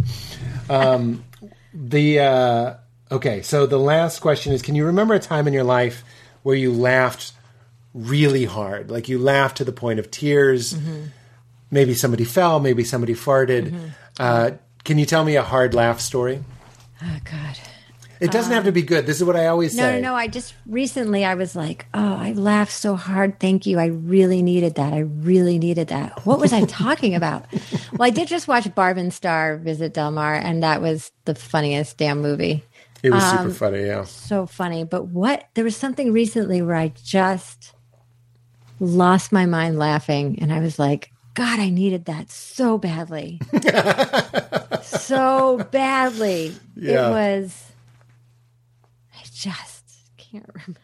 [0.71, 1.25] Um,
[1.75, 2.75] the uh,
[3.11, 6.05] okay, so the last question is: Can you remember a time in your life
[6.43, 7.33] where you laughed
[7.95, 10.77] really hard, like you laughed to the point of tears?
[11.73, 13.93] Maybe somebody fell, maybe somebody farted.
[14.19, 14.53] Uh,
[14.85, 16.43] can you tell me a hard laugh story?
[17.03, 17.59] oh God.
[18.21, 19.07] It doesn't have to be good.
[19.07, 20.01] This is what I always No, say.
[20.01, 20.15] no, no.
[20.15, 23.41] I just recently I was like, oh, I laughed so hard.
[23.41, 23.79] Thank you.
[23.79, 24.93] I really needed that.
[24.93, 26.25] I really needed that.
[26.27, 27.47] What was I talking about?
[27.93, 31.35] well, I did just watch Barb and Star visit Del Mar, and that was the
[31.35, 32.63] funniest damn movie.
[33.03, 33.87] It was Um, super funny.
[33.87, 34.05] Yeah.
[34.05, 34.85] So funny.
[34.85, 35.49] But what?
[35.55, 37.73] There was something recently where I just
[38.81, 43.41] lost my mind laughing, and I was like, God, I needed that so badly.
[44.83, 46.55] so badly.
[46.77, 47.09] Yeah.
[47.09, 47.67] It was.
[49.47, 50.81] I just can't remember.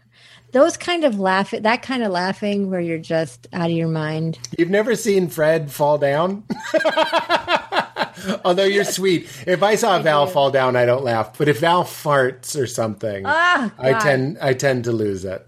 [0.53, 4.39] Those kind of laughing, that kind of laughing where you're just out of your mind.
[4.59, 6.45] You've never seen Fred fall down?
[8.45, 9.28] Although you're sweet.
[9.47, 11.37] If I saw Val fall down, I don't laugh.
[11.37, 15.47] But if Val farts or something, Ah, I tend I tend to lose it.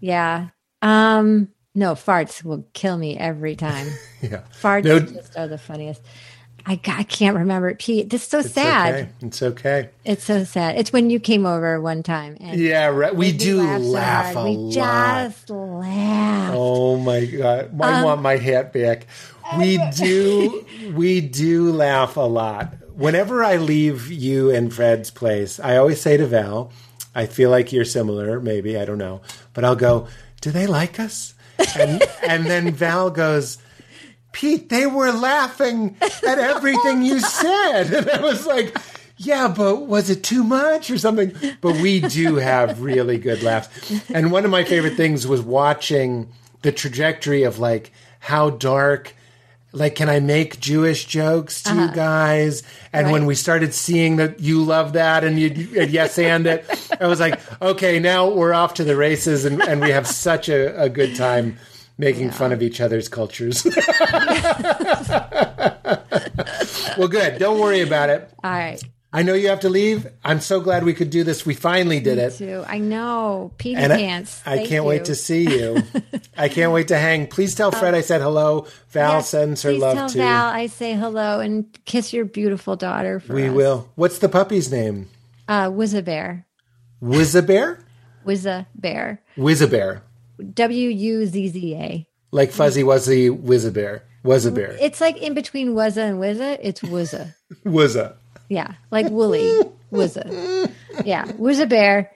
[0.00, 0.48] Yeah.
[0.82, 1.48] Um.
[1.74, 3.88] No, farts will kill me every time.
[4.22, 4.40] Yeah.
[4.62, 6.00] Farts No- just are the funniest.
[6.66, 7.78] I, I can't remember it.
[7.78, 8.94] Pete, this is so It's sad.
[8.94, 9.08] okay.
[9.20, 9.90] It's okay.
[10.04, 10.76] It's so sad.
[10.76, 12.38] It's when you came over one time.
[12.40, 13.14] And Yeah, right.
[13.14, 14.72] We do laughed so laugh a we lot.
[14.72, 16.54] just laugh.
[16.56, 17.80] Oh my god!
[17.80, 19.06] I Um, want my hat back.
[19.58, 20.64] We do,
[20.94, 22.72] we do laugh a lot.
[22.94, 26.72] Whenever I leave you and Fred's place, I always say to Val,
[27.14, 28.40] "I feel like you're similar.
[28.40, 29.20] Maybe I don't know,
[29.52, 30.06] but I'll go.
[30.40, 31.34] Do they like us?"
[31.76, 33.58] And and then Val goes.
[34.34, 37.94] Pete, they were laughing at everything you said.
[37.94, 38.76] And I was like,
[39.16, 41.32] yeah, but was it too much or something?
[41.60, 43.92] But we do have really good laughs.
[44.10, 46.32] And one of my favorite things was watching
[46.62, 49.14] the trajectory of like how dark
[49.72, 51.94] like can I make Jewish jokes to you uh-huh.
[51.94, 52.62] guys?
[52.92, 55.48] And when we started seeing that you love that and you
[55.80, 56.64] and yes and it,
[57.00, 60.48] I was like, okay, now we're off to the races and, and we have such
[60.48, 61.58] a, a good time
[61.98, 63.64] making fun of each other's cultures.
[66.98, 67.38] well, good.
[67.38, 68.30] Don't worry about it.
[68.42, 68.82] All right.
[69.12, 70.08] I know you have to leave.
[70.24, 71.46] I'm so glad we could do this.
[71.46, 72.32] We finally did it.
[72.34, 72.64] Too.
[72.66, 73.52] I know.
[73.60, 74.42] I- pants.
[74.44, 75.84] I, Thank can't wait to see you.
[76.36, 77.28] I can't wait to hang.
[77.28, 78.66] Please tell Fred I said hello.
[78.88, 80.18] Val Yes, sends her love tell too.
[80.18, 83.54] Val I say hello and kiss your beautiful daughter for we us.
[83.54, 83.88] will.
[83.94, 85.08] What's the puppy's name?
[85.46, 86.44] Uh, Wizzabear.
[87.00, 87.78] Wizzabear?
[88.26, 89.18] Wizzabear.
[89.36, 90.00] Wizzabear.
[90.52, 92.06] W U Z Z A.
[92.30, 94.02] Like Fuzzy Wuzzy Wizza Bear.
[94.24, 94.72] Wizzabear.
[94.74, 94.78] Wuzzabear.
[94.80, 96.58] It's like in between Wuzza and Wizza.
[96.62, 97.34] It's Wuzza.
[97.64, 98.14] Wuzza.
[98.48, 99.62] Yeah, like Wooly.
[99.92, 100.72] Wuzza.
[101.04, 102.10] Yeah, Wuzza Bear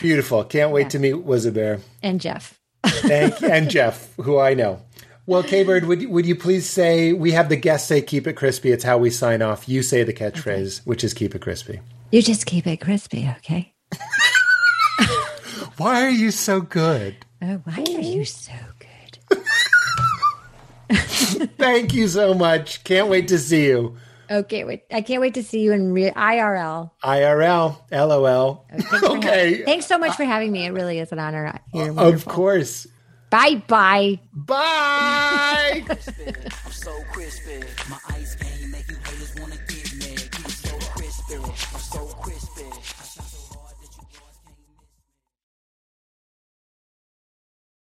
[0.00, 0.44] Beautiful.
[0.44, 1.80] Can't wait to meet Wizzabear.
[2.02, 2.58] and Jeff.
[2.84, 4.80] Thank and Jeff, who I know.
[5.26, 8.70] Well, K-Bird, would, would you please say, we have the guests say keep it crispy.
[8.70, 9.68] It's how we sign off.
[9.68, 11.80] You say the catchphrase, which is keep it crispy.
[12.12, 13.74] You just keep it crispy, okay?
[15.78, 17.16] Why are you so good?
[17.42, 19.38] Oh, why are you so good?
[21.58, 22.82] Thank you so much.
[22.84, 23.96] Can't wait to see you.
[24.30, 24.84] Okay, wait.
[24.92, 26.90] I can't wait to see you in re- IRL.
[27.04, 28.64] IRL, LOL.
[28.70, 29.62] Thanks for having- Okay.
[29.64, 30.64] Thanks so much for having me.
[30.66, 31.60] It really is an honor.
[31.72, 32.86] You're Of course.
[33.30, 34.18] Bye bye.
[34.32, 35.84] Bye.